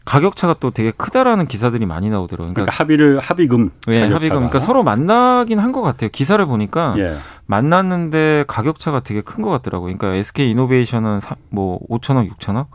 가격 0.05 0.37
차가 0.37 0.55
또 0.59 0.71
되게 0.71 0.91
크다라는 0.91 1.45
기사들이 1.47 1.85
많이 1.85 2.09
나오더라고요. 2.09 2.55
그러니까, 2.55 2.73
그러니까 2.73 2.77
합의를 2.83 3.19
합의금. 3.21 3.71
예, 3.89 4.05
합의금. 4.05 4.37
그러니까 4.37 4.59
서로 4.59 4.83
만나긴 4.83 5.59
한 5.59 5.73
것 5.73 5.83
같아요. 5.83 6.09
기사를 6.11 6.45
보니까 6.47 6.95
예. 6.99 7.15
만났는데 7.47 8.45
가격 8.49 8.79
차가 8.79 9.01
되게 9.01 9.21
큰 9.21 9.43
것 9.43 9.51
같더라고요. 9.51 9.95
그러니까 9.97 10.15
SK 10.19 10.51
이노베이션은 10.51 11.21
뭐 11.51 11.79
5천억, 11.91 12.29
6천억. 12.31 12.67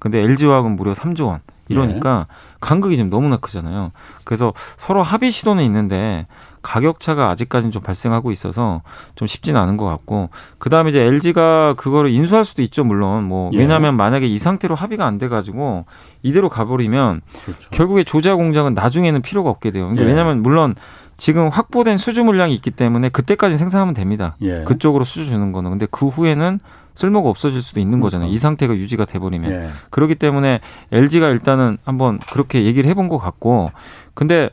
근데 0.00 0.18
LG화학은 0.18 0.74
무려 0.74 0.92
3조 0.92 1.28
원. 1.28 1.40
이러니까 1.70 2.26
예. 2.28 2.34
간극이 2.60 2.96
지금 2.96 3.10
너무나 3.10 3.36
크잖아요. 3.36 3.92
그래서 4.24 4.52
서로 4.76 5.04
합의 5.04 5.30
시도는 5.30 5.62
있는데 5.64 6.26
가격 6.62 7.00
차가 7.00 7.30
아직까지는 7.30 7.70
좀 7.70 7.80
발생하고 7.80 8.32
있어서 8.32 8.82
좀 9.14 9.26
쉽지는 9.26 9.58
않은 9.60 9.76
것 9.76 9.86
같고 9.86 10.28
그 10.58 10.68
다음에 10.68 10.90
이제 10.90 11.00
LG가 11.00 11.74
그거를 11.74 12.10
인수할 12.10 12.44
수도 12.44 12.60
있죠 12.62 12.84
물론 12.84 13.24
뭐 13.24 13.50
예. 13.54 13.58
왜냐하면 13.58 13.96
만약에 13.96 14.26
이 14.26 14.36
상태로 14.36 14.74
합의가 14.74 15.06
안 15.06 15.16
돼가지고 15.16 15.86
이대로 16.22 16.48
가버리면 16.48 17.22
그렇죠. 17.44 17.70
결국에 17.70 18.02
조자 18.02 18.34
공장은 18.34 18.74
나중에는 18.74 19.22
필요가 19.22 19.48
없게 19.48 19.70
돼요. 19.70 19.84
그러니까 19.84 20.04
예. 20.04 20.08
왜냐하면 20.08 20.42
물론 20.42 20.74
지금 21.16 21.48
확보된 21.48 21.98
수주 21.98 22.24
물량이 22.24 22.54
있기 22.54 22.70
때문에 22.72 23.10
그때까지 23.10 23.56
생산하면 23.56 23.94
됩니다. 23.94 24.36
예. 24.42 24.64
그쪽으로 24.64 25.04
수주 25.04 25.26
주는 25.26 25.52
거는 25.52 25.70
근데 25.70 25.86
그 25.90 26.08
후에는 26.08 26.58
쓸모가 26.94 27.28
없어질 27.28 27.62
수도 27.62 27.80
있는 27.80 28.00
거잖아요. 28.00 28.30
이 28.30 28.36
상태가 28.38 28.74
유지가 28.76 29.04
돼버리면. 29.04 29.50
예. 29.52 29.68
그렇기 29.90 30.14
때문에 30.16 30.60
LG가 30.92 31.28
일단은 31.28 31.78
한번 31.84 32.18
그렇게 32.32 32.64
얘기를 32.64 32.88
해본 32.90 33.08
것 33.08 33.18
같고, 33.18 33.70
근데 34.14 34.50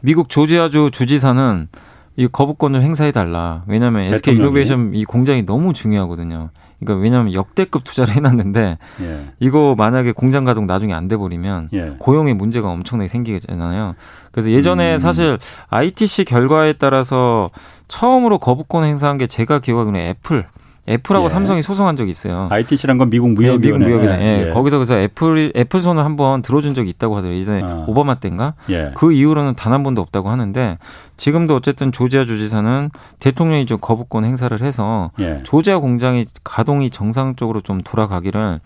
미국 0.00 0.28
조지아주 0.28 0.90
주지사는 0.92 1.68
이 2.16 2.28
거부권 2.28 2.74
좀 2.74 2.82
행사해 2.82 3.10
달라. 3.12 3.62
왜냐하면 3.66 4.02
SK 4.12 4.36
이노베이션 4.36 4.94
이 4.94 5.04
공장이 5.04 5.44
너무 5.44 5.72
중요하거든요. 5.72 6.48
그러니까 6.78 7.02
왜냐하면 7.02 7.32
역대급 7.32 7.82
투자를 7.82 8.14
해놨는데 8.16 8.78
예. 9.00 9.20
이거 9.40 9.74
만약에 9.76 10.12
공장 10.12 10.44
가동 10.44 10.66
나중에 10.66 10.92
안 10.92 11.08
돼 11.08 11.16
버리면 11.16 11.70
예. 11.72 11.94
고용에 11.98 12.34
문제가 12.34 12.68
엄청나게 12.68 13.08
생기잖아요. 13.08 13.94
그래서 14.30 14.50
예전에 14.50 14.94
음. 14.94 14.98
사실 14.98 15.38
ITC 15.70 16.24
결과에 16.24 16.74
따라서 16.74 17.50
처음으로 17.88 18.38
거부권 18.38 18.84
행사한 18.84 19.18
게 19.18 19.26
제가 19.26 19.58
기억하기로는 19.60 20.00
애플. 20.00 20.44
애플하고 20.88 21.24
예. 21.24 21.28
삼성이 21.28 21.62
소송한 21.62 21.96
적이 21.96 22.10
있어요. 22.10 22.48
ITC란 22.50 22.98
건 22.98 23.10
미국 23.10 23.30
무역위네. 23.30 23.58
네, 23.58 23.78
미국 23.78 23.88
무역위네. 23.88 24.24
예. 24.24 24.46
예. 24.48 24.50
거기서 24.52 24.78
그래서 24.78 24.96
애플 24.98 25.52
애플 25.56 25.80
손을 25.80 26.04
한번 26.04 26.42
들어준 26.42 26.74
적이 26.74 26.90
있다고 26.90 27.16
하더라고요. 27.16 27.38
예전에 27.40 27.62
아. 27.62 27.84
오바마 27.86 28.16
때인가? 28.16 28.54
예. 28.70 28.92
그 28.94 29.12
이후로는 29.12 29.54
단 29.54 29.74
한 29.74 29.82
번도 29.82 30.00
없다고 30.02 30.28
하는데 30.30 30.78
지금도 31.16 31.56
어쨌든 31.56 31.90
조지아 31.90 32.24
주지사는 32.26 32.90
대통령이 33.18 33.66
좀 33.66 33.78
거부권 33.80 34.24
행사를 34.24 34.56
해서 34.62 35.10
예. 35.18 35.40
조지아 35.42 35.78
공장이 35.78 36.26
가동이 36.44 36.90
정상적으로 36.90 37.60
좀 37.60 37.80
돌아가기를 37.80 38.60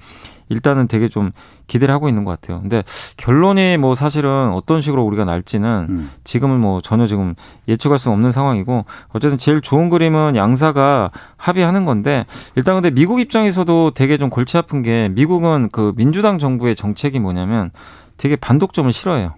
일단은 0.48 0.88
되게 0.88 1.08
좀 1.08 1.32
기대를 1.66 1.94
하고 1.94 2.08
있는 2.08 2.24
것 2.24 2.30
같아요. 2.30 2.60
근데 2.60 2.82
결론이 3.16 3.76
뭐 3.78 3.94
사실은 3.94 4.52
어떤 4.52 4.80
식으로 4.80 5.04
우리가 5.04 5.24
날지는 5.24 5.86
음. 5.88 6.10
지금은 6.24 6.60
뭐 6.60 6.80
전혀 6.80 7.06
지금 7.06 7.34
예측할 7.68 7.98
수 7.98 8.10
없는 8.10 8.30
상황이고 8.30 8.84
어쨌든 9.08 9.38
제일 9.38 9.60
좋은 9.60 9.88
그림은 9.88 10.36
양사가 10.36 11.10
합의하는 11.36 11.84
건데 11.84 12.26
일단 12.56 12.74
근데 12.74 12.90
미국 12.90 13.20
입장에서도 13.20 13.92
되게 13.94 14.16
좀 14.16 14.30
골치 14.30 14.56
아픈 14.56 14.82
게 14.82 15.08
미국은 15.10 15.68
그 15.70 15.92
민주당 15.96 16.38
정부의 16.38 16.74
정책이 16.76 17.18
뭐냐면 17.18 17.70
되게 18.16 18.36
반독점을 18.36 18.92
싫어해요. 18.92 19.34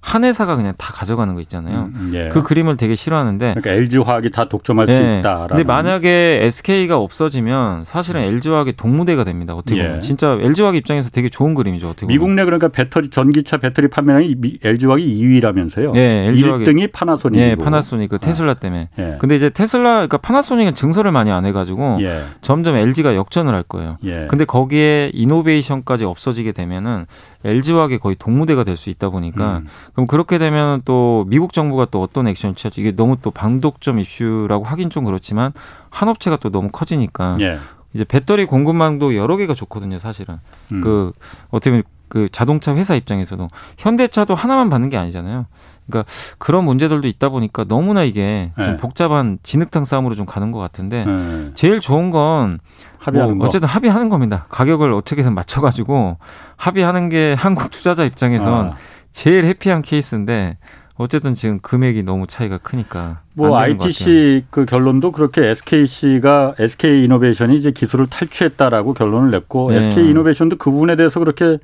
한 0.00 0.24
회사가 0.24 0.56
그냥 0.56 0.74
다 0.78 0.92
가져가는 0.92 1.34
거 1.34 1.40
있잖아요. 1.40 1.90
음, 1.94 2.10
예. 2.14 2.28
그 2.28 2.42
그림을 2.42 2.76
되게 2.76 2.94
싫어하는데. 2.94 3.54
그러니까 3.58 3.70
LG 3.72 3.98
화학이 3.98 4.30
다 4.30 4.48
독점할 4.48 4.88
예. 4.88 4.96
수 4.96 5.18
있다. 5.18 5.46
근데 5.48 5.64
만약에 5.64 6.40
SK가 6.42 6.96
없어지면 6.98 7.84
사실은 7.84 8.20
LG 8.22 8.48
화학이 8.50 8.72
동무대가 8.76 9.24
됩니다. 9.24 9.54
어떻게 9.54 9.82
보면 9.82 9.96
예. 9.98 10.00
진짜 10.00 10.38
LG 10.40 10.62
화학 10.62 10.76
입장에서 10.76 11.10
되게 11.10 11.28
좋은 11.28 11.54
그림이죠. 11.54 11.88
어떻게 11.88 12.06
보면. 12.06 12.14
미국 12.14 12.30
내 12.34 12.44
그러니까 12.44 12.68
배터리 12.68 13.10
전기차 13.10 13.56
배터리 13.56 13.88
판매량이 13.88 14.36
LG 14.62 14.86
화학이 14.86 15.22
2위라면서요. 15.22 15.96
예, 15.96 16.26
LG 16.28 16.44
화학이 16.44 16.64
1등이 16.64 16.92
파나소닉. 16.92 17.40
예, 17.40 17.54
파나소닉 17.56 18.08
그 18.10 18.18
테슬라 18.18 18.54
때문에. 18.54 18.88
예. 18.98 19.16
근데 19.18 19.36
이제 19.36 19.50
테슬라 19.50 19.92
그러니까 19.94 20.18
파나소닉은 20.18 20.74
증설을 20.74 21.10
많이 21.12 21.30
안 21.30 21.44
해 21.44 21.52
가지고 21.52 21.98
예. 22.02 22.22
점점 22.40 22.76
LG가 22.76 23.14
역전을 23.14 23.54
할 23.54 23.62
거예요. 23.62 23.96
예. 24.04 24.26
근데 24.28 24.44
거기에 24.44 25.10
이노베이션까지 25.14 26.04
없어지게 26.04 26.52
되면은 26.52 27.06
LG 27.44 27.72
화학이 27.72 27.98
거의 27.98 28.16
동무대가 28.16 28.64
될 28.64 28.76
수 28.76 28.90
있다 28.90 29.10
보니까. 29.10 29.58
음. 29.58 29.66
그럼 29.92 30.06
그렇게 30.06 30.38
되면 30.38 30.82
또 30.84 31.24
미국 31.28 31.52
정부가 31.52 31.86
또 31.86 32.02
어떤 32.02 32.26
액션을 32.28 32.54
취할지 32.54 32.80
이게 32.80 32.92
너무 32.92 33.16
또 33.22 33.30
방독점 33.30 33.98
이슈라고 33.98 34.64
하긴 34.64 34.90
좀 34.90 35.04
그렇지만 35.04 35.52
한 35.90 36.08
업체가 36.08 36.36
또 36.36 36.50
너무 36.50 36.68
커지니까 36.70 37.36
예. 37.40 37.58
이제 37.94 38.04
배터리 38.04 38.44
공급망도 38.44 39.16
여러 39.16 39.36
개가 39.36 39.54
좋거든요, 39.54 39.98
사실은. 39.98 40.38
음. 40.72 40.80
그 40.80 41.12
어떻게 41.50 41.70
보면 41.70 41.82
그 42.08 42.28
자동차 42.30 42.74
회사 42.74 42.94
입장에서도 42.94 43.48
현대차도 43.78 44.34
하나만 44.34 44.68
받는 44.68 44.88
게 44.88 44.96
아니잖아요. 44.96 45.46
그러니까 45.86 46.10
그런 46.38 46.64
문제들도 46.64 47.06
있다 47.08 47.30
보니까 47.30 47.64
너무나 47.64 48.04
이게 48.04 48.50
좀 48.56 48.72
네. 48.72 48.76
복잡한 48.76 49.38
진흙탕 49.42 49.84
싸움으로 49.84 50.14
좀 50.14 50.26
가는 50.26 50.52
것 50.52 50.58
같은데 50.58 51.04
네. 51.04 51.50
제일 51.54 51.80
좋은 51.80 52.10
건 52.10 52.58
합의하는 52.98 53.38
뭐 53.38 53.46
어쨌든 53.46 53.68
합의하는 53.68 54.08
겁니다. 54.08 54.46
가격을 54.50 54.92
어떻게든 54.92 55.34
맞춰가지고 55.34 56.18
합의하는 56.56 57.08
게 57.08 57.34
한국 57.38 57.70
투자자 57.70 58.04
입장에선 58.04 58.66
아. 58.66 58.74
제일 59.12 59.46
해피한 59.46 59.82
케이스인데 59.82 60.58
어쨌든 60.98 61.34
지금 61.34 61.58
금액이 61.60 62.02
너무 62.02 62.26
차이가 62.26 62.58
크니까 62.58 63.20
뭐 63.34 63.56
ITC 63.56 64.46
그 64.50 64.66
결론도 64.66 65.12
그렇게 65.12 65.46
SKC가 65.46 66.56
SK 66.58 67.04
이노베이션이 67.04 67.56
이제 67.56 67.70
기술을 67.70 68.08
탈취했다라고 68.08 68.94
결론을 68.94 69.30
냈고 69.30 69.70
네. 69.70 69.78
SK 69.78 70.10
이노베이션도 70.10 70.56
그 70.56 70.70
부분에 70.70 70.96
대해서 70.96 71.20
그렇게 71.20 71.58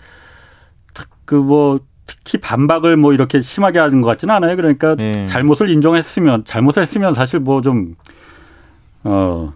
그뭐 1.24 1.80
특히 2.06 2.38
반박을 2.38 2.96
뭐 2.96 3.12
이렇게 3.14 3.40
심하게 3.40 3.78
하는 3.78 4.00
것 4.00 4.08
같지는 4.08 4.34
않아요. 4.34 4.56
그러니까 4.56 4.94
네. 4.96 5.24
잘못을 5.26 5.70
인정했으면 5.70 6.44
잘못했으면 6.44 7.14
사실 7.14 7.40
뭐 7.40 7.60
좀 7.60 7.94
어 9.04 9.52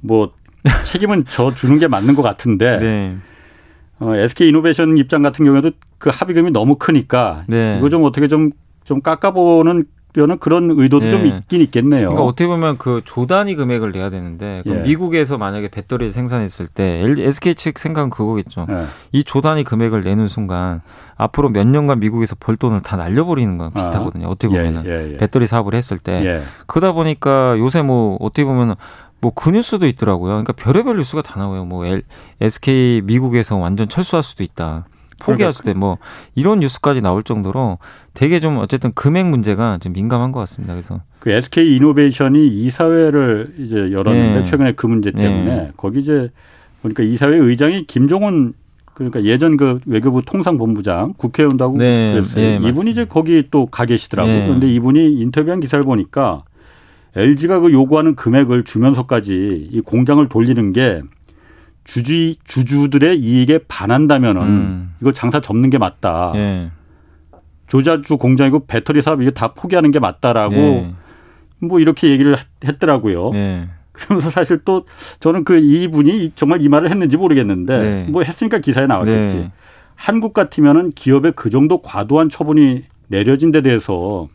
뭐 0.00 0.32
책임은 0.84 1.24
져 1.26 1.52
주는 1.52 1.78
게 1.78 1.88
맞는 1.88 2.14
것 2.14 2.22
같은데 2.22 2.78
네. 2.78 3.16
어, 4.00 4.14
SK 4.14 4.48
이노베이션 4.48 4.96
입장 4.98 5.22
같은 5.22 5.44
경우에도 5.44 5.70
그 5.98 6.10
합의금이 6.12 6.50
너무 6.50 6.76
크니까 6.76 7.44
네. 7.46 7.76
이거 7.78 7.88
좀 7.88 8.04
어떻게 8.04 8.28
좀좀 8.28 9.00
깎아보는 9.02 9.84
는 10.16 10.38
그런 10.38 10.70
의도도 10.70 11.06
예. 11.06 11.10
좀 11.10 11.26
있긴 11.26 11.60
있겠네요. 11.60 12.10
그러니까 12.10 12.22
어떻게 12.22 12.46
보면 12.46 12.78
그 12.78 13.02
조단위 13.04 13.56
금액을 13.56 13.90
내야 13.90 14.10
되는데 14.10 14.62
예. 14.64 14.70
미국에서 14.70 15.38
만약에 15.38 15.66
배터리를 15.66 16.12
생산했을 16.12 16.68
때 16.68 17.04
SK 17.18 17.56
측 17.56 17.80
생각은 17.80 18.10
그거겠죠. 18.10 18.66
예. 18.70 18.84
이 19.10 19.24
조단위 19.24 19.64
금액을 19.64 20.02
내는 20.02 20.28
순간 20.28 20.82
앞으로 21.16 21.48
몇 21.48 21.66
년간 21.66 21.98
미국에서 21.98 22.36
벌 22.38 22.56
돈을 22.56 22.82
다 22.82 22.96
날려버리는 22.96 23.58
비슷하거든요. 23.74 24.28
아. 24.28 24.30
어떻게 24.30 24.54
예, 24.54 24.58
보면은 24.58 24.84
예, 24.86 25.14
예. 25.14 25.16
배터리 25.16 25.46
사업을 25.46 25.74
했을 25.74 25.98
때 25.98 26.42
그러다 26.66 26.92
보니까 26.92 27.58
요새 27.58 27.82
뭐 27.82 28.16
어떻게 28.20 28.44
보면 28.44 28.76
뭐그 29.20 29.50
뉴스도 29.50 29.86
있더라고요. 29.86 30.30
그러니까 30.30 30.52
별의별 30.52 30.96
뉴스가 30.96 31.22
다 31.22 31.40
나와요. 31.40 31.64
뭐 31.64 31.86
L, 31.86 32.02
SK 32.40 33.02
미국에서 33.02 33.56
완전 33.56 33.88
철수할 33.88 34.22
수도 34.22 34.44
있다. 34.44 34.84
포기할 35.18 35.52
수도 35.52 35.70
있고 35.70 35.80
뭐 35.80 35.98
이런 36.34 36.60
뉴스까지 36.60 37.00
나올 37.00 37.22
정도로 37.22 37.78
되게 38.14 38.40
좀 38.40 38.58
어쨌든 38.58 38.92
금액 38.94 39.26
문제가 39.26 39.78
좀 39.78 39.92
민감한 39.92 40.32
것 40.32 40.40
같습니다. 40.40 40.74
그래서 40.74 41.00
그 41.20 41.30
SK 41.30 41.76
이노베이션이 41.76 42.46
이사회를 42.48 43.54
이제 43.58 43.76
열었는데 43.92 44.38
네. 44.40 44.44
최근에 44.44 44.72
그 44.72 44.86
문제 44.86 45.10
때문에 45.10 45.56
네. 45.56 45.70
거기 45.76 46.00
이제 46.00 46.30
보니까 46.82 47.02
이사회 47.02 47.36
의장이 47.36 47.86
김종원 47.86 48.54
그러니까 48.94 49.24
예전 49.24 49.56
그 49.56 49.80
외교부 49.86 50.22
통상본부장 50.22 51.14
국회의원도 51.16 51.64
하고 51.64 51.76
네. 51.78 52.12
그랬어요. 52.12 52.60
네, 52.60 52.68
이분이 52.68 52.90
이제 52.92 53.04
거기 53.04 53.48
또 53.50 53.66
가 53.66 53.84
계시더라고요. 53.86 54.34
네. 54.34 54.46
그런데 54.46 54.72
이분이 54.72 55.14
인터뷰한 55.14 55.60
기사를 55.60 55.84
보니까 55.84 56.44
LG가 57.16 57.60
그 57.60 57.72
요구하는 57.72 58.14
금액을 58.14 58.64
주면서까지 58.64 59.68
이 59.72 59.80
공장을 59.80 60.26
돌리는 60.28 60.72
게 60.72 61.00
주주 61.84 62.34
주주들의 62.44 63.18
이익에 63.18 63.60
반한다면은 63.68 64.42
음. 64.42 64.94
이거 65.00 65.12
장사 65.12 65.40
접는 65.40 65.70
게 65.70 65.78
맞다. 65.78 66.32
예. 66.34 66.70
조자주 67.66 68.16
공장이고 68.16 68.66
배터리 68.66 69.02
사업 69.02 69.22
이게 69.22 69.30
다 69.30 69.54
포기하는 69.54 69.90
게 69.90 69.98
맞다라고 69.98 70.54
예. 70.54 70.94
뭐 71.60 71.80
이렇게 71.80 72.10
얘기를 72.10 72.36
했더라고요. 72.64 73.32
예. 73.34 73.68
그러면서 73.92 74.28
사실 74.28 74.60
또 74.64 74.86
저는 75.20 75.44
그 75.44 75.58
이분이 75.58 76.32
정말 76.34 76.62
이 76.62 76.68
말을 76.68 76.90
했는지 76.90 77.16
모르겠는데 77.16 77.78
네. 77.78 78.06
뭐 78.10 78.22
했으니까 78.22 78.58
기사에 78.58 78.86
나왔겠지. 78.86 79.34
네. 79.34 79.52
한국 79.94 80.32
같으면은 80.34 80.90
기업의 80.90 81.32
그 81.36 81.50
정도 81.50 81.80
과도한 81.80 82.28
처분이 82.28 82.82
내려진 83.06 83.52
데 83.52 83.62
대해서 83.62 84.28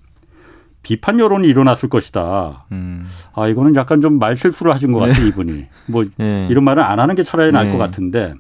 비판 0.82 1.20
여론이 1.20 1.48
일어났을 1.48 1.90
것이다. 1.90 2.66
음. 2.72 3.06
아 3.34 3.48
이거는 3.48 3.76
약간 3.76 4.02
좀 4.02 4.18
말실수를 4.20 4.74
하신 4.74 4.92
것 4.92 5.00
같아 5.00 5.20
네. 5.20 5.28
이분이. 5.28 5.66
뭐 5.88 6.06
네. 6.18 6.48
이런 6.50 6.64
말은 6.64 6.82
안 6.84 7.00
하는 7.00 7.16
게 7.16 7.24
차라리 7.24 7.52
나을 7.52 7.66
네. 7.68 7.72
것 7.74 7.78
같은데 7.78 8.34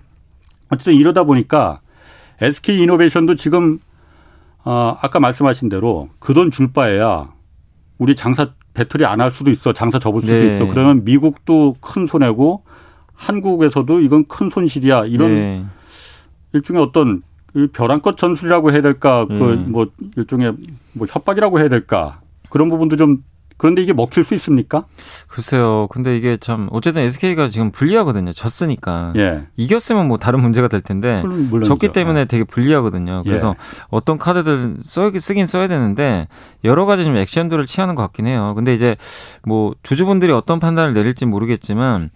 어쨌든 0.69 0.93
이러다 0.93 1.23
보니까 1.23 1.81
SK 2.41 2.81
이노베이션도 2.81 3.35
지금 3.35 3.79
어, 4.63 4.97
아까 5.01 5.19
말씀하신 5.19 5.69
대로 5.69 6.09
그 6.19 6.33
돈 6.33 6.51
줄 6.51 6.71
바에야 6.71 7.31
우리 7.97 8.15
장사 8.15 8.49
배터리 8.73 9.05
안 9.05 9.19
할 9.19 9.31
수도 9.31 9.51
있어 9.51 9.73
장사 9.73 9.99
접을 9.99 10.21
수도 10.21 10.33
네. 10.33 10.55
있어 10.55 10.67
그러면 10.67 11.03
미국도 11.03 11.75
큰 11.81 12.05
손해고 12.07 12.63
한국에서도 13.15 13.99
이건 14.01 14.25
큰 14.27 14.49
손실이야 14.49 15.05
이런 15.05 15.35
네. 15.35 15.65
일종의 16.53 16.81
어떤 16.81 17.21
벼랑끝 17.73 18.15
전술이라고 18.17 18.71
해야 18.71 18.81
될까 18.81 19.25
그뭐 19.25 19.87
일종의 20.15 20.53
뭐 20.93 21.07
협박이라고 21.09 21.59
해야 21.59 21.67
될까 21.67 22.21
그런 22.49 22.69
부분도 22.69 22.95
좀 22.95 23.23
그런데 23.59 23.81
이게 23.81 23.91
먹힐 23.91 24.23
수 24.23 24.33
있습니까? 24.35 24.85
글쎄요. 25.27 25.87
근데 25.91 26.15
이게 26.15 26.37
참 26.37 26.69
어쨌든 26.71 27.01
SK가 27.01 27.49
지금 27.49 27.71
불리하거든요. 27.71 28.31
졌으니까. 28.31 29.11
예. 29.17 29.47
이겼으면 29.57 30.07
뭐 30.07 30.17
다른 30.17 30.39
문제가 30.39 30.69
될 30.69 30.79
텐데 30.79 31.21
물론, 31.23 31.63
졌기 31.63 31.89
때문에 31.89 32.21
예. 32.21 32.25
되게 32.25 32.45
불리하거든요. 32.45 33.23
그래서 33.25 33.49
예. 33.49 33.85
어떤 33.89 34.17
카드들 34.17 34.77
써, 34.83 35.11
쓰긴 35.13 35.45
써야 35.45 35.67
되는데 35.67 36.29
여러 36.63 36.85
가지 36.85 37.03
좀 37.03 37.17
액션들을 37.17 37.65
취하는 37.65 37.95
것 37.95 38.03
같긴 38.03 38.27
해요. 38.27 38.53
근데 38.55 38.73
이제 38.73 38.95
뭐 39.43 39.75
주주분들이 39.83 40.31
어떤 40.31 40.61
판단을 40.61 40.93
내릴지 40.93 41.25
모르겠지만 41.25 42.11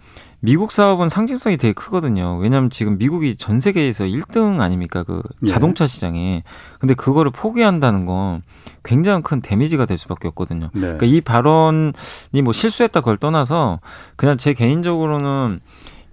미국 0.46 0.74
사업은 0.74 1.08
상징성이 1.08 1.56
되게 1.56 1.72
크거든요. 1.72 2.38
왜냐하면 2.38 2.70
지금 2.70 2.98
미국이 2.98 3.38
전 3.38 3.62
세계에서 3.62 4.04
1등 4.04 4.60
아닙니까? 4.60 5.04
그 5.04 5.24
예. 5.44 5.48
자동차 5.48 5.86
시장에. 5.86 6.44
근데 6.80 6.94
그거를 6.96 7.32
포기한다는 7.32 8.06
건 8.06 8.42
굉장히 8.84 9.24
큰 9.24 9.40
데미지가 9.40 9.86
될 9.86 9.96
수밖에 9.96 10.28
없거든요. 10.28 10.70
네. 10.74 10.82
그러니까 10.82 11.06
이 11.06 11.22
발언이 11.22 12.42
뭐 12.44 12.52
실수했다 12.52 13.00
그걸 13.00 13.16
떠나서 13.16 13.80
그냥 14.18 14.38
제 14.38 14.54
개인적으로는 14.54 15.62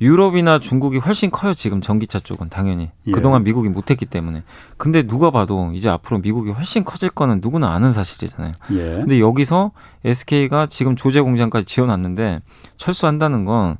유럽이나 0.00 0.60
중국이 0.60 0.98
훨씬 0.98 1.32
커요 1.32 1.52
지금 1.52 1.80
전기차 1.80 2.20
쪽은 2.20 2.50
당연히 2.50 2.90
예. 3.08 3.10
그동안 3.10 3.42
미국이 3.42 3.68
못했기 3.68 4.06
때문에 4.06 4.44
근데 4.76 5.02
누가 5.02 5.30
봐도 5.30 5.72
이제 5.74 5.90
앞으로 5.90 6.20
미국이 6.20 6.52
훨씬 6.52 6.84
커질 6.84 7.10
거는 7.10 7.40
누구나 7.42 7.72
아는 7.74 7.90
사실이잖아요. 7.90 8.52
예. 8.70 8.76
근데 8.94 9.18
여기서 9.18 9.72
SK가 10.04 10.66
지금 10.66 10.94
조제 10.94 11.20
공장까지 11.20 11.66
지어놨는데 11.66 12.40
철수한다는 12.76 13.44
건 13.44 13.76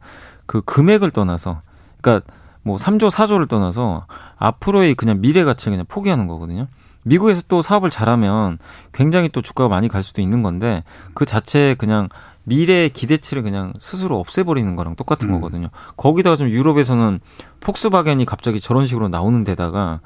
그 0.51 0.63
금액을 0.63 1.13
떠나서 1.13 1.61
그러니까 2.01 2.27
뭐 2.63 2.75
3조 2.75 3.09
4조를 3.09 3.49
떠나서 3.49 4.07
앞으로의 4.37 4.97
그냥 4.97 5.21
미래 5.21 5.45
가치를 5.45 5.75
그냥 5.75 5.87
포기하는 5.89 6.27
거거든요. 6.27 6.67
미국에서 7.05 7.43
또 7.47 7.63
사업을 7.63 7.89
잘하면 7.89 8.59
굉장히 8.93 9.29
또 9.29 9.43
주가가 9.43 9.69
많이 9.69 9.87
갈 9.87 10.03
수도 10.03 10.21
있는 10.21 10.43
건데 10.43 10.83
그 11.15 11.25
자체에 11.25 11.75
그냥 11.75 12.09
미래의 12.43 12.89
기대치를 12.89 13.45
그냥 13.45 13.73
스스로 13.79 14.19
없애버리는 14.19 14.75
거랑 14.75 14.97
똑같은 14.97 15.29
음. 15.29 15.35
거거든요. 15.35 15.69
거기다가 15.97 16.35
좀 16.35 16.49
유럽에서는 16.49 17.21
폭스바겐이 17.61 18.25
갑자기 18.25 18.59
저런 18.59 18.89
식으로 18.89 19.07
나오는 19.07 19.45
데다가 19.45 20.01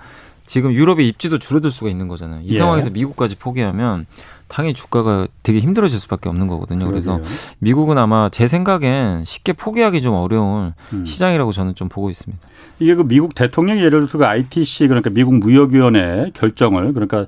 지금 0.45 0.75
유럽의 0.75 1.09
입지도 1.09 1.39
줄어들 1.39 1.71
수가 1.71 1.89
있는 1.89 2.07
거잖아요. 2.07 2.43
이 2.43 2.51
예. 2.51 2.59
상황에서 2.59 2.91
미국까지 2.91 3.37
포기하면 3.37 4.05
당연히 4.55 4.73
주가가 4.73 5.27
되게 5.43 5.59
힘들어질 5.59 5.99
수밖에 5.99 6.29
없는 6.29 6.47
거거든요. 6.47 6.87
그래서 6.87 7.15
그러게요. 7.15 7.35
미국은 7.59 7.99
아마 7.99 8.29
제 8.29 8.47
생각엔 8.47 9.25
쉽게 9.25 9.53
포기하기 9.53 10.01
좀 10.01 10.15
어려운 10.15 10.75
음. 10.93 11.05
시장이라고 11.05 11.51
저는 11.51 11.75
좀 11.75 11.89
보고 11.89 12.09
있습니다. 12.09 12.47
이게 12.79 12.95
그 12.95 13.03
미국 13.03 13.35
대통령이 13.35 13.81
예를 13.81 13.91
들어서 13.91 14.17
그 14.17 14.27
ITC 14.27 14.87
그러니까 14.87 15.11
미국 15.11 15.35
무역위원회 15.41 16.31
결정을 16.35 16.93
그러니까 16.93 17.27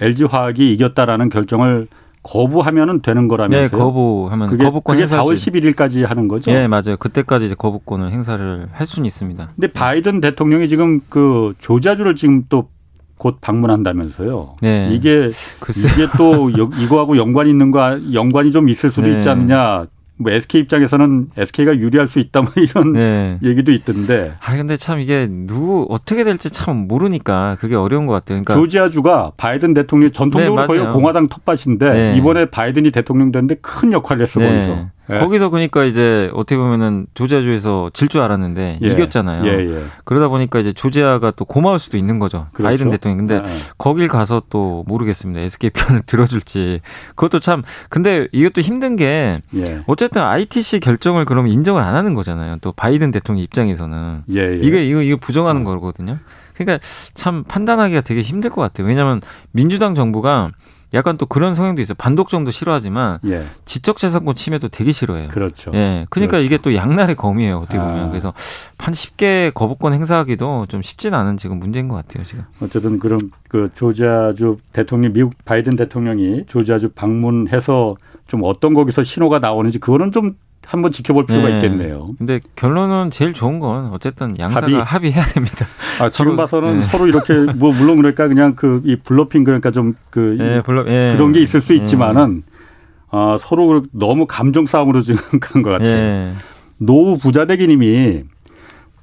LG 0.00 0.24
화학이 0.24 0.72
이겼다라는 0.72 1.28
결정을 1.28 1.86
거부하면은 2.22 3.02
되는 3.02 3.28
거라면서요? 3.28 3.68
네, 3.68 3.76
거부하면 3.76 4.48
그게, 4.48 4.64
거부권 4.64 4.96
그게 4.96 5.06
4월 5.06 5.34
11일까지 5.34 6.06
하는 6.06 6.28
거죠? 6.28 6.50
네, 6.50 6.66
맞아요. 6.66 6.96
그때까지 6.98 7.44
이제 7.44 7.54
거부권을 7.54 8.10
행사를 8.10 8.68
할 8.72 8.86
수는 8.86 9.04
있습니다. 9.04 9.50
근데 9.54 9.70
바이든 9.70 10.22
대통령이 10.22 10.68
지금 10.68 11.00
그 11.10 11.52
조지아주를 11.58 12.14
지금 12.14 12.44
또 12.48 12.70
곧 13.16 13.38
방문한다면서요. 13.40 14.56
네. 14.60 14.90
이게 14.92 15.30
글쎄요. 15.60 15.92
이게 15.94 16.06
또 16.16 16.50
이거하고 16.78 17.16
연관이 17.16 17.50
있는 17.50 17.70
거 17.70 17.98
연관이 18.12 18.50
좀 18.52 18.68
있을 18.68 18.90
수도 18.90 19.06
네. 19.06 19.16
있지 19.16 19.28
않느냐 19.28 19.86
뭐 20.16 20.30
SK 20.30 20.62
입장에서는 20.62 21.30
SK가 21.36 21.76
유리할 21.76 22.06
수 22.06 22.20
있다 22.20 22.42
뭐 22.42 22.52
이런 22.62 22.92
네. 22.92 23.38
얘기도 23.42 23.72
있던데. 23.72 24.34
아 24.40 24.56
근데 24.56 24.76
참 24.76 24.98
이게 25.00 25.26
누구 25.28 25.86
어떻게 25.90 26.24
될지 26.24 26.50
참 26.50 26.86
모르니까 26.88 27.56
그게 27.60 27.74
어려운 27.74 28.06
것 28.06 28.12
같아요. 28.12 28.42
그러니까 28.42 28.54
조지아주가 28.54 29.32
바이든 29.36 29.74
대통령 29.74 30.12
전통적으로 30.12 30.62
네, 30.62 30.66
거의 30.66 30.92
공화당 30.92 31.28
텃밭인데 31.28 31.90
네. 31.90 32.16
이번에 32.16 32.46
바이든이 32.46 32.90
대통령 32.90 33.32
됐는데 33.32 33.56
큰 33.60 33.92
역할을 33.92 34.22
했어 34.22 34.40
네. 34.40 34.48
거기서. 34.50 34.88
예. 35.10 35.18
거기서 35.18 35.50
그러니까 35.50 35.84
이제 35.84 36.30
어떻게 36.32 36.56
보면은 36.56 37.06
조지아주에서 37.14 37.90
질 37.92 38.08
줄 38.08 38.20
알았는데 38.20 38.78
예. 38.82 38.86
이겼잖아요. 38.86 39.44
예, 39.46 39.76
예. 39.76 39.84
그러다 40.04 40.28
보니까 40.28 40.60
이제 40.60 40.72
조지아가 40.72 41.30
또 41.32 41.44
고마울 41.44 41.78
수도 41.78 41.96
있는 41.96 42.18
거죠. 42.18 42.46
그렇죠? 42.52 42.68
바이든 42.68 42.90
대통령. 42.90 43.18
근데 43.18 43.42
네. 43.42 43.48
거길 43.76 44.08
가서 44.08 44.42
또 44.50 44.84
모르겠습니다. 44.86 45.40
SK 45.40 45.70
편을 45.70 46.02
들어줄지. 46.06 46.80
그것도 47.16 47.40
참 47.40 47.62
근데 47.88 48.28
이것도 48.32 48.60
힘든 48.60 48.96
게 48.96 49.42
예. 49.56 49.82
어쨌든 49.86 50.22
ITC 50.22 50.80
결정을 50.80 51.24
그러면 51.24 51.50
인정을 51.52 51.82
안 51.82 51.94
하는 51.94 52.14
거잖아요. 52.14 52.56
또 52.60 52.72
바이든 52.72 53.10
대통령 53.10 53.42
입장에서는 53.42 54.22
예, 54.34 54.58
이게 54.62 54.84
이거 54.84 55.02
이거 55.02 55.16
부정하는 55.16 55.62
어. 55.62 55.64
거거든요. 55.64 56.18
그러니까 56.54 56.78
참 57.14 57.42
판단하기가 57.42 58.02
되게 58.02 58.22
힘들 58.22 58.48
것 58.50 58.60
같아요. 58.62 58.86
왜냐하면 58.86 59.20
민주당 59.50 59.94
정부가 59.94 60.50
약간 60.94 61.16
또 61.16 61.26
그런 61.26 61.54
성향도 61.54 61.82
있어요. 61.82 61.94
반독점도 61.98 62.50
싫어하지만 62.50 63.18
예. 63.26 63.44
지적재산권 63.64 64.34
침해도 64.34 64.68
되게 64.68 64.92
싫어해요. 64.92 65.28
그렇죠. 65.28 65.70
예. 65.74 66.06
그러니까 66.10 66.38
그렇죠. 66.38 66.46
이게 66.46 66.58
또 66.58 66.74
양날의 66.74 67.16
검이에요. 67.16 67.58
어떻게 67.58 67.78
보면. 67.78 68.06
아. 68.06 68.08
그래서 68.08 68.32
한 68.78 68.94
쉽게 68.94 69.50
거부권 69.54 69.92
행사하기도 69.92 70.66
좀 70.68 70.82
쉽진 70.82 71.14
않은 71.14 71.36
지금 71.36 71.58
문제인 71.58 71.88
것 71.88 71.96
같아요. 71.96 72.24
지금. 72.24 72.44
어쨌든 72.60 72.98
그럼 72.98 73.18
그 73.48 73.70
조지아주 73.74 74.58
대통령 74.72 75.12
미국 75.12 75.34
바이든 75.44 75.76
대통령이 75.76 76.44
조지아주 76.46 76.90
방문해서 76.90 77.96
좀 78.26 78.40
어떤 78.44 78.74
거기서 78.74 79.04
신호가 79.04 79.38
나오는지 79.38 79.78
그거는 79.78 80.12
좀 80.12 80.36
한번 80.66 80.92
지켜볼 80.92 81.26
필요가 81.26 81.48
네. 81.48 81.54
있겠네요. 81.56 82.10
근데 82.18 82.40
결론은 82.56 83.10
제일 83.10 83.32
좋은 83.32 83.58
건 83.58 83.90
어쨌든 83.92 84.38
양사가 84.38 84.82
합의. 84.82 85.12
해야 85.12 85.24
됩니다. 85.24 85.66
아, 86.00 86.08
지금 86.08 86.36
봐서는 86.36 86.80
네. 86.80 86.86
서로 86.86 87.06
이렇게 87.06 87.34
뭐 87.56 87.72
물론 87.72 87.96
그러니까 87.98 88.28
그냥 88.28 88.54
그 88.54 88.82
이 88.84 88.96
bluffing 88.96 89.44
그러니까 89.44 89.70
좀그 89.70 90.36
네, 90.38 90.62
bluff, 90.62 90.84
예. 90.86 91.12
그런 91.16 91.32
게 91.32 91.40
있을 91.40 91.60
수 91.60 91.72
예. 91.74 91.78
있지만은 91.78 92.42
아, 93.10 93.36
서로 93.38 93.84
너무 93.92 94.26
감정 94.26 94.66
싸움으로 94.66 95.00
지금 95.02 95.20
간 95.40 95.62
것 95.62 95.70
같아요. 95.70 95.90
예. 95.90 96.32
노후 96.78 97.16
부자대기님이 97.18 98.24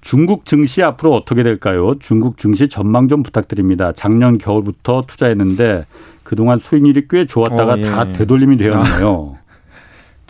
중국 0.02 0.46
증시 0.46 0.82
앞으로 0.84 1.14
어떻게 1.14 1.44
될까요? 1.44 1.96
중국 2.00 2.38
증시 2.38 2.68
전망 2.68 3.08
좀 3.08 3.22
부탁드립니다. 3.24 3.92
작년 3.94 4.38
겨울부터 4.38 5.04
투자했는데 5.08 5.86
그동안 6.24 6.60
수익률이 6.60 7.04
꽤 7.10 7.26
좋았다가 7.26 7.74
어, 7.74 7.78
예. 7.78 7.82
다 7.82 8.12
되돌림이 8.14 8.58
되었네요. 8.58 9.38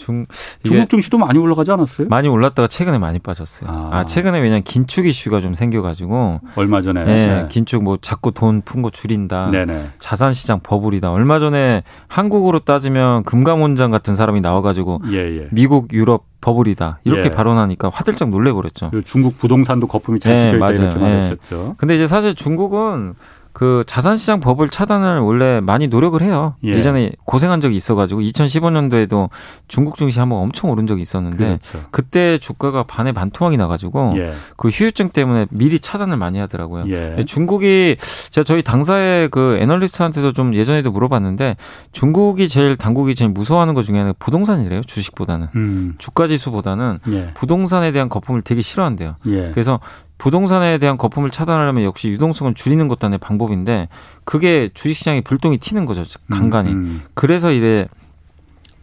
중 0.01 0.25
중국 0.63 0.89
증시도 0.89 1.17
많이 1.17 1.37
올라가지 1.37 1.71
않았어요? 1.71 2.07
많이 2.09 2.27
올랐다가 2.27 2.67
최근에 2.67 2.97
많이 2.97 3.19
빠졌어요. 3.19 3.69
아, 3.69 3.89
아 3.91 4.05
최근에 4.05 4.39
왜냐면 4.39 4.63
긴축 4.63 5.05
이슈가 5.05 5.41
좀 5.41 5.53
생겨가지고 5.53 6.41
얼마 6.55 6.81
전에 6.81 7.03
네, 7.05 7.27
네. 7.27 7.47
긴축 7.49 7.83
뭐 7.83 7.97
자꾸 8.01 8.31
돈 8.31 8.61
푼 8.61 8.81
거 8.81 8.89
줄인다. 8.89 9.49
네네. 9.51 9.89
자산 9.97 10.33
시장 10.33 10.59
버블이다. 10.61 11.11
얼마 11.11 11.39
전에 11.39 11.83
한국으로 12.07 12.59
따지면 12.59 13.23
금감원장 13.23 13.91
같은 13.91 14.15
사람이 14.15 14.41
나와가지고 14.41 15.01
예, 15.11 15.17
예. 15.17 15.47
미국 15.51 15.93
유럽 15.93 16.25
버블이다 16.41 16.99
이렇게 17.03 17.25
예. 17.25 17.29
발언하니까 17.29 17.89
화들짝 17.93 18.29
놀래버렸죠. 18.29 18.91
중국 19.03 19.37
부동산도 19.37 19.87
거품이 19.87 20.19
잘 20.19 20.33
네, 20.33 20.51
껴있다 20.51 20.71
이렇게 20.71 20.97
말했었죠. 20.99 21.67
예. 21.69 21.73
근데 21.77 21.95
이제 21.95 22.07
사실 22.07 22.33
중국은 22.33 23.13
그 23.53 23.83
자산시장 23.85 24.39
버블 24.39 24.69
차단을 24.69 25.19
원래 25.19 25.59
많이 25.59 25.87
노력을 25.87 26.19
해요. 26.21 26.55
예. 26.63 26.81
전에 26.81 27.11
고생한 27.25 27.61
적이 27.61 27.75
있어가지고 27.75 28.21
2015년도에도 28.21 29.29
중국 29.67 29.97
증시 29.97 30.19
한번 30.19 30.39
엄청 30.39 30.69
오른 30.69 30.87
적이 30.87 31.01
있었는데 31.01 31.59
그렇죠. 31.69 31.87
그때 31.91 32.37
주가가 32.37 32.83
반에 32.83 33.11
반토막이 33.11 33.57
나가지고 33.57 34.13
예. 34.17 34.31
그 34.57 34.69
휴유증 34.69 35.09
때문에 35.09 35.47
미리 35.49 35.79
차단을 35.79 36.17
많이 36.17 36.39
하더라고요. 36.39 36.85
예. 36.89 37.23
중국이 37.25 37.97
제가 38.29 38.43
저희 38.43 38.61
당사의 38.63 39.29
그 39.29 39.57
애널리스트한테도 39.61 40.33
좀 40.33 40.55
예전에도 40.55 40.91
물어봤는데 40.91 41.57
중국이 41.91 42.47
제일 42.47 42.77
당국이 42.77 43.15
제일 43.15 43.31
무서워하는 43.31 43.73
것 43.73 43.83
중에 43.83 43.97
하나가 43.97 44.15
부동산이래요. 44.19 44.81
주식보다는 44.81 45.47
음. 45.55 45.93
주가 45.97 46.27
지수보다는 46.27 46.99
예. 47.09 47.31
부동산에 47.33 47.91
대한 47.91 48.09
거품을 48.09 48.41
되게 48.41 48.61
싫어한대요. 48.61 49.15
예. 49.27 49.51
그래서 49.51 49.79
부동산에 50.21 50.77
대한 50.77 50.97
거품을 50.97 51.31
차단하려면 51.31 51.83
역시 51.83 52.07
유동성을 52.09 52.53
줄이는 52.53 52.87
것도 52.87 53.07
하나의 53.07 53.17
방법인데 53.17 53.89
그게 54.23 54.69
주식시장에 54.71 55.21
불똥이 55.21 55.57
튀는 55.57 55.85
거죠. 55.87 56.03
간간히. 56.29 56.69
음, 56.69 56.75
음. 56.75 57.01
그래서 57.15 57.49
이래 57.49 57.87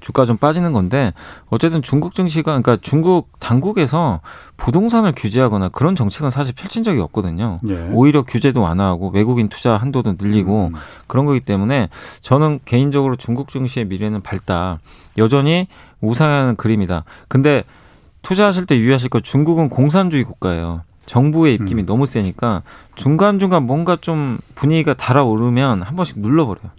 주가 0.01 0.25
좀 0.25 0.37
빠지는 0.37 0.73
건데 0.73 1.13
어쨌든 1.49 1.81
중국 1.81 2.17
증시가 2.17 2.61
그러니까 2.61 2.77
중국 2.83 3.39
당국에서 3.39 4.21
부동산을 4.57 5.13
규제하거나 5.15 5.69
그런 5.69 5.95
정책은 5.95 6.29
사실 6.29 6.57
펼친 6.57 6.83
적이 6.83 6.99
없거든요. 7.03 7.61
예. 7.69 7.89
오히려 7.93 8.23
규제도 8.23 8.61
완화하고 8.61 9.11
외국인 9.11 9.49
투자 9.49 9.77
한도도 9.77 10.17
늘리고 10.19 10.73
음. 10.73 10.81
그런 11.07 11.25
거기 11.25 11.39
때문에 11.39 11.89
저는 12.21 12.59
개인적으로 12.65 13.15
중국 13.15 13.47
증시의 13.51 13.87
미래는 13.87 14.23
밝다. 14.23 14.81
여전히 15.19 15.69
우상하는 16.01 16.57
그림이다. 16.57 17.05
근데 17.29 17.63
투자하실 18.23 18.67
때 18.67 18.77
유의하실 18.77 19.09
거 19.09 19.21
중국은 19.21 19.69
공산주의 19.69 20.25
국가예요. 20.25 20.83
정부의 21.09 21.55
입김이 21.55 21.83
음. 21.83 21.87
너무 21.87 22.07
세니까 22.07 22.63
중간중간 22.95 23.65
뭔가 23.65 23.97
좀 23.97 24.39
분위기가 24.55 24.95
달아오르면 24.95 25.83
한 25.83 25.97
번씩 25.97 26.21
눌러버려요. 26.21 26.71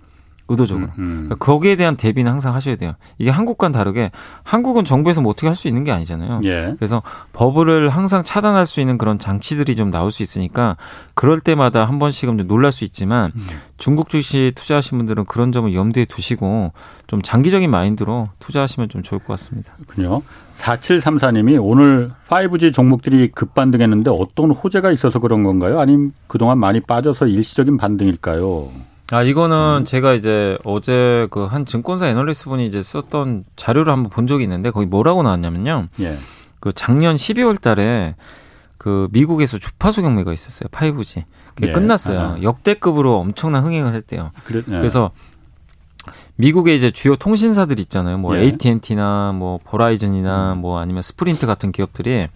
의도적으로. 0.50 0.88
음, 0.88 0.92
음. 0.98 1.14
그러니까 1.28 1.36
거기에 1.36 1.76
대한 1.76 1.96
대비는 1.96 2.32
항상 2.32 2.56
하셔야 2.56 2.76
돼요. 2.76 2.94
이게 3.20 3.30
한국과는 3.30 3.72
다르게 3.72 4.10
한국은 4.44 4.84
정부에서 4.84 5.22
뭐 5.22 5.32
어떻게 5.32 5.48
할 5.48 5.60
수 5.60 5.68
있는 5.68 5.84
게 5.84 5.92
아니잖아요. 5.92 6.42
예. 6.46 6.74
그래서 6.78 7.04
버블을 7.34 7.90
항상 7.90 8.24
차단할 8.24 8.66
수 8.66 8.80
있는 8.80 8.98
그런 8.98 9.20
장치들이 9.20 9.76
좀 9.76 9.92
나올 9.92 10.10
수 10.10 10.24
있으니까 10.24 10.78
그럴 11.14 11.40
때마다 11.42 11.86
한 11.86 12.00
번씩은 12.00 12.38
좀 12.38 12.48
놀랄 12.48 12.72
수 12.72 12.86
있지만 12.86 13.32
음. 13.36 13.42
중국 13.78 14.10
주식 14.10 14.54
투자하신 14.56 14.98
분들은 14.98 15.26
그런 15.26 15.52
점을 15.52 15.72
염두에 15.74 16.06
두시고 16.06 16.72
좀 17.08 17.22
장기적인 17.22 17.70
마인드로 17.70 18.30
투자하시면 18.40 18.90
좀 18.90 19.04
좋을 19.04 19.20
것 19.20 19.28
같습니다. 19.28 19.74
그렇군요. 19.88 20.22
4734님이 20.60 21.58
오늘 21.62 22.12
5G 22.30 22.74
종목들이 22.74 23.30
급반등했는데 23.30 24.12
어떤 24.12 24.52
호재가 24.52 24.92
있어서 24.92 25.20
그런 25.20 25.44
건가요? 25.44 25.80
아니면 25.80 26.14
그동안 26.28 26.58
많이 26.58 26.80
빠져서 26.80 27.28
일시적인 27.28 27.78
반등일까요? 27.78 28.70
아 29.12 29.24
이거는 29.24 29.80
음. 29.82 29.86
제가 29.86 30.14
이제 30.14 30.58
어제 30.64 31.28
그 31.32 31.48
한 31.48 31.66
증권사 31.66 32.08
애널리스트 32.08 32.46
분이 32.46 32.66
이제 32.66 32.82
썼던 32.82 33.46
자료를 33.56 33.92
한번 33.92 34.10
본 34.12 34.28
적이 34.28 34.44
있는데 34.44 34.70
거기 34.72 34.86
뭐라고 34.86 35.24
나왔냐면요. 35.24 35.88
예. 36.02 36.18
그 36.60 36.72
작년 36.74 37.16
12월 37.16 37.60
달에 37.60 38.16
그 38.78 39.08
미국에서 39.12 39.58
주파수 39.58 40.02
경매가 40.02 40.32
있었어요. 40.32 40.70
5G. 40.70 41.24
그게 41.56 41.70
예. 41.70 41.72
끝났어요. 41.72 42.20
아. 42.20 42.42
역대급으로 42.42 43.18
엄청난 43.18 43.66
흥행을 43.66 43.94
했대요. 43.96 44.32
그래, 44.46 44.60
예. 44.68 44.78
그래서 44.78 45.12
미국의 46.36 46.76
이제 46.78 46.92
주요 46.92 47.16
통신사들 47.16 47.80
있잖아요. 47.82 48.18
뭐 48.18 48.38
예. 48.38 48.44
AT&T나 48.44 49.34
뭐 49.34 49.60
버라이즌이나 49.66 50.54
음. 50.54 50.60
뭐 50.60 50.80
아니면 50.80 51.02
스프린트 51.02 51.46
같은 51.46 51.72
기업들이 51.72 52.28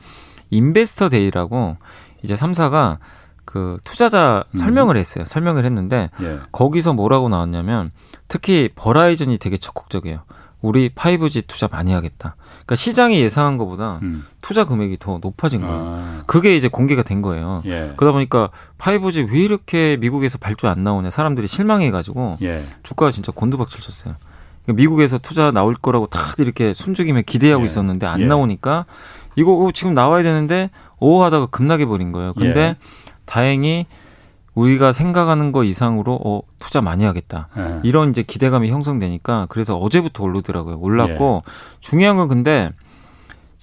Investor 0.49 1.09
Day라고 1.09 1.77
이제 2.23 2.33
3사가 2.33 2.97
그 3.45 3.77
투자자 3.85 4.43
음. 4.51 4.57
설명을 4.57 4.97
했어요. 4.97 5.25
설명을 5.25 5.65
했는데 5.65 6.09
예. 6.21 6.39
거기서 6.51 6.93
뭐라고 6.93 7.29
나왔냐면 7.29 7.91
특히 8.27 8.69
버라이즌이 8.75 9.37
되게 9.37 9.57
적극적이에요. 9.57 10.21
우리 10.61 10.89
5G 10.89 11.45
투자 11.45 11.67
많이 11.67 11.91
하겠다. 11.91 12.35
그러니까 12.49 12.75
시장이 12.75 13.19
예상한 13.19 13.57
것보다 13.57 13.99
음. 14.01 14.25
투자 14.41 14.63
금액이 14.63 14.97
더 14.97 15.19
높아진 15.21 15.59
거예요. 15.59 15.75
아. 15.75 16.23
그게 16.25 16.55
이제 16.55 16.69
공개가 16.69 17.03
된 17.03 17.21
거예요. 17.21 17.61
예. 17.65 17.93
그러다 17.97 18.13
보니까 18.13 18.49
5G 18.77 19.29
왜 19.29 19.39
이렇게 19.39 19.97
미국에서 19.97 20.37
발주 20.37 20.69
안 20.69 20.83
나오냐 20.83 21.09
사람들이 21.09 21.47
실망해가지고 21.47 22.37
예. 22.43 22.63
주가가 22.81 23.11
진짜 23.11 23.33
곤두박질 23.33 23.81
쳤어요. 23.81 24.15
그러니까 24.63 24.81
미국에서 24.81 25.17
투자 25.17 25.51
나올 25.51 25.75
거라고 25.75 26.07
다들 26.07 26.45
이렇게 26.45 26.71
숨죽이며 26.71 27.23
기대하고 27.23 27.63
예. 27.63 27.65
있었는데 27.65 28.07
안 28.07 28.21
예. 28.21 28.25
나오니까 28.25 28.85
이거 29.35 29.69
지금 29.73 29.93
나와야 29.93 30.23
되는데 30.23 30.69
오 30.99 31.23
하다가 31.23 31.47
급나게 31.47 31.85
버린 31.85 32.13
거예요. 32.13 32.33
근데 32.33 32.61
예. 32.61 32.75
다행히 33.25 33.85
우리가 34.55 34.91
생각하는 34.91 35.51
거 35.51 35.63
이상으로 35.63 36.19
어 36.23 36.41
투자 36.59 36.79
많이 36.81 37.03
하겠다 37.05 37.47
네. 37.55 37.79
이런 37.83 38.11
이제 38.11 38.21
기대감이 38.21 38.69
형성되니까 38.69 39.47
그래서 39.49 39.77
어제부터 39.77 40.23
오르더라고요 40.23 40.77
올랐고 40.79 41.43
예. 41.45 41.51
중요한 41.79 42.17
건 42.17 42.27
근데 42.27 42.69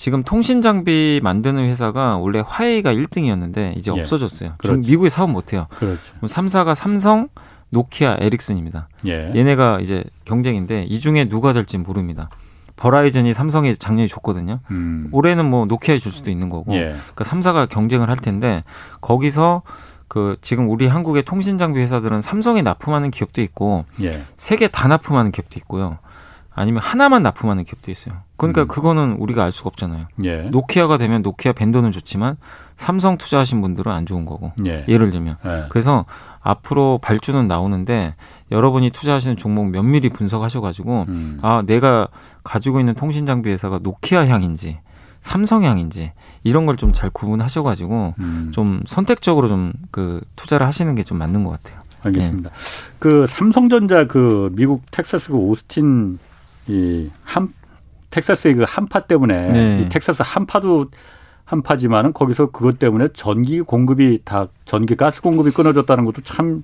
지금 0.01 0.23
통신 0.23 0.63
장비 0.63 1.21
만드는 1.23 1.63
회사가 1.69 2.17
원래 2.17 2.43
화웨이가 2.45 2.95
1등이었는데 2.95 3.77
이제 3.77 3.93
예. 3.95 4.01
없어졌어요. 4.01 4.55
그렇죠. 4.57 4.81
미국에 4.81 5.11
사업 5.11 5.31
못 5.31 5.53
해요. 5.53 5.67
그렇죠. 5.77 6.01
3사가 6.23 6.75
삼성, 6.75 7.29
노키아, 7.69 8.17
에릭슨입니다. 8.19 8.89
예. 9.05 9.31
얘네가 9.37 9.81
이제 9.83 10.03
경쟁인데 10.25 10.85
이 10.85 11.01
중에 11.01 11.29
누가 11.29 11.53
될지 11.53 11.77
모릅니다. 11.77 12.31
버라이즌이 12.81 13.33
삼성에 13.35 13.75
작년에 13.75 14.09
줬거든요. 14.09 14.61
음. 14.71 15.09
올해는 15.13 15.45
뭐 15.45 15.67
노키아에 15.67 15.99
줄 15.99 16.11
수도 16.11 16.31
있는 16.31 16.49
거고. 16.49 16.75
예. 16.75 16.97
그러니까 17.15 17.25
3사가 17.25 17.69
경쟁을 17.69 18.09
할 18.09 18.17
텐데 18.17 18.65
거기서 19.03 19.63
그 20.09 20.37
지금 20.41 20.69
우리 20.69 20.89
한국의 20.89 21.23
통신 21.23 21.59
장비 21.59 21.79
회사들은 21.81 22.23
삼성에 22.23 22.63
납품하는 22.63 23.11
기업도 23.11 23.43
있고 23.43 23.85
예. 24.03 24.25
세개 24.37 24.69
다 24.69 24.89
납품하는 24.89 25.31
기업도 25.31 25.61
있고요. 25.61 25.99
아니면 26.53 26.83
하나만 26.83 27.23
납품하는 27.23 27.65
기업도 27.65 27.91
있어요. 27.91 28.15
그러니까 28.37 28.63
음. 28.63 28.69
그거는 28.69 29.13
우리가 29.19 29.45
알 29.45 29.53
수가 29.53 29.69
없잖아요. 29.69 30.07
예. 30.25 30.43
노키아가 30.51 30.99
되면 30.99 31.23
노키아 31.23 31.53
벤더는 31.53 31.93
좋지만 31.93 32.37
삼성 32.77 33.17
투자하신 33.19 33.61
분들은 33.61 33.91
안 33.93 34.05
좋은 34.05 34.25
거고. 34.25 34.53
예. 34.67 34.85
를 34.89 35.11
들면. 35.11 35.37
예. 35.45 35.65
그래서 35.69 36.07
앞으로 36.41 36.99
발주는 37.03 37.47
나오는데 37.47 38.15
여러분이 38.51 38.91
투자하시는 38.91 39.37
종목 39.37 39.71
면밀히 39.71 40.09
분석하셔가지고 40.11 41.05
음. 41.09 41.39
아 41.43 41.63
내가 41.65 42.09
가지고 42.43 42.81
있는 42.81 42.95
통신 42.95 43.27
장비 43.27 43.51
회사가 43.51 43.79
노키아 43.83 44.27
향인지 44.27 44.79
삼성 45.21 45.65
향인지 45.65 46.13
이런 46.43 46.65
걸 46.67 46.77
좀 46.77 46.93
잘 46.93 47.11
구분하셔가지고 47.11 48.15
음. 48.19 48.51
좀 48.53 48.81
선택적으로 48.87 49.49
좀 49.49 49.73
그 49.93 50.21
투자를 50.37 50.67
하시는 50.67 50.95
게 50.95 51.03
좀 51.05 51.19
맞는 51.19 51.45
것 51.45 51.51
같아요. 51.51 51.81
알겠습니다. 52.03 52.49
네. 52.51 52.57
그 52.99 53.27
삼성전자 53.29 54.07
그 54.07 54.51
미국 54.55 54.83
텍사스 54.91 55.29
그 55.31 55.37
오스틴 55.37 56.19
이 56.69 57.11
한 57.25 57.53
텍사스의 58.11 58.55
그 58.55 58.65
한파 58.67 59.01
때문에 59.01 59.53
네. 59.53 59.83
이 59.83 59.89
텍사스 59.89 60.23
한파도 60.25 60.87
한파지만은 61.45 62.13
거기서 62.13 62.51
그것 62.51 62.79
때문에 62.79 63.09
전기 63.13 63.61
공급이 63.61 64.21
다 64.25 64.49
전기 64.65 64.97
가스 64.97 65.23
공급이 65.23 65.51
끊어졌다는 65.51 66.05
것도 66.05 66.23
참. 66.23 66.63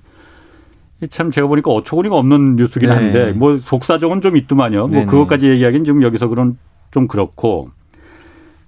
참 1.11 1.29
제가 1.29 1.45
보니까 1.45 1.69
어처구니가 1.71 2.15
없는 2.15 2.55
뉴스긴 2.55 2.89
네. 2.89 2.95
한데 2.95 3.25
네. 3.27 3.31
뭐 3.31 3.55
속사정은 3.57 4.19
좀 4.21 4.35
있더만요. 4.35 4.79
뭐 4.79 4.89
네, 4.89 4.99
네. 5.01 5.05
그것까지 5.05 5.47
얘기하기는 5.47 5.85
지금 5.85 6.01
여기서 6.01 6.27
그런 6.27 6.57
좀 6.89 7.07
그렇고 7.07 7.69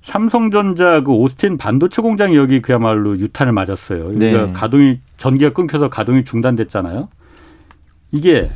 삼성전자 0.03 1.01
그 1.01 1.11
오스틴 1.11 1.57
반도체 1.57 2.03
공장이 2.03 2.35
여기 2.35 2.61
그야말로 2.61 3.17
유탄을 3.17 3.51
맞았어요. 3.51 4.11
네. 4.11 4.31
그러니까 4.31 4.59
가동이 4.59 4.99
전기가 5.17 5.53
끊겨서 5.53 5.89
가동이 5.89 6.23
중단됐잖아요. 6.23 7.09
이게 8.11 8.51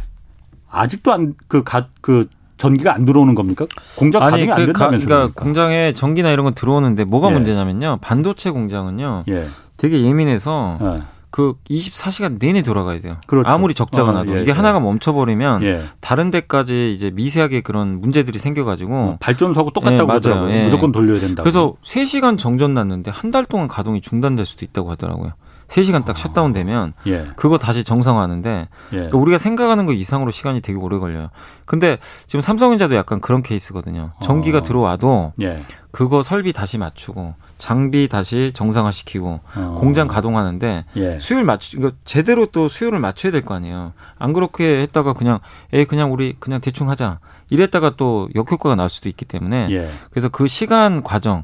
아직도 0.69 1.11
안 1.11 1.33
그가그 1.47 1.89
그 2.01 2.27
전기가 2.57 2.93
안 2.95 3.05
들어오는 3.05 3.35
겁니까? 3.35 3.65
공장 3.95 4.21
가동이 4.23 4.49
안그 4.49 4.65
된다면서요? 4.65 5.07
그러니까 5.07 5.33
공장에 5.35 5.93
전기나 5.93 6.31
이런 6.31 6.43
건 6.45 6.53
들어오는데 6.53 7.03
뭐가 7.05 7.29
예. 7.29 7.33
문제냐면요. 7.33 7.99
반도체 8.01 8.51
공장은요. 8.51 9.23
예. 9.29 9.47
되게 9.77 10.01
예민해서 10.03 10.77
예. 10.81 11.01
그 11.31 11.55
24시간 11.67 12.37
내내 12.39 12.61
돌아가야 12.61 13.01
돼요. 13.01 13.17
그렇죠. 13.25 13.49
아무리 13.49 13.73
적자가 13.73 14.11
어, 14.11 14.13
나도 14.13 14.37
예, 14.37 14.41
이게 14.41 14.51
예. 14.51 14.55
하나가 14.55 14.79
멈춰버리면 14.79 15.63
예. 15.63 15.81
다른 15.99 16.29
데까지 16.29 16.93
이제 16.93 17.09
미세하게 17.09 17.61
그런 17.61 17.99
문제들이 18.01 18.37
생겨가지고 18.37 18.93
어, 18.93 19.17
발전소하고 19.19 19.71
똑같다고 19.71 20.11
예, 20.11 20.13
하더라고요. 20.15 20.51
예. 20.53 20.63
무조건 20.65 20.91
돌려야 20.91 21.17
된다. 21.19 21.41
그래서 21.41 21.73
3시간 21.83 22.37
정전 22.37 22.75
났는데 22.75 23.09
한 23.11 23.31
달 23.31 23.45
동안 23.45 23.67
가동이 23.67 23.99
중단될 23.99 24.45
수도 24.45 24.63
있다고 24.63 24.91
하더라고요. 24.91 25.31
3시간 25.67 26.05
딱 26.05 26.17
셧다운 26.17 26.53
되면 26.53 26.93
예. 27.07 27.27
그거 27.35 27.57
다시 27.57 27.83
정상화하는데 27.83 28.67
예. 28.91 28.95
그러니까 28.95 29.17
우리가 29.17 29.37
생각하는 29.37 29.85
거 29.85 29.93
이상으로 29.93 30.31
시간이 30.31 30.61
되게 30.61 30.77
오래 30.77 30.97
걸려요. 30.99 31.29
근데 31.65 31.97
지금 32.27 32.41
삼성전자도 32.41 32.95
약간 32.95 33.21
그런 33.21 33.41
케이스거든요. 33.41 34.11
전기가 34.21 34.59
어. 34.59 34.63
들어와도 34.63 35.33
예. 35.41 35.61
그거 35.91 36.23
설비 36.23 36.53
다시 36.53 36.77
맞추고 36.77 37.35
장비 37.57 38.07
다시 38.09 38.51
정상화시키고 38.53 39.39
어. 39.55 39.75
공장 39.79 40.07
가동하는데 40.07 40.85
예. 40.97 41.19
수율 41.19 41.43
맞추 41.43 41.77
이거 41.77 41.91
제대로 42.03 42.47
또 42.47 42.67
수율을 42.67 42.99
맞춰야 42.99 43.31
될 43.31 43.43
거 43.43 43.53
아니에요. 43.55 43.93
안 44.17 44.33
그렇게 44.33 44.81
했다가 44.81 45.13
그냥 45.13 45.39
에 45.71 45.85
그냥 45.85 46.11
우리 46.13 46.35
그냥 46.39 46.59
대충 46.61 46.89
하자 46.89 47.19
이랬다가 47.49 47.95
또 47.97 48.29
역효과가 48.35 48.75
날 48.75 48.89
수도 48.89 49.09
있기 49.09 49.25
때문에 49.25 49.67
예. 49.71 49.89
그래서 50.11 50.29
그 50.29 50.47
시간 50.47 51.03
과정 51.03 51.43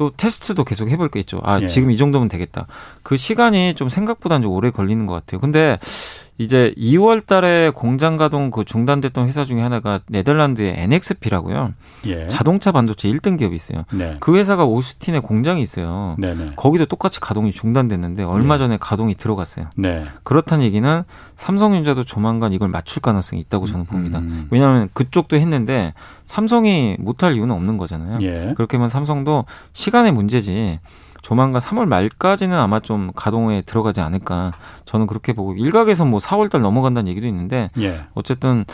또 0.00 0.10
테스트도 0.16 0.64
계속 0.64 0.88
해볼 0.88 1.10
게 1.10 1.20
있죠. 1.20 1.40
아, 1.42 1.60
예. 1.60 1.66
지금 1.66 1.90
이 1.90 1.98
정도면 1.98 2.28
되겠다. 2.28 2.66
그 3.02 3.18
시간이 3.18 3.74
좀 3.74 3.90
생각보다는 3.90 4.44
좀 4.44 4.52
오래 4.52 4.70
걸리는 4.70 5.04
것 5.04 5.12
같아요. 5.12 5.42
근데 5.42 5.78
이제 6.38 6.72
2월 6.78 7.24
달에 7.24 7.70
공장 7.74 8.16
가동 8.16 8.50
그 8.50 8.64
중단됐던 8.64 9.26
회사 9.28 9.44
중에 9.44 9.60
하나가 9.60 10.00
네덜란드의 10.08 10.74
NXP라고요. 10.76 11.72
예. 12.06 12.26
자동차 12.28 12.72
반도체 12.72 13.08
1등 13.10 13.38
기업이 13.38 13.54
있어요. 13.54 13.84
네. 13.92 14.16
그 14.20 14.36
회사가 14.36 14.64
오스틴에 14.64 15.18
공장이 15.20 15.60
있어요. 15.60 16.16
네네. 16.18 16.52
거기도 16.56 16.86
똑같이 16.86 17.20
가동이 17.20 17.52
중단됐는데 17.52 18.22
얼마 18.22 18.54
네. 18.54 18.58
전에 18.58 18.78
가동이 18.78 19.14
들어갔어요. 19.14 19.66
네. 19.76 20.04
그렇다는 20.22 20.64
얘기는 20.64 21.04
삼성전자도 21.36 22.04
조만간 22.04 22.52
이걸 22.52 22.68
맞출 22.68 23.02
가능성이 23.02 23.42
있다고 23.42 23.66
저는 23.66 23.84
봅니다. 23.84 24.20
음. 24.20 24.48
왜냐하면 24.50 24.88
그쪽도 24.94 25.36
했는데 25.36 25.92
삼성이 26.24 26.96
못할 26.98 27.34
이유는 27.36 27.54
없는 27.54 27.76
거잖아요. 27.76 28.18
예. 28.22 28.54
그렇게 28.56 28.76
하면 28.76 28.88
삼성도 28.88 29.44
시간의 29.72 30.12
문제지 30.12 30.80
조만간 31.22 31.60
3월 31.60 31.86
말까지는 31.86 32.56
아마 32.56 32.80
좀 32.80 33.10
가동에 33.14 33.62
들어가지 33.62 34.00
않을까 34.00 34.52
저는 34.84 35.06
그렇게 35.06 35.32
보고 35.32 35.54
일각에서 35.54 36.04
뭐 36.04 36.18
4월 36.18 36.50
달 36.50 36.60
넘어간다는 36.62 37.08
얘기도 37.10 37.26
있는데 37.26 37.70
예. 37.78 38.04
어쨌든 38.14 38.64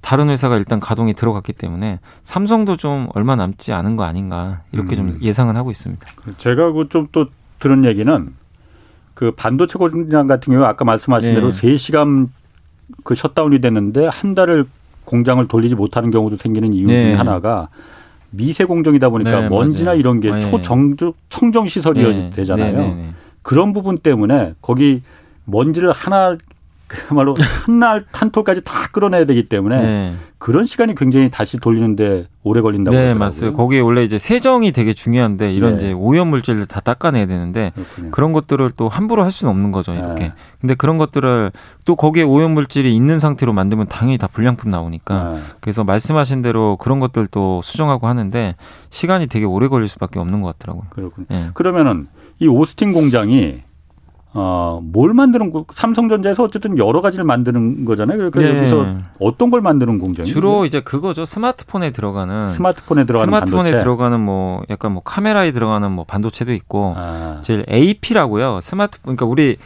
다른 0.00 0.28
회사가 0.28 0.56
일단 0.56 0.80
가동이 0.80 1.14
들어갔기 1.14 1.52
때문에 1.52 2.00
삼성도 2.24 2.76
좀 2.76 3.08
얼마 3.14 3.36
남지 3.36 3.72
않은 3.72 3.96
거 3.96 4.02
아닌가 4.04 4.62
이렇게 4.72 4.96
음. 4.96 5.12
좀 5.12 5.22
예상은 5.22 5.56
하고 5.56 5.70
있습니다. 5.70 6.06
제가 6.38 6.72
그 6.72 6.88
좀 6.88 7.06
또 7.12 7.26
들은 7.60 7.84
얘기는 7.84 8.34
그 9.14 9.30
반도체 9.30 9.78
공장 9.78 10.26
같은 10.26 10.52
경우 10.52 10.64
아까 10.64 10.84
말씀하신 10.84 11.30
예. 11.30 11.34
대로 11.34 11.52
3시간 11.52 12.28
그 13.04 13.14
셧다운이 13.14 13.60
됐는데 13.60 14.08
한 14.08 14.34
달을 14.34 14.66
공장을 15.04 15.46
돌리지 15.46 15.76
못하는 15.76 16.10
경우도 16.10 16.36
생기는 16.38 16.72
이유 16.72 16.88
중에 16.88 17.04
네. 17.04 17.14
하나가 17.14 17.68
미세 18.32 18.64
공정이다 18.64 19.10
보니까 19.10 19.42
네, 19.42 19.48
먼지나 19.48 19.90
맞아요. 19.90 20.00
이런 20.00 20.20
게 20.20 20.32
아, 20.32 20.38
예. 20.38 20.40
초정주 20.40 21.12
청정 21.28 21.68
시설이 21.68 22.02
네. 22.02 22.30
되잖아요. 22.30 22.72
네, 22.76 22.86
네, 22.86 22.94
네, 22.94 23.10
그런 23.42 23.72
부분 23.72 23.96
때문에 23.96 24.54
거기 24.60 25.02
먼지를 25.44 25.92
하나 25.92 26.36
그야말로 26.92 27.34
한날 27.64 28.04
탄토까지 28.12 28.62
다 28.62 28.88
끌어내야 28.92 29.24
되기 29.24 29.48
때문에 29.48 29.80
네. 29.80 30.14
그런 30.38 30.66
시간이 30.66 30.94
굉장히 30.94 31.30
다시 31.30 31.56
돌리는데 31.56 32.26
오래 32.42 32.60
걸린다고 32.60 32.96
네, 32.96 33.14
맞아요. 33.14 33.52
거기에 33.52 33.80
원래 33.80 34.02
이제 34.02 34.18
세정이 34.18 34.72
되게 34.72 34.92
중요한데 34.92 35.52
이런 35.52 35.72
네. 35.72 35.76
이제 35.76 35.92
오염 35.92 36.28
물질을 36.28 36.66
다 36.66 36.80
닦아내야 36.80 37.26
되는데 37.26 37.70
그렇군요. 37.74 38.10
그런 38.10 38.32
것들을 38.32 38.70
또 38.76 38.88
함부로 38.88 39.22
할 39.22 39.30
수는 39.30 39.50
없는 39.52 39.70
거죠, 39.70 39.94
이렇게. 39.94 40.24
네. 40.24 40.32
근데 40.60 40.74
그런 40.74 40.98
것들을 40.98 41.52
또 41.84 41.96
거기에 41.96 42.24
오염 42.24 42.52
물질이 42.52 42.94
있는 42.94 43.18
상태로 43.20 43.52
만들면 43.52 43.86
당연히 43.86 44.18
다 44.18 44.26
불량품 44.26 44.70
나오니까. 44.70 45.32
네. 45.34 45.40
그래서 45.60 45.84
말씀하신 45.84 46.42
대로 46.42 46.76
그런 46.76 46.98
것들도 46.98 47.62
수정하고 47.62 48.08
하는데 48.08 48.56
시간이 48.90 49.28
되게 49.28 49.44
오래 49.44 49.68
걸릴 49.68 49.86
수밖에 49.88 50.18
없는 50.18 50.42
것 50.42 50.58
같더라고요. 50.58 50.88
그렇군요. 50.90 51.26
네. 51.30 51.50
그러면은 51.54 52.08
이 52.40 52.48
오스틴 52.48 52.92
공장이 52.92 53.62
어, 54.34 54.80
뭘 54.82 55.12
만드는 55.12 55.50
거, 55.50 55.66
삼성전자에서 55.74 56.44
어쨌든 56.44 56.78
여러 56.78 57.00
가지를 57.02 57.24
만드는 57.24 57.84
거잖아요. 57.84 58.30
그러니까 58.30 58.40
네. 58.40 58.58
여기서 58.58 58.96
어떤 59.20 59.50
걸 59.50 59.60
만드는 59.60 59.98
공장이에요? 59.98 60.32
주로 60.32 60.64
이제 60.64 60.80
그거죠. 60.80 61.24
스마트폰에 61.24 61.90
들어가는 61.90 62.54
스마트폰에 62.54 63.04
들어가는 63.04 63.26
스마트폰에 63.30 63.62
반도체. 63.64 63.82
들어가는 63.82 64.20
뭐 64.20 64.62
약간 64.70 64.92
뭐 64.92 65.02
카메라에 65.02 65.52
들어가는 65.52 65.90
뭐 65.92 66.04
반도체도 66.04 66.52
있고 66.54 66.94
아. 66.96 67.38
제일 67.42 67.66
AP라고요. 67.70 68.60
스마트폰 68.62 69.16
그러니까 69.16 69.26
우리 69.26 69.56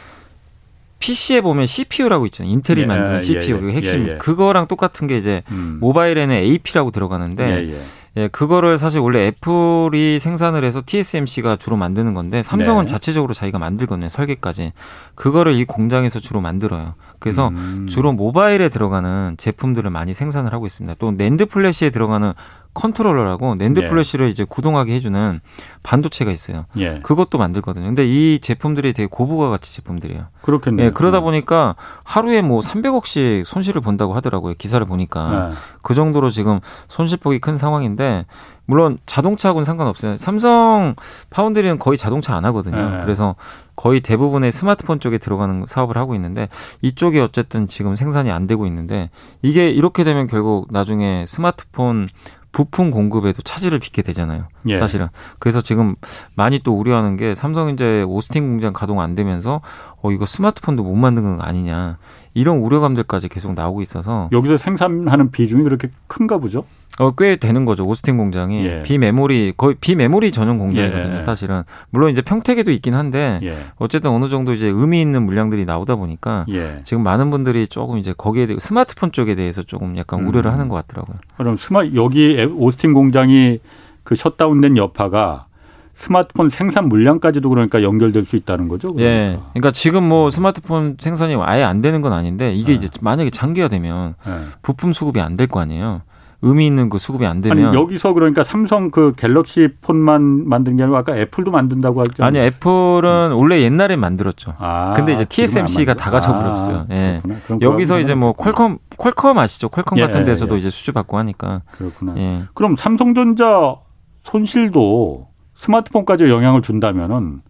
PC에 0.99 1.41
보면 1.41 1.65
CPU라고 1.65 2.25
있잖아요. 2.25 2.51
인텔이 2.51 2.81
예, 2.81 2.85
만드는 2.85 3.21
CPU 3.21 3.55
예, 3.55 3.57
예, 3.57 3.61
그 3.61 3.71
핵심 3.71 4.07
예, 4.07 4.13
예. 4.13 4.17
그거랑 4.17 4.67
똑같은 4.67 5.07
게 5.07 5.17
이제 5.17 5.43
음. 5.51 5.77
모바일에는 5.79 6.35
AP라고 6.35 6.91
들어가는데 6.91 7.69
예, 8.17 8.23
예, 8.23 8.27
그거를 8.27 8.77
사실 8.77 8.99
원래 8.99 9.27
애플이 9.27 10.17
생산을 10.19 10.63
해서 10.63 10.81
TSMC가 10.85 11.55
주로 11.57 11.77
만드는 11.77 12.13
건데 12.15 12.41
삼성은 12.41 12.85
네. 12.85 12.91
자체적으로 12.91 13.33
자기가 13.33 13.59
만들거든요. 13.59 14.09
설계까지. 14.09 14.73
그거를 15.15 15.53
이 15.53 15.65
공장에서 15.65 16.19
주로 16.19 16.41
만들어요. 16.41 16.95
그래서 17.19 17.49
음. 17.49 17.87
주로 17.87 18.11
모바일에 18.13 18.69
들어가는 18.69 19.35
제품들을 19.37 19.89
많이 19.91 20.13
생산을 20.13 20.51
하고 20.51 20.65
있습니다. 20.65 20.95
또 20.99 21.11
낸드 21.11 21.45
플래시에 21.45 21.91
들어가는 21.91 22.33
컨트롤러라고 22.77 23.55
낸드 23.55 23.79
예. 23.81 23.87
플래시를 23.89 24.29
이제 24.29 24.45
구동하게 24.47 24.93
해주는 24.93 25.39
반도체가 25.81 26.31
있어요. 26.31 26.65
예. 26.77 26.99
그것도 27.01 27.39
만들거든요. 27.39 27.87
근데 27.87 28.05
이 28.05 28.39
제품들이 28.39 28.93
되게 28.93 29.07
고부가 29.09 29.49
가치 29.49 29.73
제품들이에요. 29.73 30.27
그렇겠네요. 30.43 30.85
예, 30.85 30.89
그러다 30.91 31.19
음. 31.19 31.23
보니까 31.23 31.75
하루에 32.03 32.43
뭐 32.43 32.59
300억씩 32.59 33.45
손실을 33.45 33.81
본다고 33.81 34.13
하더라고요. 34.13 34.53
기사를 34.57 34.85
보니까. 34.85 35.49
예. 35.51 35.55
그 35.81 35.95
정도로 35.95 36.29
지금 36.29 36.59
손실폭이 36.87 37.39
큰 37.39 37.57
상황인데 37.57 38.25
물론 38.65 38.97
자동차하고는 39.05 39.65
상관없어요. 39.65 40.17
삼성 40.17 40.95
파운드리는 41.29 41.79
거의 41.79 41.97
자동차 41.97 42.35
안 42.35 42.45
하거든요. 42.45 42.97
예. 42.99 43.01
그래서 43.03 43.35
거의 43.77 44.01
대부분의 44.01 44.51
스마트폰 44.51 44.99
쪽에 44.99 45.17
들어가는 45.17 45.65
사업을 45.67 45.97
하고 45.97 46.15
있는데 46.15 46.49
이쪽이 46.81 47.19
어쨌든 47.19 47.67
지금 47.67 47.95
생산이 47.95 48.29
안 48.29 48.45
되고 48.45 48.67
있는데 48.67 49.09
이게 49.41 49.69
이렇게 49.69 50.03
되면 50.03 50.27
결국 50.27 50.67
나중에 50.71 51.25
스마트폰 51.25 52.09
부품 52.51 52.91
공급에도 52.91 53.41
차질을 53.41 53.79
빚게 53.79 54.01
되잖아요. 54.01 54.47
예. 54.67 54.77
사실은. 54.77 55.07
그래서 55.39 55.61
지금 55.61 55.95
많이 56.35 56.59
또 56.59 56.77
우려하는 56.77 57.17
게 57.17 57.35
삼성 57.35 57.69
이제 57.69 58.03
오스틴 58.03 58.47
공장 58.47 58.73
가동 58.73 59.01
안 59.01 59.15
되면서 59.15 59.61
어 60.01 60.11
이거 60.11 60.25
스마트폰도 60.25 60.83
못 60.83 60.95
만드는 60.95 61.37
거 61.37 61.43
아니냐. 61.43 61.97
이런 62.33 62.57
우려감들까지 62.57 63.29
계속 63.29 63.53
나오고 63.53 63.81
있어서 63.81 64.29
여기서 64.31 64.57
생산하는 64.57 65.31
비중이 65.31 65.63
그렇게 65.63 65.89
큰가 66.07 66.37
보죠? 66.37 66.65
어, 66.99 67.11
꽤 67.11 67.35
되는 67.35 67.65
거죠. 67.65 67.83
오스틴 67.85 68.17
공장이 68.17 68.65
예. 68.65 68.81
비메모리 68.81 69.53
거의 69.55 69.75
비메모리 69.79 70.31
전용 70.31 70.57
공장이거든요. 70.57 71.15
예. 71.17 71.19
사실은 71.19 71.63
물론 71.91 72.09
이제 72.11 72.21
평택에도 72.21 72.71
있긴 72.71 72.95
한데 72.95 73.39
예. 73.43 73.55
어쨌든 73.75 74.09
어느 74.09 74.29
정도 74.29 74.51
이제 74.53 74.67
의미 74.67 74.99
있는 75.01 75.23
물량들이 75.23 75.65
나오다 75.65 75.95
보니까 75.95 76.45
예. 76.49 76.81
지금 76.83 77.03
많은 77.03 77.29
분들이 77.29 77.67
조금 77.67 77.99
이제 77.99 78.13
거기에 78.17 78.47
대해 78.47 78.57
스마트폰 78.59 79.11
쪽에 79.11 79.35
대해서 79.35 79.61
조금 79.61 79.95
약간 79.97 80.21
음. 80.21 80.27
우려를 80.27 80.51
하는 80.51 80.69
것 80.69 80.75
같더라고요. 80.87 81.17
그럼 81.37 81.55
스마 81.57 81.85
여기 81.93 82.35
오스틴 82.55 82.93
공장이 82.93 83.59
그 84.03 84.15
셧다운된 84.15 84.77
여파가 84.77 85.45
스마트폰 85.93 86.49
생산 86.49 86.89
물량까지도 86.89 87.49
그러니까 87.49 87.81
연결될 87.83 88.25
수 88.25 88.35
있다는 88.35 88.67
거죠. 88.67 88.93
그러니까. 88.93 89.11
예. 89.33 89.39
그러니까 89.53 89.71
지금 89.71 90.03
뭐 90.03 90.29
스마트폰 90.29 90.95
생산이 90.99 91.35
아예 91.41 91.63
안 91.63 91.81
되는 91.81 92.01
건 92.01 92.13
아닌데 92.13 92.53
이게 92.53 92.67
네. 92.67 92.73
이제 92.73 92.87
만약에 93.01 93.29
장기화되면 93.31 94.15
네. 94.25 94.31
부품 94.61 94.93
수급이 94.93 95.19
안 95.21 95.35
될 95.35 95.47
거 95.47 95.59
아니에요. 95.59 96.01
의미 96.41 96.67
있는 96.67 96.89
그 96.89 96.99
수급이 96.99 97.25
안 97.25 97.39
되면 97.39 97.67
아니 97.67 97.77
여기서 97.77 98.13
그러니까 98.13 98.43
삼성 98.43 98.91
그 98.91 99.11
갤럭시 99.17 99.69
폰만 99.81 100.47
만든 100.47 100.77
게 100.77 100.83
아니고 100.83 100.97
아까 100.97 101.17
애플도 101.17 101.49
만든다고 101.49 102.01
하죠. 102.01 102.23
아니 102.23 102.37
애플은 102.37 103.31
음. 103.31 103.37
원래 103.37 103.61
옛날에 103.61 103.95
만들었죠. 103.95 104.53
아, 104.59 104.93
근데 104.95 105.13
이제 105.13 105.25
TSMC가 105.25 105.95
다 105.95 106.11
가져버렸어요. 106.11 106.77
아, 106.77 106.85
예. 106.91 107.21
여기서 107.61 107.99
이제 107.99 108.13
뭐 108.13 108.33
퀄컴 108.33 108.77
퀄컴 108.97 109.39
아시죠? 109.39 109.69
퀄컴 109.69 109.97
예, 109.97 110.03
같은 110.03 110.25
데서도 110.25 110.55
예. 110.55 110.59
이제 110.59 110.69
수주 110.69 110.93
받고 110.93 111.17
하니까. 111.17 111.63
그렇구나. 111.71 112.13
예. 112.17 112.43
그럼 112.53 112.75
삼성전자 112.75 113.75
손실도 114.23 115.27
스마트폰까지 115.55 116.29
영향을 116.29 116.61
준다면은 116.61 117.41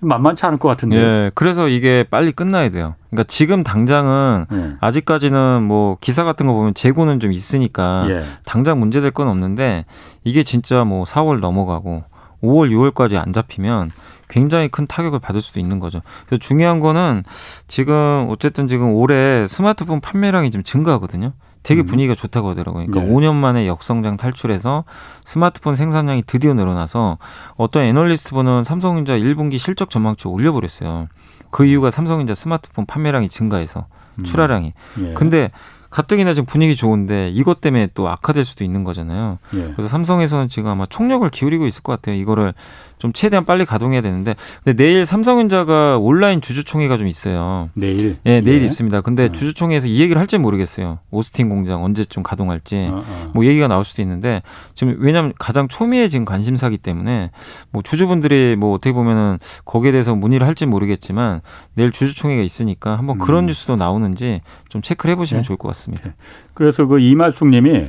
만만치 0.00 0.44
않을 0.46 0.58
것 0.58 0.68
같은데. 0.68 0.96
예. 0.96 1.30
그래서 1.34 1.68
이게 1.68 2.04
빨리 2.10 2.32
끝나야 2.32 2.70
돼요. 2.70 2.94
그러니까 3.10 3.28
지금 3.28 3.62
당장은 3.62 4.46
예. 4.52 4.72
아직까지는 4.80 5.62
뭐 5.62 5.96
기사 6.00 6.24
같은 6.24 6.46
거 6.46 6.54
보면 6.54 6.74
재고는 6.74 7.20
좀 7.20 7.32
있으니까 7.32 8.06
예. 8.08 8.24
당장 8.44 8.80
문제될 8.80 9.10
건 9.10 9.28
없는데 9.28 9.84
이게 10.24 10.42
진짜 10.42 10.84
뭐 10.84 11.04
4월 11.04 11.40
넘어가고 11.40 12.04
5월, 12.42 12.70
6월까지 12.70 13.16
안 13.16 13.32
잡히면 13.32 13.90
굉장히 14.28 14.68
큰 14.68 14.86
타격을 14.86 15.18
받을 15.18 15.40
수도 15.40 15.60
있는 15.60 15.78
거죠. 15.80 16.00
그래서 16.26 16.38
중요한 16.40 16.80
거는 16.80 17.24
지금 17.66 18.26
어쨌든 18.30 18.68
지금 18.68 18.94
올해 18.94 19.46
스마트폰 19.46 20.00
판매량이 20.00 20.50
좀 20.50 20.62
증가하거든요. 20.62 21.32
되게 21.62 21.82
음. 21.82 21.86
분위기가 21.86 22.14
좋다고 22.14 22.50
하더라고요. 22.50 22.86
그러니까 22.86 23.00
네. 23.00 23.14
5년 23.14 23.34
만에 23.34 23.66
역성장 23.66 24.16
탈출해서 24.16 24.84
스마트폰 25.24 25.74
생산량이 25.74 26.22
드디어 26.26 26.54
늘어나서 26.54 27.18
어떤 27.56 27.82
애널리스트 27.82 28.30
분은 28.30 28.64
삼성전자 28.64 29.18
1분기 29.18 29.58
실적 29.58 29.90
전망치 29.90 30.28
올려버렸어요. 30.28 31.08
그 31.50 31.64
이유가 31.64 31.90
삼성전자 31.90 32.34
스마트폰 32.34 32.86
판매량이 32.86 33.28
증가해서 33.28 33.86
음. 34.18 34.24
출하량이. 34.24 34.72
예. 35.00 35.14
근데 35.14 35.50
가뜩이나 35.90 36.34
지금 36.34 36.46
분위기 36.46 36.76
좋은데 36.76 37.28
이것 37.30 37.60
때문에 37.60 37.88
또 37.94 38.08
악화될 38.08 38.44
수도 38.44 38.64
있는 38.64 38.84
거잖아요. 38.84 39.38
예. 39.54 39.72
그래서 39.72 39.88
삼성에서는 39.88 40.48
지금 40.48 40.70
아마 40.70 40.86
총력을 40.86 41.28
기울이고 41.28 41.66
있을 41.66 41.82
것 41.82 41.92
같아요. 41.92 42.14
이거를 42.14 42.54
좀 43.00 43.14
최대한 43.14 43.46
빨리 43.46 43.64
가동해야 43.64 44.02
되는데 44.02 44.36
근데 44.62 44.80
내일 44.80 45.06
삼성전자가 45.06 45.98
온라인 45.98 46.42
주주총회가 46.42 46.98
좀 46.98 47.06
있어요. 47.06 47.70
내일? 47.72 48.18
예, 48.26 48.42
내일 48.42 48.60
예. 48.60 48.64
있습니다. 48.66 49.00
근데 49.00 49.24
어. 49.24 49.28
주주총회에서 49.28 49.88
이 49.88 50.00
얘기를 50.00 50.20
할지 50.20 50.36
모르겠어요. 50.36 50.98
오스틴 51.10 51.48
공장 51.48 51.82
언제쯤 51.82 52.22
가동할지 52.22 52.88
어, 52.92 53.02
어. 53.04 53.30
뭐 53.34 53.46
얘기가 53.46 53.68
나올 53.68 53.84
수도 53.84 54.02
있는데 54.02 54.42
지금 54.74 54.96
왜냐하면 54.98 55.32
가장 55.38 55.66
초미의 55.66 56.10
지금 56.10 56.26
관심사기 56.26 56.76
때문에 56.76 57.30
뭐 57.70 57.80
주주분들이 57.82 58.56
뭐 58.56 58.74
어떻게 58.74 58.92
보면은 58.92 59.38
거기에 59.64 59.92
대해서 59.92 60.14
문의를 60.14 60.46
할지 60.46 60.66
모르겠지만 60.66 61.40
내일 61.74 61.92
주주총회가 61.92 62.42
있으니까 62.42 62.98
한번 62.98 63.16
음. 63.16 63.18
그런 63.18 63.46
뉴스도 63.46 63.76
나오는지 63.76 64.42
좀 64.68 64.82
체크를 64.82 65.12
해보시면 65.12 65.42
네. 65.42 65.46
좋을 65.46 65.56
것 65.56 65.68
같습니다. 65.68 66.10
네. 66.10 66.14
그래서 66.52 66.84
그 66.84 67.00
이말숙님이 67.00 67.86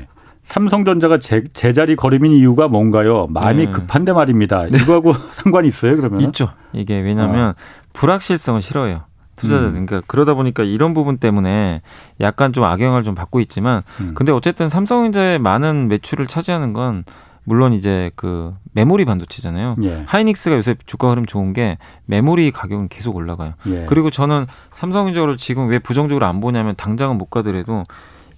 삼성전자가 0.52 1.18
제, 1.20 1.43
제자리 1.54 1.95
걸음인 1.95 2.34
이유가 2.34 2.68
뭔가요? 2.68 3.28
마음이 3.30 3.66
네. 3.68 3.72
급한데 3.72 4.12
말입니다. 4.12 4.68
네. 4.70 4.78
이거하고 4.78 5.14
상관이 5.32 5.68
있어요, 5.70 5.95
그러면? 5.95 6.20
있죠. 6.22 6.49
이게 6.74 6.99
왜냐하면 6.99 7.52
어. 7.52 7.54
불확실성을 7.93 8.62
싫어요. 8.62 9.04
투자자들. 9.38 9.68
음. 9.70 9.86
그러니까 9.86 10.02
그러다 10.08 10.34
보니까 10.34 10.64
이런 10.64 10.93
부분 10.93 11.18
때문에 11.18 11.82
약간 12.20 12.52
좀 12.52 12.66
악영향을 12.66 13.04
좀 13.04 13.16
받고 13.16 13.39
있지만, 13.39 13.82
음. 14.02 14.14
근데 14.14 14.34
어쨌든 14.34 14.68
삼성전자의 14.68 15.39
많은 15.39 15.88
매출을 15.88 16.28
차지하는 16.28 16.74
건 16.74 17.06
물론 17.43 17.72
이제 17.72 18.12
그 18.16 18.54
메모리 18.74 19.06
반도체잖아요. 19.06 19.78
예. 19.84 20.04
하이닉스가 20.06 20.58
요새 20.58 20.76
주가 20.86 21.10
흐름 21.10 21.26
좋은 21.26 21.54
게 21.54 21.78
메모리 22.06 22.52
가격은 22.52 22.89
계속 22.89 23.16
올라가요. 23.16 23.54
예. 23.68 23.86
그리고 23.88 24.10
저는 24.10 24.45
삼성전자를 24.74 25.38
지금 25.38 25.70
왜 25.70 25.80
부정적으로 25.80 26.26
안 26.26 26.39
보냐면 26.39 26.76
당장은 26.76 27.18
못 27.18 27.30
가더라도 27.30 27.86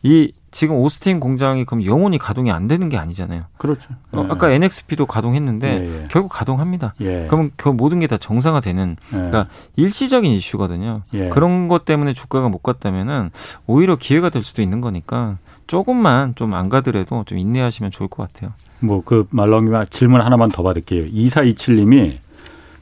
이 0.04 0.32
지금 0.54 0.76
오스틴 0.76 1.20
공장이 1.20 1.66
그럼 1.66 1.84
영원히 1.84 2.20
가동이 2.20 2.52
안 2.52 2.68
되는 2.68 2.88
게 2.88 2.96
아니잖아요. 2.98 3.46
그렇죠. 3.58 3.82
어, 4.12 4.22
네. 4.24 4.28
아까 4.30 4.52
NXP도 4.52 5.08
가동했는데 5.08 5.68
예, 5.68 6.04
예. 6.04 6.08
결국 6.12 6.30
가동합니다. 6.30 6.94
예. 7.02 7.26
그러면 7.28 7.50
그 7.58 7.70
모든 7.70 8.00
게 8.00 8.08
다 8.08 8.18
정상화되는 8.18 8.96
예. 9.14 9.18
그러니까 9.18 9.48
일시적인 9.76 10.32
이슈거든요. 10.32 11.02
예. 11.16 11.30
그런 11.30 11.68
것 11.68 11.86
때문에 11.86 12.14
주가가 12.14 12.50
못 12.50 12.60
갔다면은 12.60 13.32
오히려 13.66 13.96
기회가 13.96 14.30
될 14.30 14.44
수도 14.44 14.62
있는 14.62 14.80
거니까 14.80 15.38
조금만 15.68 16.36
좀 16.36 16.54
안 16.54 16.70
가더라도 16.70 17.24
좀 17.26 17.40
인내하시면 17.40 17.90
좋을 17.92 18.08
것 18.08 18.32
같아요. 18.32 18.54
뭐 18.80 19.02
그 19.04 19.26
말렁이면 19.32 19.88
질문 19.90 20.22
하나만 20.22 20.50
더 20.52 20.62
받을게요. 20.62 21.06
2427님이 21.06 22.18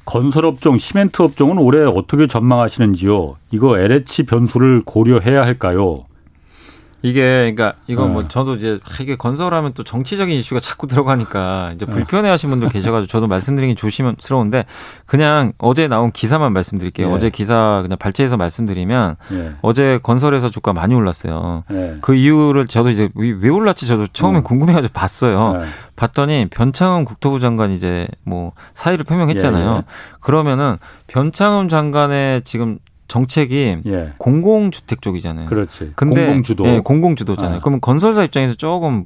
건설업종, 0.06 0.78
시멘트 0.78 1.22
업종은 1.22 1.58
올해 1.58 1.84
어떻게 1.86 2.28
전망하시는지요? 2.28 3.36
이거 3.52 3.78
LH 3.80 4.24
변수를 4.26 4.82
고려해야 4.86 5.44
할까요? 5.44 6.04
이게 7.02 7.22
그러니까 7.22 7.74
이건 7.88 8.14
뭐 8.14 8.24
네. 8.24 8.28
저도 8.28 8.56
이제 8.56 8.80
이게 9.02 9.16
건설하면 9.16 9.74
또 9.74 9.84
정치적인 9.84 10.36
이슈가 10.36 10.60
자꾸 10.60 10.88
들어가니까 10.88 11.72
이제 11.76 11.86
네. 11.86 11.92
불편해하신 11.92 12.50
분들 12.50 12.70
계셔가지고 12.70 13.08
저도 13.08 13.28
말씀드리기 13.28 13.76
조심스러운데 13.76 14.66
그냥 15.06 15.54
어제 15.58 15.88
나온 15.88 16.12
기사만 16.12 16.54
말씀드릴게요. 16.54 17.08
예. 17.08 17.12
어제 17.12 17.30
기사 17.30 17.82
그냥 17.82 17.98
발췌해서 17.98 18.38
말씀드리면 18.38 19.16
예. 19.34 19.54
어제 19.62 20.00
건설에서 20.04 20.50
주가 20.50 20.74
많이 20.74 20.94
올랐어요. 20.94 21.64
예. 21.72 21.98
그 22.02 22.14
이유를 22.14 22.68
저도 22.68 22.90
이제 22.90 23.10
왜 23.16 23.50
올랐지 23.50 23.88
저도 23.88 24.08
처음에 24.08 24.40
음. 24.40 24.44
궁금해가지고 24.44 24.94
봤어요. 24.94 25.54
네. 25.54 25.66
봤더니 25.96 26.48
변창흠 26.50 27.06
국토부 27.06 27.40
장관 27.40 27.72
이제 27.72 28.08
뭐 28.24 28.54
사의를 28.74 29.06
표명했잖아요. 29.06 29.72
예, 29.72 29.78
예. 29.78 29.84
그러면은 30.20 30.78
변창흠 31.08 31.70
장관의 31.70 32.42
지금 32.44 32.80
정책이 33.12 33.80
예. 33.88 34.14
공공주택 34.18 35.02
쪽이잖아요. 35.02 35.48
그렇지. 35.48 35.92
근데 35.98 36.28
공공주도. 36.28 36.66
예, 36.68 36.80
공공주도잖아요. 36.80 37.58
아. 37.58 37.60
그러면 37.60 37.82
건설사 37.82 38.24
입장에서 38.24 38.54
조금 38.56 39.04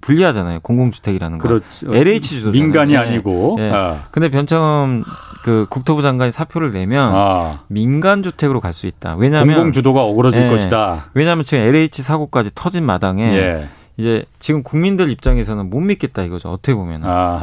불리하잖아요. 0.00 0.58
공공주택이라는 0.60 1.38
거. 1.38 1.46
그렇죠. 1.48 1.94
LH 1.94 2.36
주도 2.40 2.50
민간이 2.50 2.94
예. 2.94 2.96
아니고. 2.96 3.56
예. 3.60 3.70
아. 3.72 4.06
근데 4.10 4.28
변창흠 4.28 5.04
그 5.44 5.66
국토부 5.70 6.02
장관이 6.02 6.32
사표를 6.32 6.72
내면 6.72 7.12
아. 7.14 7.60
민간 7.68 8.24
주택으로 8.24 8.60
갈 8.60 8.72
수 8.72 8.88
있다. 8.88 9.14
왜냐하면 9.16 9.54
공공주도가 9.54 10.02
어그러질 10.02 10.42
예. 10.42 10.48
것이다. 10.48 11.10
왜냐하면 11.14 11.44
지금 11.44 11.62
LH 11.62 12.02
사고까지 12.02 12.50
터진 12.56 12.82
마당에 12.84 13.22
예. 13.36 13.68
이제 13.96 14.24
지금 14.40 14.64
국민들 14.64 15.10
입장에서는 15.10 15.70
못 15.70 15.78
믿겠다 15.78 16.24
이거죠. 16.24 16.48
어떻게 16.50 16.74
보면. 16.74 17.02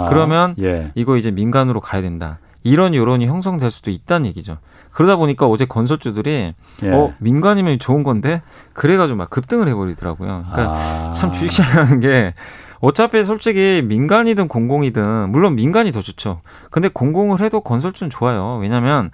그러면 0.09 0.55
예. 0.61 0.91
이거 0.95 1.15
이제 1.15 1.31
민간으로 1.31 1.79
가야 1.79 2.01
된다. 2.01 2.39
이런 2.63 2.93
여론이 2.93 3.25
형성될 3.27 3.71
수도 3.71 3.91
있다는 3.91 4.27
얘기죠. 4.27 4.57
그러다 4.91 5.15
보니까 5.15 5.47
어제 5.47 5.65
건설주들이 5.65 6.53
예. 6.83 6.91
어 6.91 7.13
민간이면 7.19 7.79
좋은 7.79 8.03
건데 8.03 8.41
그래가지고 8.73 9.17
막 9.17 9.29
급등을 9.29 9.67
해버리더라고요. 9.67 10.45
그러니까 10.51 10.73
아. 10.77 11.11
참 11.11 11.31
주식시장이라는 11.31 11.99
게 12.01 12.33
어차피 12.79 13.23
솔직히 13.23 13.81
민간이든 13.85 14.47
공공이든 14.47 15.29
물론 15.29 15.55
민간이 15.55 15.91
더 15.91 16.01
좋죠. 16.01 16.41
근데 16.69 16.87
공공을 16.87 17.41
해도 17.41 17.61
건설주는 17.61 18.09
좋아요. 18.09 18.57
왜냐하면 18.61 19.11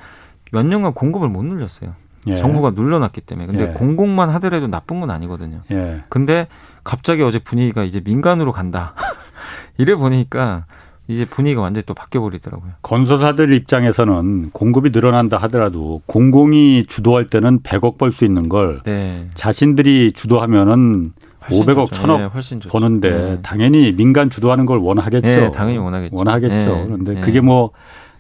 몇 0.52 0.66
년간 0.66 0.94
공급을 0.94 1.30
못 1.30 1.44
늘렸어요. 1.44 1.94
예. 2.28 2.36
정부가 2.36 2.72
눌러놨기 2.72 3.22
때문에. 3.22 3.48
근데 3.48 3.64
예. 3.64 3.68
공공만 3.68 4.30
하더라도 4.32 4.68
나쁜 4.68 5.00
건 5.00 5.10
아니거든요. 5.10 5.62
예. 5.72 6.02
근데 6.10 6.48
갑자기 6.84 7.24
어제 7.24 7.40
분위기가 7.40 7.84
이제 7.84 8.02
민간으로 8.04 8.52
간다. 8.52 8.94
이래 9.78 9.96
보니까 9.96 10.66
이제 11.08 11.26
분위기가 11.26 11.62
완전히 11.62 11.86
또 11.86 11.94
바뀌어 11.94 12.22
버리더라고요. 12.22 12.72
건설사들 12.82 13.54
입장에서는 13.54 14.50
공급이 14.52 14.90
늘어난다 14.90 15.38
하더라도 15.38 16.02
공공이 16.06 16.86
주도할 16.88 17.28
때는 17.28 17.62
100억 17.62 17.98
벌 17.98 18.12
수 18.12 18.26
있는 18.26 18.50
걸 18.50 18.82
네. 18.84 19.28
자신들이 19.34 20.12
주도하면은 20.14 21.14
500억, 21.40 21.88
좋죠. 21.88 22.02
1000억 22.04 22.18
네, 22.18 22.24
훨씬 22.26 22.60
버는데 22.60 23.10
네. 23.10 23.40
당연히 23.42 23.94
민간 23.94 24.30
주도하는 24.30 24.66
걸 24.66 24.80
원하겠죠. 24.80 25.28
네, 25.28 25.52
당연히 25.52 25.78
원하겠죠. 25.78 26.16
원하겠죠. 26.16 26.56
네, 26.76 26.84
그런데 26.86 27.14
네. 27.14 27.22
그게 27.22 27.40
뭐 27.40 27.72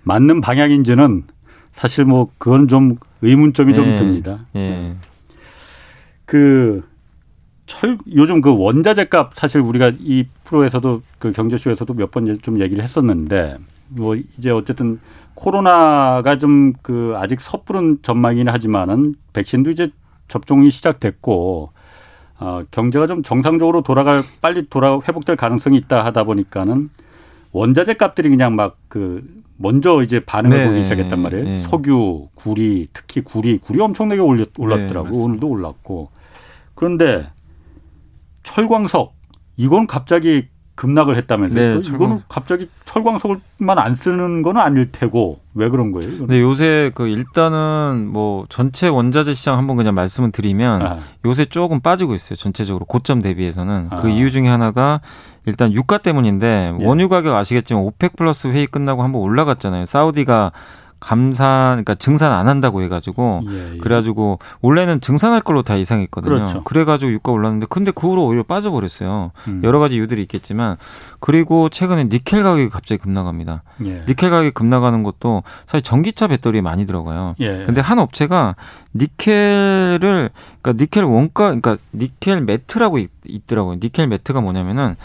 맞는 0.04 0.40
방향인지는 0.40 1.24
사실 1.74 2.06
뭐 2.06 2.30
그건 2.38 2.70
좀 2.70 2.96
의문점이 3.22 3.76
좀 3.76 3.98
듭니다. 3.98 4.40
그 6.24 6.87
철, 7.68 7.98
요즘 8.16 8.42
그 8.42 8.56
원자재 8.58 9.06
값 9.06 9.36
사실 9.36 9.62
우리가 9.62 9.92
이 10.00 10.26
프로에서도 10.46 11.02
그 11.20 11.32
경제쇼에서도 11.32 11.94
몇 11.94 12.12
번 12.12 12.40
좀 12.42 12.60
얘기를 12.62 12.84
했었는데 12.84 13.58
뭐 13.90 14.16
이제 14.38 14.50
어쨌든 14.50 15.00
코로나가 15.36 16.38
좀 16.38 16.74
그 16.82 17.14
아직 17.18 17.42
섣부른 17.42 18.00
전망이긴 18.02 18.50
하지만은 18.50 19.16
백신도 19.34 19.70
이제 19.72 19.92
접종이 20.28 20.72
시작됐고 20.72 21.72
어, 22.40 22.62
경제가 22.72 23.08
좀 23.08 23.24
정상적으로 23.24 23.82
돌아갈 23.82 24.22
빨리 24.42 24.68
돌아 24.70 25.00
회복될 25.00 25.36
가능성이 25.36 25.78
있다 25.78 26.06
하다 26.06 26.24
보니까는 26.24 26.90
원자재 27.52 27.96
값들이 27.96 28.30
그냥 28.30 28.56
막 28.56 28.78
그 28.90 29.24
먼저 29.60 30.04
이제 30.04 30.20
반응을 30.20 30.58
네. 30.58 30.68
보기 30.68 30.84
시작했단 30.84 31.20
말이에요. 31.20 31.44
네. 31.44 31.62
석유, 31.62 32.28
구리, 32.36 32.88
특히 32.94 33.22
구리, 33.22 33.58
구리 33.58 33.82
엄청나게 33.82 34.22
올렸, 34.22 34.50
올랐더라고. 34.58 35.10
네, 35.10 35.18
오늘도 35.18 35.48
올랐고. 35.48 36.10
그런데 36.76 37.28
철광석 38.48 39.14
이건 39.58 39.88
갑자기 39.88 40.48
급락을 40.76 41.18
했다면서요? 41.18 41.82
네, 41.82 41.90
이거는 41.90 42.22
갑자기 42.30 42.70
철광석을만 42.86 43.80
안 43.80 43.96
쓰는 43.96 44.44
건 44.44 44.58
아닐 44.58 44.92
테고 44.92 45.40
왜 45.56 45.70
그런 45.70 45.92
거예요? 45.92 46.08
이건? 46.08 46.28
네, 46.28 46.40
요새 46.40 46.92
그 46.94 47.08
일단은 47.08 48.08
뭐 48.08 48.46
전체 48.48 48.88
원자재 48.88 49.34
시장 49.34 49.58
한번 49.58 49.76
그냥 49.76 49.96
말씀을 49.96 50.32
드리면 50.32 50.82
아. 50.84 51.00
요새 51.26 51.46
조금 51.46 51.80
빠지고 51.80 52.14
있어요. 52.14 52.36
전체적으로 52.36 52.86
고점 52.86 53.24
대비해서는 53.24 53.90
그 53.90 53.96
아. 53.96 53.98
그 53.98 54.10
이유 54.10 54.30
중에 54.30 54.48
하나가 54.48 55.02
일단 55.48 55.74
유가 55.74 55.98
때문인데 55.98 56.78
예. 56.80 56.86
원유 56.86 57.10
가격 57.10 57.36
아시겠지만 57.36 57.82
OPEC 57.82 58.16
Plus 58.16 58.48
회의 58.48 58.68
끝나고 58.68 59.02
한번 59.02 59.22
올라갔잖아요. 59.24 59.86
사우디가 59.86 60.52
감산, 61.00 61.84
그러니까 61.84 61.96
증산 61.96 62.32
안 62.32 62.48
한다고 62.48 62.82
해가지고 62.82 63.42
예, 63.50 63.74
예. 63.74 63.78
그래가지고 63.78 64.40
원래는 64.62 65.00
증산할 65.02 65.42
걸로 65.42 65.62
다 65.62 65.78
예상했거든요. 65.78 66.36
그렇죠. 66.36 66.64
그래가지고 66.64 67.12
유가 67.12 67.32
올랐는데 67.32 67.68
근데 67.70 67.92
그 67.92 68.08
후로 68.08 68.26
오히려 68.26 68.44
빠져버렸어요. 68.44 69.32
음. 69.48 69.62
여러 69.64 69.80
가지 69.80 69.96
이유들이 69.96 70.22
있겠지만 70.24 70.78
그리고 71.20 71.70
최근에 71.70 72.06
니켈 72.06 72.44
가격이 72.44 72.70
갑자기 72.70 73.02
급락합니다. 73.02 73.64
예. 73.86 74.04
니켈 74.08 74.30
가격이 74.30 74.52
급락하는 74.52 75.04
것도 75.04 75.44
사실 75.66 75.82
전기차 75.84 76.28
배터리에 76.28 76.62
많이 76.62 76.86
들어가요. 76.86 77.36
예. 77.40 77.64
근데 77.66 77.82
한 77.82 78.00
업체가 78.00 78.56
니켈을 78.96 80.32
그러니까 80.62 80.84
니켈 80.84 81.04
원가, 81.04 81.46
그러니까 81.46 81.78
니켈 81.94 82.42
매트라고 82.42 82.98
있, 82.98 83.12
있더라고요. 83.26 83.78
니켈 83.82 84.08
매트가 84.08 84.42
뭐냐면은 84.42 84.96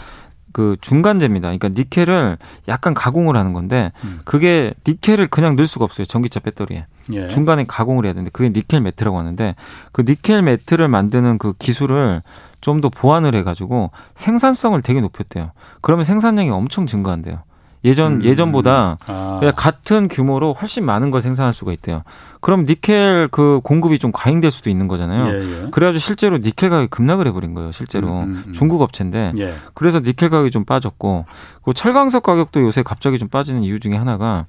그 0.53 0.77
중간재입니다. 0.79 1.49
그러니까 1.49 1.67
니켈을 1.69 2.37
약간 2.69 2.93
가공을 2.93 3.35
하는 3.35 3.51
건데 3.51 3.91
음. 4.05 4.19
그게 4.23 4.73
니켈을 4.87 5.27
그냥 5.27 5.55
넣을 5.55 5.67
수가 5.67 5.83
없어요. 5.83 6.05
전기차 6.05 6.39
배터리에. 6.39 6.85
예. 7.11 7.27
중간에 7.27 7.65
가공을 7.67 8.05
해야 8.05 8.13
되는데 8.13 8.31
그게 8.31 8.49
니켈 8.49 8.79
매트라고 8.79 9.19
하는데 9.19 9.55
그 9.91 10.03
니켈 10.07 10.41
매트를 10.43 10.87
만드는 10.87 11.37
그 11.37 11.53
기술을 11.59 12.21
좀 12.61 12.79
더 12.79 12.87
보완을 12.87 13.35
해 13.35 13.43
가지고 13.43 13.91
생산성을 14.15 14.79
되게 14.81 15.01
높였대요. 15.01 15.51
그러면 15.81 16.05
생산량이 16.05 16.49
엄청 16.49 16.87
증가한대요. 16.87 17.41
예전 17.85 18.13
음. 18.13 18.23
예전보다 18.23 18.97
아. 19.07 19.51
같은 19.55 20.07
규모로 20.07 20.53
훨씬 20.53 20.85
많은 20.85 21.11
걸 21.11 21.21
생산할 21.21 21.51
수가 21.53 21.73
있대요. 21.73 22.03
그럼 22.39 22.63
니켈 22.63 23.27
그 23.31 23.59
공급이 23.63 23.99
좀 23.99 24.11
과잉될 24.13 24.51
수도 24.51 24.69
있는 24.69 24.87
거잖아요. 24.87 25.33
예, 25.33 25.39
예. 25.39 25.67
그래가지고 25.71 25.99
실제로 25.99 26.37
니켈 26.37 26.69
가격이 26.69 26.87
급락을 26.87 27.27
해버린 27.27 27.53
거예요. 27.53 27.71
실제로 27.71 28.07
음, 28.19 28.23
음, 28.23 28.43
음. 28.47 28.53
중국 28.53 28.81
업체인데 28.81 29.33
예. 29.37 29.53
그래서 29.73 29.99
니켈 29.99 30.29
가격이 30.29 30.51
좀 30.51 30.65
빠졌고 30.65 31.25
그 31.63 31.73
철강석 31.73 32.23
가격도 32.23 32.61
요새 32.61 32.83
갑자기 32.83 33.17
좀 33.17 33.27
빠지는 33.27 33.63
이유 33.63 33.79
중에 33.79 33.95
하나가 33.95 34.45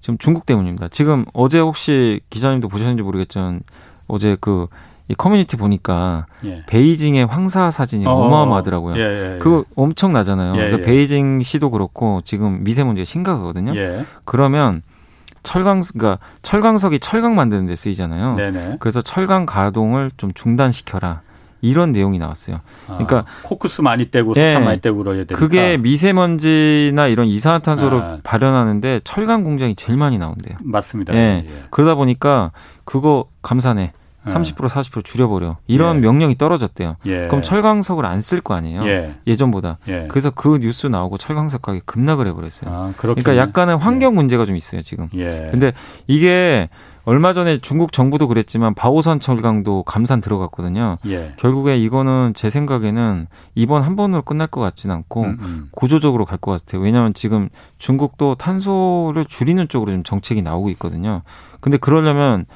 지금 0.00 0.18
중국 0.18 0.46
때문입니다. 0.46 0.88
지금 0.88 1.24
어제 1.32 1.60
혹시 1.60 2.20
기자님도 2.30 2.68
보셨는지 2.68 3.02
모르겠지만 3.02 3.62
어제 4.08 4.36
그 4.40 4.66
이 5.08 5.14
커뮤니티 5.14 5.56
보니까 5.56 6.26
예. 6.44 6.62
베이징의 6.66 7.26
황사 7.26 7.70
사진이 7.70 8.06
어, 8.06 8.28
마어마하더라고요 8.28 8.96
예, 8.96 9.00
예, 9.00 9.34
예, 9.34 9.38
그거 9.38 9.64
엄청 9.74 10.12
나잖아요. 10.12 10.52
예, 10.54 10.56
그러니까 10.56 10.78
예. 10.78 10.82
베이징 10.82 11.42
시도 11.42 11.70
그렇고 11.70 12.20
지금 12.24 12.64
미세먼지가 12.64 13.04
심각하거든요. 13.04 13.72
그러면 14.24 14.82
철강 15.42 15.82
그러니까 15.82 16.18
철강석이 16.42 17.00
철강 17.00 17.34
만드는 17.34 17.66
데 17.66 17.74
쓰이잖아요. 17.74 18.36
네네. 18.36 18.76
그래서 18.80 19.02
철강 19.02 19.46
가동을 19.46 20.10
좀 20.16 20.30
중단시켜라. 20.34 21.22
이런 21.64 21.92
내용이 21.92 22.18
나왔어요. 22.18 22.56
아, 22.88 22.94
그러니까 22.94 23.18
아, 23.18 23.24
코크스 23.44 23.82
많이 23.82 24.10
떼고 24.10 24.34
석탄 24.34 24.44
예, 24.44 24.58
많이 24.58 24.80
떼고 24.80 24.98
그러야 24.98 25.18
되니까. 25.18 25.38
그게 25.38 25.76
미세먼지나 25.76 27.06
이런 27.06 27.28
이산화탄소를 27.28 28.00
아, 28.00 28.18
발현하는데 28.24 29.00
철강 29.04 29.44
공장이 29.44 29.76
제일 29.76 29.96
많이 29.96 30.18
나온대요. 30.18 30.56
맞습니다. 30.60 31.14
예. 31.14 31.44
예. 31.46 31.64
그러다 31.70 31.94
보니까 31.94 32.50
그거 32.84 33.26
감사네. 33.42 33.92
30% 34.24 34.68
40% 34.68 35.04
줄여버려. 35.04 35.56
이런 35.66 35.96
예. 35.96 36.00
명령이 36.00 36.36
떨어졌대요. 36.38 36.96
예. 37.06 37.26
그럼 37.28 37.42
철강석을 37.42 38.06
안 38.06 38.20
쓸 38.20 38.40
거 38.40 38.54
아니에요. 38.54 38.86
예. 38.86 39.34
전보다 39.34 39.78
예. 39.88 40.06
그래서 40.08 40.30
그 40.30 40.58
뉴스 40.60 40.86
나오고 40.86 41.18
철강석 41.18 41.62
가격이 41.62 41.82
급락을 41.86 42.26
해버렸어요. 42.28 42.70
아, 42.72 42.92
그러니까 42.96 43.36
약간의 43.36 43.76
환경 43.78 44.12
예. 44.12 44.14
문제가 44.16 44.46
좀 44.46 44.54
있어요 44.56 44.80
지금. 44.82 45.08
예. 45.14 45.48
근데 45.50 45.72
이게 46.06 46.68
얼마 47.04 47.32
전에 47.32 47.58
중국 47.58 47.90
정부도 47.92 48.28
그랬지만 48.28 48.74
바오산 48.74 49.18
철강도 49.18 49.82
감산 49.82 50.20
들어갔거든요. 50.20 50.98
예. 51.08 51.32
결국에 51.36 51.76
이거는 51.76 52.32
제 52.36 52.48
생각에는 52.48 53.26
이번 53.56 53.82
한 53.82 53.96
번으로 53.96 54.22
끝날 54.22 54.46
것 54.46 54.60
같지는 54.60 54.94
않고 54.94 55.22
음, 55.24 55.38
음. 55.40 55.68
구조적으로 55.72 56.24
갈 56.24 56.38
것 56.38 56.52
같아요. 56.64 56.80
왜냐하면 56.80 57.12
지금 57.12 57.48
중국도 57.78 58.36
탄소를 58.36 59.24
줄이는 59.24 59.66
쪽으로 59.68 59.90
좀 59.90 60.04
정책이 60.04 60.42
나오고 60.42 60.70
있거든요. 60.70 61.22
근데 61.60 61.76
그러려면 61.76 62.46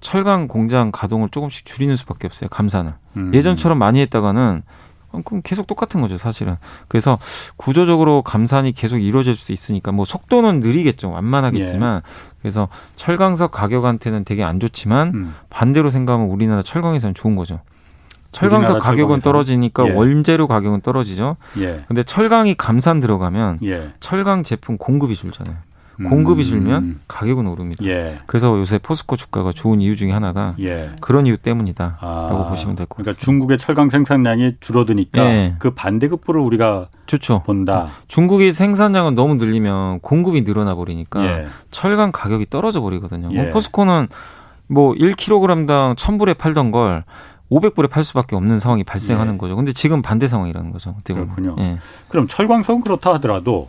철강 0.00 0.48
공장 0.48 0.90
가동을 0.90 1.28
조금씩 1.30 1.64
줄이는 1.64 1.96
수밖에 1.96 2.26
없어요. 2.26 2.48
감산을. 2.48 2.94
음. 3.16 3.34
예전처럼 3.34 3.78
많이 3.78 4.00
했다가는 4.00 4.62
그럼 5.24 5.42
계속 5.42 5.66
똑같은 5.66 6.00
거죠, 6.00 6.16
사실은. 6.16 6.56
그래서 6.88 7.18
구조적으로 7.56 8.22
감산이 8.22 8.72
계속 8.72 8.98
이루어질 8.98 9.34
수도 9.34 9.52
있으니까 9.52 9.92
뭐 9.92 10.04
속도는 10.04 10.60
느리겠죠, 10.60 11.10
완만하겠지만 11.10 12.02
예. 12.04 12.10
그래서 12.40 12.68
철강석 12.96 13.50
가격한테는 13.50 14.24
되게 14.24 14.44
안 14.44 14.60
좋지만 14.60 15.08
음. 15.14 15.34
반대로 15.50 15.90
생각하면 15.90 16.28
우리나라 16.28 16.62
철강에서는 16.62 17.14
좋은 17.14 17.34
거죠. 17.34 17.60
철강석 18.32 18.78
가격은 18.78 19.22
떨어지니까 19.22 19.88
예. 19.88 19.90
원재료 19.92 20.46
가격은 20.46 20.82
떨어지죠. 20.82 21.36
예. 21.58 21.84
근데 21.88 22.04
철강이 22.04 22.54
감산 22.54 23.00
들어가면 23.00 23.58
예. 23.64 23.92
철강 23.98 24.44
제품 24.44 24.78
공급이 24.78 25.16
줄잖아요. 25.16 25.56
공급이 25.96 26.44
줄면 26.44 26.82
음. 26.82 27.00
가격은 27.08 27.46
오릅니다. 27.46 27.84
예. 27.84 28.18
그래서 28.26 28.58
요새 28.58 28.78
포스코 28.78 29.16
주가가 29.16 29.52
좋은 29.52 29.80
이유 29.80 29.96
중에 29.96 30.12
하나가 30.12 30.54
예. 30.60 30.90
그런 31.00 31.26
이유 31.26 31.36
때문이다라고 31.36 31.96
아. 32.00 32.48
보시면 32.48 32.76
될 32.76 32.86
것 32.86 32.96
같습니다. 32.98 33.12
그러니까 33.12 33.24
중국의 33.24 33.58
철강 33.58 33.90
생산량이 33.90 34.56
줄어드니까 34.60 35.24
예. 35.26 35.54
그 35.58 35.70
반대급부를 35.70 36.40
우리가 36.40 36.88
좋죠. 37.06 37.42
본다. 37.44 37.88
중국이 38.08 38.52
생산량을 38.52 39.14
너무 39.14 39.34
늘리면 39.34 40.00
공급이 40.00 40.42
늘어나 40.42 40.74
버리니까 40.74 41.24
예. 41.24 41.46
철강 41.70 42.12
가격이 42.12 42.46
떨어져 42.48 42.80
버리거든요. 42.80 43.28
예. 43.32 43.48
포스코는 43.50 44.08
뭐 44.68 44.92
1kg당 44.94 45.96
1,000불에 45.96 46.38
팔던 46.38 46.70
걸 46.70 47.04
500불에 47.50 47.90
팔 47.90 48.04
수밖에 48.04 48.36
없는 48.36 48.60
상황이 48.60 48.84
발생하는 48.84 49.34
예. 49.34 49.38
거죠. 49.38 49.56
근데 49.56 49.72
지금 49.72 50.02
반대 50.02 50.28
상황이라는 50.28 50.70
거죠. 50.70 50.94
그렇군요. 51.04 51.56
예. 51.58 51.78
그럼 52.08 52.28
철광석은 52.28 52.80
그렇다 52.82 53.12
하더라도 53.14 53.68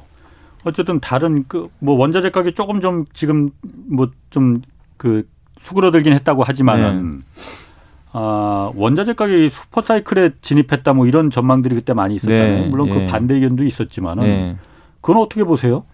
어쨌든 0.63 0.99
다른 0.99 1.45
그 1.47 1.69
뭐 1.79 1.95
원자재 1.95 2.29
가격이 2.31 2.53
조금 2.55 2.81
좀 2.81 3.05
지금 3.13 3.49
뭐 3.87 4.07
좀 4.29 4.61
그 4.97 5.27
수그러들긴 5.61 6.13
했다고 6.13 6.43
하지만은 6.43 7.17
네. 7.17 7.23
아, 8.13 8.71
원자재 8.75 9.13
가격이 9.13 9.49
슈퍼 9.49 9.81
사이클에 9.81 10.31
진입했다 10.41 10.93
뭐 10.93 11.07
이런 11.07 11.29
전망들이 11.31 11.75
그때 11.75 11.93
많이 11.93 12.15
있었잖아요. 12.15 12.59
네. 12.61 12.67
물론 12.67 12.89
그 12.89 12.95
네. 12.97 13.05
반대 13.05 13.35
의견도 13.35 13.63
있었지만은 13.63 14.23
네. 14.23 14.55
그건 15.01 15.21
어떻게 15.23 15.43
보세요? 15.43 15.85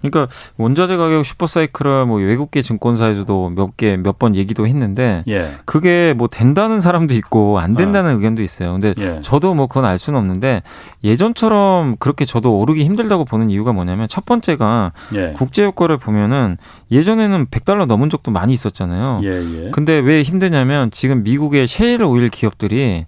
그러니까 0.00 0.32
원자재 0.58 0.96
가격 0.96 1.24
슈퍼사이클을 1.24 2.06
뭐 2.06 2.18
외국계 2.20 2.62
증권사에서도 2.62 3.50
몇 3.50 3.76
개 3.76 3.96
몇 3.96 4.18
번 4.18 4.34
얘기도 4.36 4.66
했는데 4.66 5.24
예. 5.28 5.50
그게 5.64 6.14
뭐 6.16 6.28
된다는 6.28 6.80
사람도 6.80 7.14
있고 7.14 7.58
안 7.58 7.74
된다는 7.74 8.10
아. 8.10 8.14
의견도 8.14 8.42
있어요. 8.42 8.72
근데 8.72 8.94
예. 8.98 9.20
저도 9.22 9.54
뭐 9.54 9.66
그건 9.66 9.84
알 9.84 9.98
수는 9.98 10.18
없는데 10.18 10.62
예전처럼 11.04 11.96
그렇게 11.98 12.24
저도 12.24 12.58
오르기 12.58 12.84
힘들다고 12.84 13.24
보는 13.24 13.50
이유가 13.50 13.72
뭐냐면 13.72 14.08
첫 14.08 14.24
번째가 14.24 14.92
예. 15.14 15.32
국제 15.36 15.64
효과를 15.64 15.96
보면은 15.98 16.56
예전에는 16.90 17.46
100달러 17.46 17.86
넘은 17.86 18.10
적도 18.10 18.30
많이 18.30 18.52
있었잖아요. 18.52 19.20
예, 19.24 19.28
예. 19.66 19.70
근데 19.70 19.94
왜 19.94 20.22
힘드냐면 20.22 20.90
지금 20.90 21.22
미국의 21.22 21.66
셰일 21.66 22.02
오일 22.04 22.28
기업들이 22.28 23.06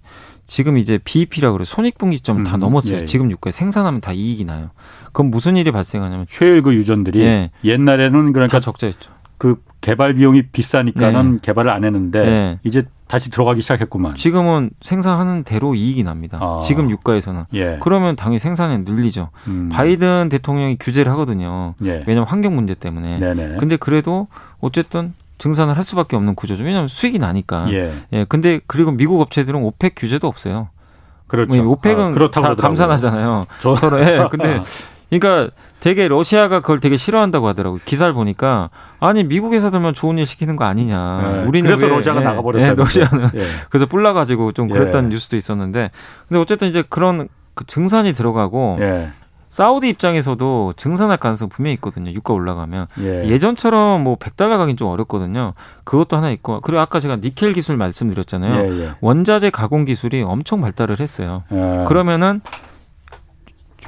지금 0.51 0.77
이제 0.77 0.99
BEP라 1.01 1.53
그래 1.53 1.63
손익분기점 1.63 2.39
음, 2.39 2.43
다 2.43 2.57
넘었어요. 2.57 2.97
예, 2.97 3.01
예. 3.03 3.05
지금 3.05 3.31
유가에 3.31 3.51
생산하면 3.51 4.01
다 4.01 4.11
이익이 4.11 4.43
나요. 4.43 4.71
그럼 5.13 5.31
무슨 5.31 5.55
일이 5.55 5.71
발생하냐면 5.71 6.25
그 6.29 6.73
유전들이 6.73 7.21
예. 7.21 7.51
옛날에는 7.63 8.33
그러니까 8.33 8.59
적자였죠. 8.59 9.11
그 9.37 9.63
개발 9.79 10.15
비용이 10.15 10.47
비싸니까는 10.47 11.31
네. 11.35 11.39
개발을 11.41 11.71
안 11.71 11.85
했는데 11.85 12.19
네. 12.19 12.59
이제 12.65 12.83
다시 13.07 13.31
들어가기 13.31 13.61
시작했구만. 13.61 14.15
지금은 14.15 14.71
생산하는 14.81 15.45
대로 15.45 15.73
이익이 15.73 16.03
납니다. 16.03 16.37
아. 16.41 16.59
지금 16.61 16.89
유가에서는. 16.89 17.45
예. 17.53 17.77
그러면 17.81 18.17
당연히 18.17 18.39
생산이 18.39 18.79
늘리죠. 18.79 19.29
음. 19.47 19.69
바이든 19.71 20.27
대통령이 20.29 20.75
규제를 20.81 21.13
하거든요. 21.13 21.75
예. 21.85 22.03
왜냐하면 22.05 22.27
환경 22.27 22.55
문제 22.55 22.75
때문에. 22.75 23.19
네네. 23.19 23.55
근데 23.57 23.77
그래도 23.77 24.27
어쨌든 24.59 25.13
증산을 25.41 25.75
할 25.75 25.81
수밖에 25.81 26.15
없는 26.15 26.35
구조죠. 26.35 26.63
왜냐하면 26.63 26.87
수익이 26.87 27.17
나니까. 27.17 27.65
예. 27.73 27.91
예. 28.13 28.25
근데 28.29 28.59
그리고 28.67 28.91
미국 28.91 29.19
업체들은 29.21 29.59
오펙 29.63 29.95
규제도 29.97 30.27
없어요. 30.27 30.69
그렇죠. 31.25 31.63
뭐 31.63 31.73
오펙은 31.73 32.13
아, 32.15 32.29
다 32.29 32.53
감산하잖아요. 32.53 33.45
저... 33.59 33.75
서로. 33.75 33.99
예. 34.01 34.27
근데 34.29 34.61
그러니까 35.09 35.51
되게 35.79 36.07
러시아가 36.07 36.59
그걸 36.59 36.79
되게 36.79 36.95
싫어한다고 36.95 37.47
하더라고요. 37.47 37.79
기사를 37.83 38.13
보니까 38.13 38.69
아니 38.99 39.23
미국 39.23 39.53
회사들만 39.53 39.95
좋은 39.95 40.19
일 40.19 40.27
시키는 40.27 40.55
거 40.57 40.65
아니냐. 40.65 41.21
네. 41.21 41.43
우리는 41.47 41.67
그래서 41.67 41.87
왜, 41.87 41.97
러시아가 41.97 42.21
예, 42.21 42.25
나가버렸다. 42.25 42.67
예, 42.67 42.73
러시아는 42.75 43.29
예. 43.33 43.45
그래서 43.71 43.87
뿔나 43.87 44.13
가지고 44.13 44.51
좀 44.51 44.69
그랬던 44.69 45.05
예. 45.05 45.09
뉴스도 45.09 45.37
있었는데 45.37 45.89
근데 46.27 46.39
어쨌든 46.39 46.67
이제 46.67 46.83
그런 46.87 47.27
그 47.55 47.65
증산이 47.65 48.13
들어가고 48.13 48.77
예. 48.81 49.09
사우디 49.51 49.89
입장에서도 49.89 50.73
증산할 50.77 51.17
가능성 51.17 51.49
분명히 51.49 51.73
있거든요. 51.75 52.09
유가 52.11 52.33
올라가면 52.33 52.87
예. 53.01 53.37
전처럼뭐 53.37 54.15
100달러 54.15 54.57
가긴 54.57 54.77
좀 54.77 54.87
어렵거든요. 54.87 55.53
그것도 55.83 56.15
하나 56.15 56.31
있고 56.31 56.61
그리고 56.61 56.79
아까 56.79 57.01
제가 57.01 57.17
니켈 57.17 57.51
기술 57.51 57.75
말씀드렸잖아요. 57.75 58.71
예, 58.73 58.81
예. 58.81 58.91
원자재 59.01 59.49
가공 59.49 59.83
기술이 59.83 60.21
엄청 60.21 60.61
발달을 60.61 61.01
했어요. 61.01 61.43
예. 61.51 61.83
그러면은 61.85 62.39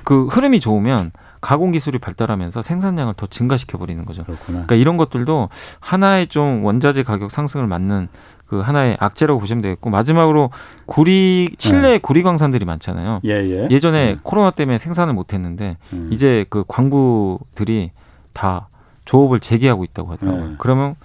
그 0.03 0.26
흐름이 0.26 0.59
좋으면 0.59 1.11
가공 1.39 1.72
기술이 1.72 1.97
발달하면서 1.97 2.61
생산량을 2.61 3.14
더 3.16 3.26
증가시켜 3.28 3.78
버리는 3.78 4.03
거죠. 4.03 4.24
그렇구나. 4.24 4.66
그러니까 4.66 4.76
이런 4.76 4.97
것들도 4.97 5.47
하나의 5.80 6.28
좀 6.28 6.66
원자재 6.66 7.03
가격 7.03 7.32
상승을 7.32 7.68
맞는 7.68 8.09
그 8.54 8.60
하나의 8.60 8.97
악재라고 8.99 9.39
보시면 9.39 9.64
되겠고 9.64 9.89
마지막으로 9.89 10.51
구리 10.86 11.49
칠레 11.58 11.82
네. 11.82 11.97
구리 11.97 12.22
광산들이 12.22 12.66
많잖아요. 12.66 13.22
예, 13.26 13.68
예. 13.72 13.80
전에 13.80 14.14
음. 14.14 14.20
코로나 14.22 14.51
때문에 14.51 14.78
생산을 14.78 15.16
못 15.16 15.34
했는데 15.34 15.78
음. 15.91 16.10
이제 16.14 16.45
그 16.51 16.64
광부들이 16.68 17.89
다 18.34 18.68
조업을 19.06 19.39
재개하고 19.39 19.84
있다고 19.86 20.12
하더라고요. 20.12 20.49
네. 20.49 20.56
그러면 20.60 20.95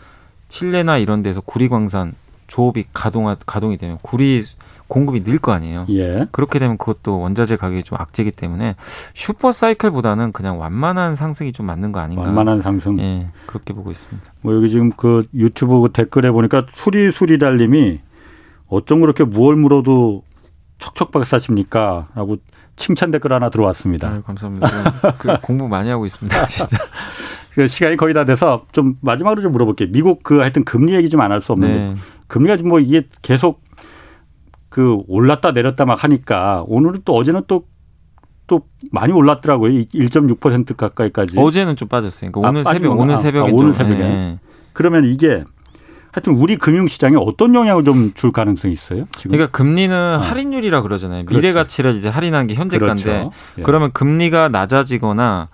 칠레나 0.49 0.99
이런 0.99 1.23
데서 1.23 1.41
구리 1.41 1.71
광산 1.71 2.13
조업이 2.49 2.85
가동 2.93 3.35
가동이 3.47 3.79
되면 3.79 3.97
구리 4.03 4.43
공급이 4.89 5.23
늘 5.23 5.39
거 5.39 5.53
아니에요. 5.53 5.87
예. 5.91 6.27
그렇게 6.33 6.59
되면 6.59 6.79
그것도 6.79 7.21
원자재 7.21 7.57
가격이 7.57 7.83
좀 7.85 7.99
악재이기 8.01 8.33
때문에 8.33 8.75
슈퍼 9.15 9.53
사이클보다는 9.53 10.33
그냥 10.33 10.59
완만한 10.59 11.15
상승이 11.15 11.53
좀 11.53 11.67
맞는 11.67 11.93
거 11.93 12.01
아닌가. 12.01 12.23
완만한 12.23 12.61
상승. 12.63 12.99
예. 12.99 13.29
그렇게 13.47 13.75
보고 13.75 13.91
있습니다. 13.91 14.33
뭐 14.43 14.55
여기 14.55 14.71
지금 14.71 14.91
그 14.91 15.27
유튜브 15.35 15.89
댓글에 15.93 16.31
보니까 16.31 16.67
수리 16.73 17.13
수리 17.13 17.39
달님이 17.39 18.01
어쩜 18.67 19.01
그렇게 19.01 19.25
무얼 19.25 19.57
물어도 19.57 20.23
척척 20.79 21.11
박사십니까? 21.13 22.09
라고 22.15 22.37
칭찬 22.77 23.11
댓글 23.11 23.33
하나 23.33 23.51
들어왔습니다. 23.51 24.09
아유, 24.11 24.23
감사합니다. 24.23 24.69
그 25.19 25.37
공부 25.43 25.69
많이 25.69 25.91
하고 25.91 26.07
있습니다. 26.07 26.47
진짜. 26.47 26.77
그 27.53 27.67
시간이 27.67 27.97
거의 27.97 28.15
다 28.15 28.25
돼서 28.25 28.65
좀 28.73 28.95
마지막으로 29.01 29.43
좀 29.43 29.51
물어볼게요. 29.53 29.89
미국 29.91 30.23
그 30.23 30.39
하여튼 30.39 30.65
금리 30.65 30.95
얘기 30.95 31.09
좀 31.09 31.21
안 31.21 31.33
할 31.33 31.41
수 31.43 31.53
없는데 31.53 31.75
네. 31.77 31.95
금리가 32.29 32.57
뭐 32.69 32.79
이게 32.79 33.09
계속 33.23 33.61
그 34.79 35.03
올랐다 35.09 35.51
내렸다 35.51 35.85
막 35.87 36.05
하니까 36.05 36.63
오늘은 36.69 37.01
또 37.05 37.17
어제는 37.17 37.43
또또 37.49 38.69
많이 38.93 39.13
올랐더라고요. 39.13 39.73
1.6% 39.73 40.77
가까이까지. 40.77 41.37
어제는 41.37 41.75
좀 41.75 41.89
빠졌어요. 41.89 42.31
그러니까 42.31 42.49
오늘 42.49 42.61
아, 42.61 42.73
새벽 42.73 42.97
오늘 42.97 43.17
새벽에 43.17 43.51
아, 43.51 43.53
오늘 43.53 43.75
새벽에. 43.75 43.99
네. 43.99 44.39
그러면 44.73 45.05
이게 45.07 45.43
하여튼 46.13 46.35
우리 46.35 46.55
금융 46.57 46.87
시장에 46.87 47.17
어떤 47.19 47.57
영향을 47.57 47.83
좀 47.83 48.13
줄 48.15 48.31
가능성이 48.31 48.73
있어요? 48.73 49.07
지금? 49.17 49.33
그러니까 49.33 49.51
금리는 49.51 49.97
어. 49.97 50.19
할인율이라 50.23 50.83
그러잖아요. 50.83 51.25
그렇죠. 51.25 51.41
미래 51.41 51.53
가치를 51.53 51.97
이제 51.97 52.09
할인한 52.09 52.47
게 52.47 52.55
현재가인데 52.55 53.03
그렇죠. 53.03 53.31
예. 53.59 53.63
그러면 53.63 53.91
금리가 53.91 54.49
낮아지거나 54.51 55.49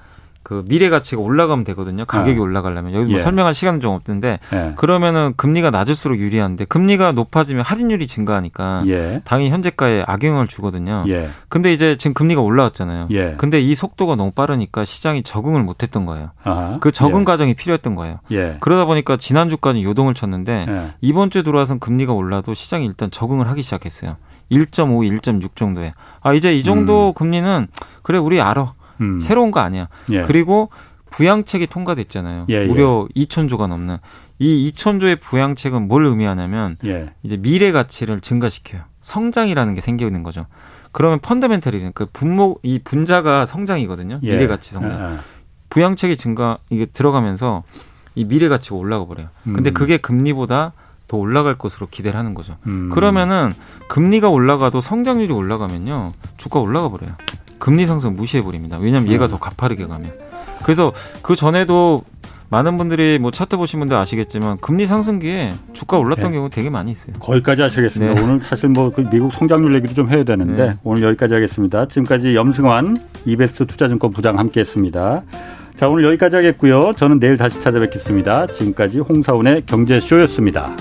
그 0.45 0.63
미래 0.67 0.91
가치가 0.91 1.23
올라가면 1.23 1.65
되거든요. 1.65 2.05
가격이 2.05 2.39
어. 2.39 2.43
올라가려면 2.43 2.93
여기 2.93 3.07
뭐 3.07 3.15
예. 3.15 3.19
설명할 3.19 3.55
시간은 3.55 3.81
좀 3.81 3.95
없는데 3.95 4.39
예. 4.53 4.75
그러면은 4.77 5.33
금리가 5.37 5.71
낮을수록 5.71 6.19
유리한데 6.19 6.67
금리가 6.67 7.13
높아지면 7.13 7.65
할인율이 7.65 8.07
증가하니까 8.07 8.83
예. 8.87 9.23
당연히 9.25 9.51
현재가에 9.51 10.05
악영향을 10.07 10.47
주거든요. 10.47 11.07
예. 11.09 11.31
근데 11.49 11.73
이제 11.73 11.97
지금 11.97 12.13
금리가 12.13 12.43
올라왔잖아요. 12.43 13.09
예. 13.13 13.35
근데 13.39 13.59
이 13.59 13.75
속도가 13.75 14.17
너무 14.17 14.33
빠르니까 14.33 14.85
시장이 14.85 15.23
적응을 15.23 15.63
못했던 15.63 16.05
거예요. 16.05 16.33
아하. 16.45 16.79
그 16.79 16.93
적응 16.93 17.23
예. 17.23 17.25
과정이 17.25 17.55
필요했던 17.55 17.95
거예요. 17.95 18.19
그러다 18.61 18.85
보니까 18.85 19.17
지난주까지 19.17 19.83
요동을 19.83 20.13
쳤는데 20.13 20.93
이번 21.01 21.31
주 21.31 21.43
들어와서 21.43 21.79
금리가 21.79 22.13
올라도 22.13 22.53
시장이 22.53 22.85
일단 22.85 23.11
적응을 23.11 23.49
하기 23.49 23.63
시작했어요. 23.63 24.17
1.5, 24.53 25.21
1.6 25.21 25.57
정도에. 25.57 25.95
아 26.21 26.35
이제 26.35 26.55
이 26.55 26.63
정도 26.63 27.09
음. 27.09 27.15
금리는 27.15 27.67
그래 28.03 28.19
우리 28.19 28.43
알아. 28.43 28.75
음. 29.01 29.21
새로운 29.21 29.51
거 29.51 29.61
아니야. 29.61 29.89
예. 30.11 30.23
그리고 30.23 30.71
부양책이 31.11 31.69
통과됐잖아요. 31.69 32.47
예, 32.51 32.63
예. 32.63 32.67
무려 32.67 33.07
예. 33.17 33.25
2천조가 33.25 33.69
넘는 33.69 33.99
이 34.39 34.73
2천조의 34.73 35.21
부양책은 35.21 35.87
뭘 35.87 36.07
의미하냐면 36.07 36.77
예. 36.87 37.13
이제 37.23 37.37
미래 37.37 37.73
가치를 37.73 38.21
증가시켜요. 38.21 38.83
성장이라는 39.01 39.75
게 39.75 39.81
생기는 39.81 40.23
거죠. 40.23 40.47
그러면 40.93 41.19
펀더멘털이 41.21 41.91
그 41.95 42.07
분모 42.13 42.59
이 42.63 42.79
분자가 42.79 43.47
성장이거든요. 43.47 44.21
예. 44.23 44.31
미래 44.33 44.47
가치 44.47 44.73
성장. 44.73 45.21
부양책이 45.71 46.17
증가 46.17 46.57
이게 46.71 46.87
들어가면서 46.87 47.65
이 48.15 48.25
미래 48.25 48.49
가치가 48.49 48.77
올라가 48.77 49.07
버려요. 49.07 49.29
근데 49.43 49.71
음. 49.71 49.75
그게 49.75 49.97
금리보다 49.97 50.73
더 51.07 51.17
올라갈 51.17 51.57
것으로 51.57 51.89
기대를 51.91 52.19
하는 52.19 52.35
거죠. 52.35 52.57
음. 52.67 52.91
그러면은 52.91 53.53
금리가 53.89 54.31
올라가도 54.31 54.81
성장률이 54.81 55.33
올라가면요 55.33 56.13
주가 56.37 56.61
올라가 56.61 56.89
버려요. 56.89 57.13
금리 57.65 57.87
상승 57.87 58.15
무시해 58.15 58.43
버립니다. 58.43 58.77
왜냐하면 58.79 59.11
얘가 59.11 59.25
음. 59.25 59.31
더 59.31 59.39
가파르게 59.39 59.87
가면. 59.87 60.13
그래서 60.65 60.93
그 61.23 61.35
전에도 61.35 62.05
많은 62.51 62.77
분들이 62.77 63.19
뭐 63.19 63.31
차트 63.31 63.57
보신 63.57 63.81
분들 63.81 63.97
아시겠지만 63.97 64.59
금리 64.61 64.85
상승기에 64.85 65.55
주가 65.73 65.97
올랐던 65.97 66.31
네. 66.31 66.37
경우 66.37 66.51
되게 66.51 66.69
많이 66.69 66.91
있어요. 66.91 67.17
거기까지 67.21 67.63
하시겠습니다. 67.63 68.13
네. 68.13 68.21
오늘 68.21 68.41
사실 68.41 68.69
뭐 68.69 68.91
그 68.91 69.09
미국 69.09 69.33
성장률 69.33 69.75
얘기도 69.77 69.95
좀 69.95 70.11
해야 70.11 70.25
되는데 70.25 70.67
네. 70.67 70.75
오늘 70.85 71.05
여기까지 71.05 71.33
하겠습니다. 71.33 71.89
지금까지 71.89 72.35
염승환 72.35 72.99
이베스트 73.25 73.65
투자증권 73.65 74.13
부장 74.13 74.39
함께했습니다. 74.39 75.23
자 75.75 75.89
오늘 75.89 76.05
여기까지 76.05 76.37
하겠고요. 76.37 76.93
저는 76.93 77.19
내일 77.19 77.39
다시 77.39 77.61
찾아뵙겠습니다. 77.61 78.49
지금까지 78.49 78.99
홍사운의 78.99 79.63
경제쇼였습니다. 79.65 80.77